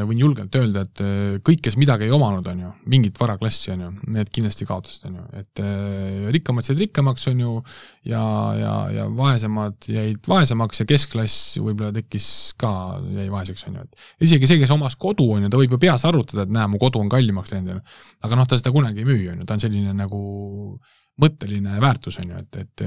[0.09, 1.03] võin julgelt öelda, et
[1.45, 5.21] kõik, kes midagi ei omanud, on ju, mingit varaklassi, on ju, need kindlasti kaotasid, on
[5.21, 5.65] ju, et
[6.37, 7.55] rikkamad said rikkamaks, on ju,
[8.11, 8.25] ja,
[8.61, 12.29] ja, ja vaesemad jäid vaesemaks ja keskklass võib-olla tekkis
[12.61, 12.73] ka,
[13.15, 15.77] jäi vaeseks, on ju, et isegi see, kes omas kodu, kodu, on ju, ta võib
[15.77, 17.97] ju peas arvutada, et näe, mu kodu on kallimaks läinud, on ju.
[18.27, 20.21] aga noh, ta seda kunagi ei müü, on ju, ta on selline nagu
[21.23, 22.87] mõtteline väärtus, on ju, et, et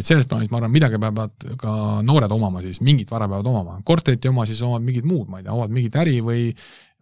[0.00, 1.72] et selles plaanis ma arvan, midagi peavad ka
[2.06, 3.80] noored omama siis, mingit vara peavad omama.
[3.86, 6.48] korterit ei oma, siis omad mingit muud, ma ei tea, omad mingit äri või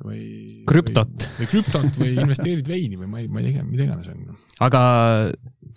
[0.04, 1.26] või krüptot.
[1.40, 4.36] või krüptot või investeerid veini või ma ei, ma ei tea, mida iganes on.
[4.62, 4.82] aga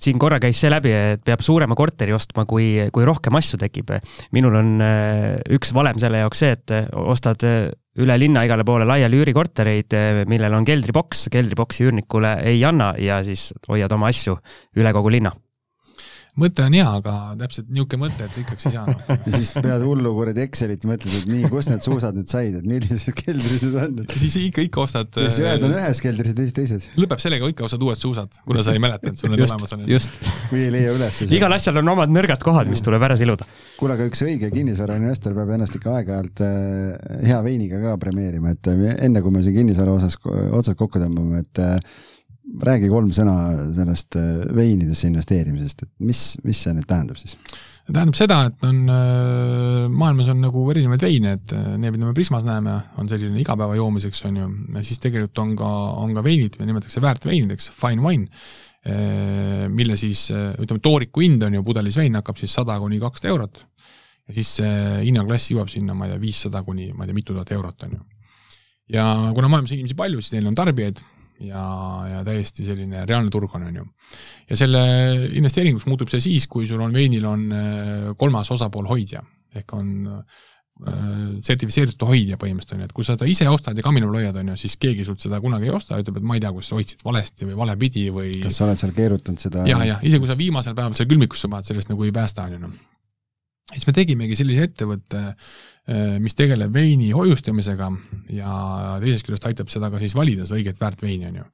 [0.02, 3.94] siin korra käis see läbi, et peab suurema korteri ostma, kui, kui rohkem asju tekib.
[4.36, 7.70] minul on äh, üks valem selle jaoks see, et ostad äh,
[8.02, 13.22] üle linna igale poole laiali üürikortereid, äh, millel on keldriboks, keldriboksi üürnikule ei anna ja
[13.26, 14.38] siis hoiad oma asju
[14.78, 15.34] üle kogu linna
[16.40, 18.96] mõte on hea, aga täpselt niisugune mõte, et rikkaks ei saa no..
[19.26, 22.68] ja siis pead hullu kuradi Excelit, mõtled, et nii, kust need suusad nüüd said, et
[22.68, 23.98] millised keldris need on?
[24.14, 25.12] siis ikka, ikka ostad.
[25.18, 26.88] siis ühed on ühes keldris ja teised teises.
[27.00, 29.84] lõpeb sellega, ikka ostad uued suusad, kuna sa ei mäleta, et sul need olemas on.
[29.92, 30.16] just.
[30.54, 31.24] või ei leia üles.
[31.28, 33.48] igal asjal on omad nõrgad kohad, mis tuleb ära siluda.
[33.80, 38.72] kuule, aga üks õige kinnisvarainvestor peab ennast ikka aeg-ajalt äh, hea veiniga ka premeerima, et
[38.72, 42.08] äh, enne kui me siin kinnisvara osas otsad kokku tõmbame, et äh,
[42.60, 43.36] räägi kolm sõna
[43.76, 47.38] sellest äh, veinidesse investeerimisest, et mis, mis see nüüd tähendab siis?
[47.92, 52.16] tähendab seda, et on, äh, maailmas on nagu erinevaid veine, et äh, need, mida me
[52.18, 54.50] Prismas näeme, on selline igapäeva joomiseks, on ju,
[54.86, 55.72] siis tegelikult on ka,
[56.04, 58.30] on ka veinid, nimetatakse väärtveinideks, fine wine,
[59.70, 63.60] mille siis ütleme, tooriku hind on ju pudelis vein hakkab siis sada kuni kakssada eurot
[64.26, 64.72] ja siis see
[65.04, 67.94] hinnaklass jõuab sinna, ma ei tea, viissada kuni ma ei tea, mitu tuhat eurot, on
[68.00, 68.02] ju.
[68.98, 69.06] ja
[69.38, 70.98] kuna maailmas inimesi palju, siis neil on tarbijaid
[71.48, 71.66] ja,
[72.10, 73.90] ja täiesti selline reaalne turg on, on ju.
[74.50, 74.84] ja selle
[75.40, 79.24] investeeringuks muutub see siis, kui sul on veinil on äh, kolmas osapool hoidja
[79.56, 80.42] ehk on äh,
[81.46, 84.54] sertifitseeritud hoidja põhimõtteliselt on ju, et kui sa seda ise ostad ja kaminal hoiad, on
[84.54, 86.80] ju, siis keegi sult seda kunagi ei osta, ütleb, et ma ei tea, kus sa
[86.80, 88.32] hoidsid valesti või valepidi või.
[88.42, 89.68] kas sa oled seal keerutanud seda?
[89.70, 92.58] ja, ja isegi kui sa viimasel päeval seal külmikusse paned, sellest nagu ei päästa, on
[92.58, 92.80] ju noh
[93.70, 95.22] siis me tegimegi sellise ettevõtte,
[95.92, 97.92] eh, mis tegeleb veini hoiustamisega
[98.38, 98.56] ja
[99.04, 101.48] teisest küljest aitab seda ka siis valida seda õiget väärt veini, on ju.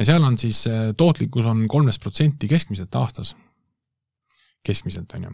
[0.00, 3.34] ja seal on siis eh, tootlikkus on kolmteist protsenti keskmiselt aastas.
[4.64, 5.30] keskmiselt, on ju.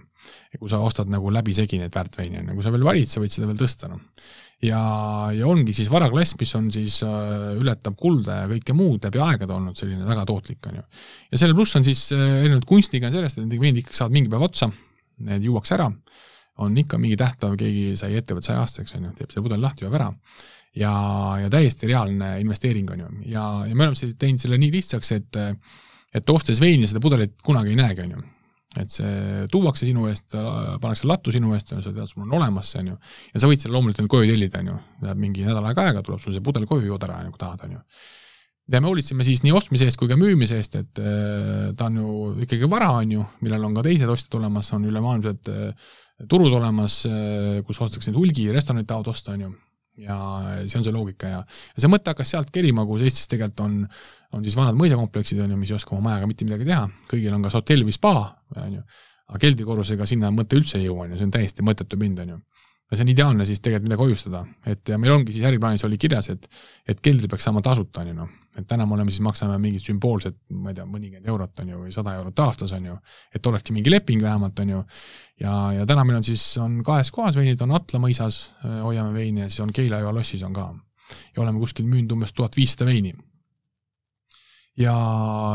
[0.59, 3.35] kui sa ostad nagu läbisegi neid väärtveini, on ju, kui sa veel valid, sa võid
[3.35, 4.01] seda veel tõsta, noh.
[4.67, 4.81] ja,
[5.35, 9.57] ja ongi siis varaklass, mis on siis, eh, ületab kulda ja kõike muud läbi aegade
[9.57, 10.87] olnud selline väga tootlik, on ju.
[11.33, 14.47] ja selle pluss on siis erinevalt kunstiga sellest, et need veinid ikkagi saavad mingi päev
[14.51, 14.71] otsa
[15.27, 15.91] need juuakse ära,
[16.61, 19.87] on ikka mingi tähtpäev, keegi sai ettevõtte saja aastaseks, on ju, teeb selle pudeli lahti,
[19.87, 20.11] joob ära.
[20.77, 20.93] ja,
[21.43, 25.41] ja täiesti reaalne investeering, on ju, ja, ja me oleme teinud selle nii lihtsaks, et
[26.15, 28.23] et ostes veini seda pudelit kunagi ei näegi, on ju.
[28.81, 32.39] et see tuuakse sinu eest, pannakse lattu sinu eest, on ju, sa tead, sul on
[32.39, 32.97] olemas see, on ju,
[33.35, 36.23] ja sa võid selle loomulikult koju tellida, on ju, läheb mingi nädal aega aega, tuleb
[36.23, 37.85] sul see pudel koju, jood ära, kui tahad, on ju
[38.71, 41.99] ja me hoolitseme siis nii ostmise eest kui ka müümise eest, et äh, ta on
[42.01, 42.13] ju
[42.47, 45.91] ikkagi vara, on ju, millel on ka teised ostjad olemas, on ülemaailmsed äh,
[46.31, 49.53] turud olemas, äh, kus ostetakse neid hulgi, restoranid tahavad osta, on ju.
[50.01, 50.17] ja
[50.65, 51.41] see on see loogika ja,
[51.75, 53.75] ja see mõte hakkas sealt kerima, kus Eestis tegelikult on,
[54.39, 57.35] on siis vanad mõisakompleksid, on ju, mis ei oska oma majaga mitte midagi teha, kõigil
[57.37, 58.15] on kas hotell või spa,
[58.55, 58.85] on ju,
[59.31, 62.37] aga keldikorrusega sinna mõte üldse ei jõua, on ju, see on täiesti mõttetu pind, on
[62.37, 62.41] ju
[62.91, 65.99] ja see on ideaalne siis tegelikult midagi hoiustada, et ja meil ongi siis äriplaanis oli
[66.01, 66.49] kirjas, et,
[66.89, 68.33] et keldri peaks saama tasuta, on ju noh.
[68.59, 71.81] et täna me oleme siis, maksame mingit sümboolset, ma ei tea, mõnikümmend eurot on ju,
[71.85, 72.99] või sada eurot aastas on ju,
[73.35, 74.85] et olekski mingi leping vähemalt, on ju.
[75.45, 79.47] ja, ja täna meil on siis, on kahes kohas veinid, on Atla mõisas, hoiame veini
[79.47, 80.71] ja siis on Keila jõe lossis on ka.
[81.37, 83.15] ja oleme kuskil müünud umbes tuhat viissada veini
[84.79, 84.95] ja,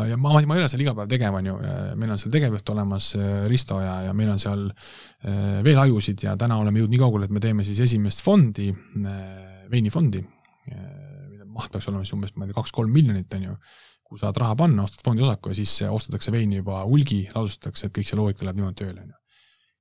[0.10, 1.56] ja ma, ma ei ole seal iga päev tegev, on ju,
[2.00, 3.12] meil on seal tegevjuht olemas,
[3.52, 7.30] Risto, ja, ja meil on seal eh, veel ajusid ja täna oleme jõudnud nii kaugele,
[7.30, 10.22] et me teeme siis esimest fondi, eh, veinifondi,
[10.66, 13.60] mille maht peaks olema siis umbes, ma ei tea, kaks-kolm miljonit, on ju,
[14.06, 17.96] kuhu saad raha panna, ostad fondi osaku ja siis ostetakse veini juba hulgi, ladustatakse, et
[17.96, 19.22] kõik see loogika läheb niimoodi tööle, on ju.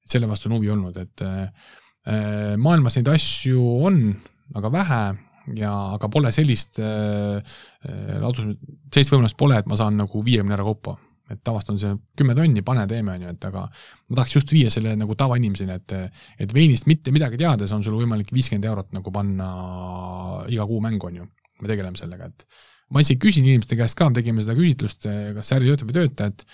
[0.05, 1.25] et selle vastu on huvi olnud, et
[2.61, 4.01] maailmas neid asju on,
[4.57, 5.03] aga vähe
[5.53, 7.41] ja aga pole sellist äh,
[7.85, 8.47] äh ladus,
[8.93, 10.97] sellist võimalust pole, et ma saan nagu viiekümne ära kaupa.
[11.33, 14.51] et tavaliselt on see kümme tonni, pane, teeme, on ju, et aga ma tahaks just
[14.53, 15.95] viia selle nagu tavainimeseni, et
[16.45, 19.49] et veinist mitte midagi teades on sul võimalik viiskümmend eurot nagu panna
[20.53, 21.27] iga kuu mängu, on ju.
[21.63, 22.47] me tegeleme sellega, et
[22.93, 26.47] ma isegi küsin inimeste käest ka, tegime seda küsitlust, kas äri töötab või tööta, et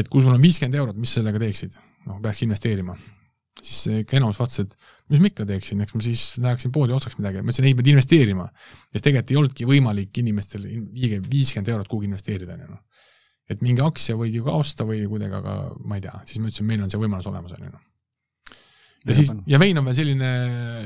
[0.00, 1.76] et kui sul on viiskümmend eurot, mis sa sellega teeksid?
[2.08, 2.96] noh, peaks investeerima
[3.62, 4.76] siis enamus vaatas, et
[5.10, 7.90] mis ma ikka teeksin, eks ma siis läheksin poodi, ostaks midagi, ma ütlesin, ei, pead
[7.92, 8.46] investeerima.
[8.94, 13.06] ja tegelikult ei olnudki võimalik inimestel viige, viiskümmend eurot kuhugi investeerida, on ju noh.
[13.50, 16.50] et mingi aktsia võid ju ka osta või kuidagi, aga ma ei tea, siis ma
[16.50, 17.89] ütlesin, meil on see võimalus olemas, on ju noh.
[19.06, 20.30] Ja siis, ja vein on veel selline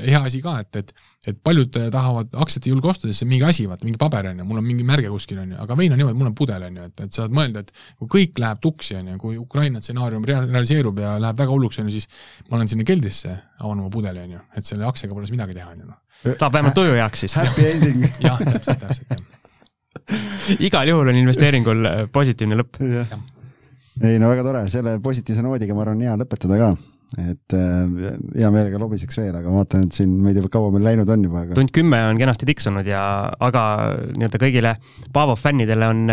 [0.05, 0.91] hea asi ka, et, et,
[1.31, 4.29] et paljud tahavad aktsiat ei julge osta, sest see on mingi asi, vaata mingi paber
[4.29, 6.37] on ju, mul on mingi märge kuskil on ju, aga vein on niimoodi, mul on
[6.37, 9.35] pudel on ju, et, et saad mõelda, et kui kõik läheb tuksi on ju, kui
[9.41, 12.07] Ukraina stsenaarium realiseerub ja läheb väga hulluks on ju, siis
[12.47, 15.59] ma lähen sinna keldrisse, avan oma pudeli on ju, et selle aktsiaga pole siis midagi
[15.59, 16.01] teha on ju noh.
[16.39, 17.37] saab vähemalt tuju heaks siis.
[17.41, 18.07] Happy ending.
[18.25, 19.23] jah, täpselt, täpselt jah.
[20.71, 22.79] igal juhul on investeeringul positiivne lõpp.
[24.05, 26.75] ei no väga tore, selle positiivse noodiga ma arvan, hea lõpetada ka
[27.21, 30.71] et äh, hea meelega lobiseks veel, aga ma vaatan, et siin ma ei tea, kaua
[30.73, 31.57] meil läinud on juba aga....
[31.57, 33.03] tund kümme on kenasti tiksunud ja,
[33.47, 33.65] aga
[34.15, 34.75] nii-öelda kõigile
[35.15, 36.03] Paavo fännidele on,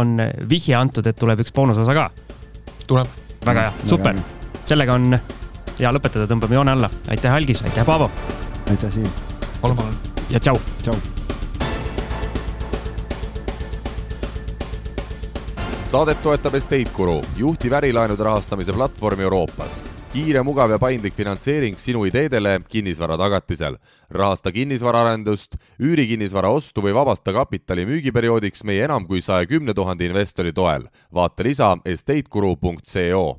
[0.00, 0.14] on
[0.48, 2.08] vihje antud, et tuleb üks boonusosa ka.
[2.88, 3.18] tuleb.
[3.44, 4.20] väga hea, super.
[4.64, 6.92] sellega on hea lõpetada, tõmbame joone alla.
[7.12, 8.10] aitäh, Algis, aitäh, Paavo.
[8.70, 9.10] aitäh, Siim.
[9.60, 10.22] palun, palun.
[10.30, 10.60] ja tšau.
[10.80, 11.13] tšau
[15.94, 19.82] saadet toetab Estate Guru, juhtiv ärilaenude rahastamise platvorm Euroopas.
[20.12, 23.76] kiire, mugav ja paindlik finantseering sinu ideedele kinnisvara tagatisel.
[24.10, 30.06] rahasta kinnisvaraarendust, üüri kinnisvara ostu või vabasta kapitali müügiperioodiks meie enam kui saja kümne tuhande
[30.06, 30.88] investori toel.
[31.14, 33.32] vaata lisa estateguru.co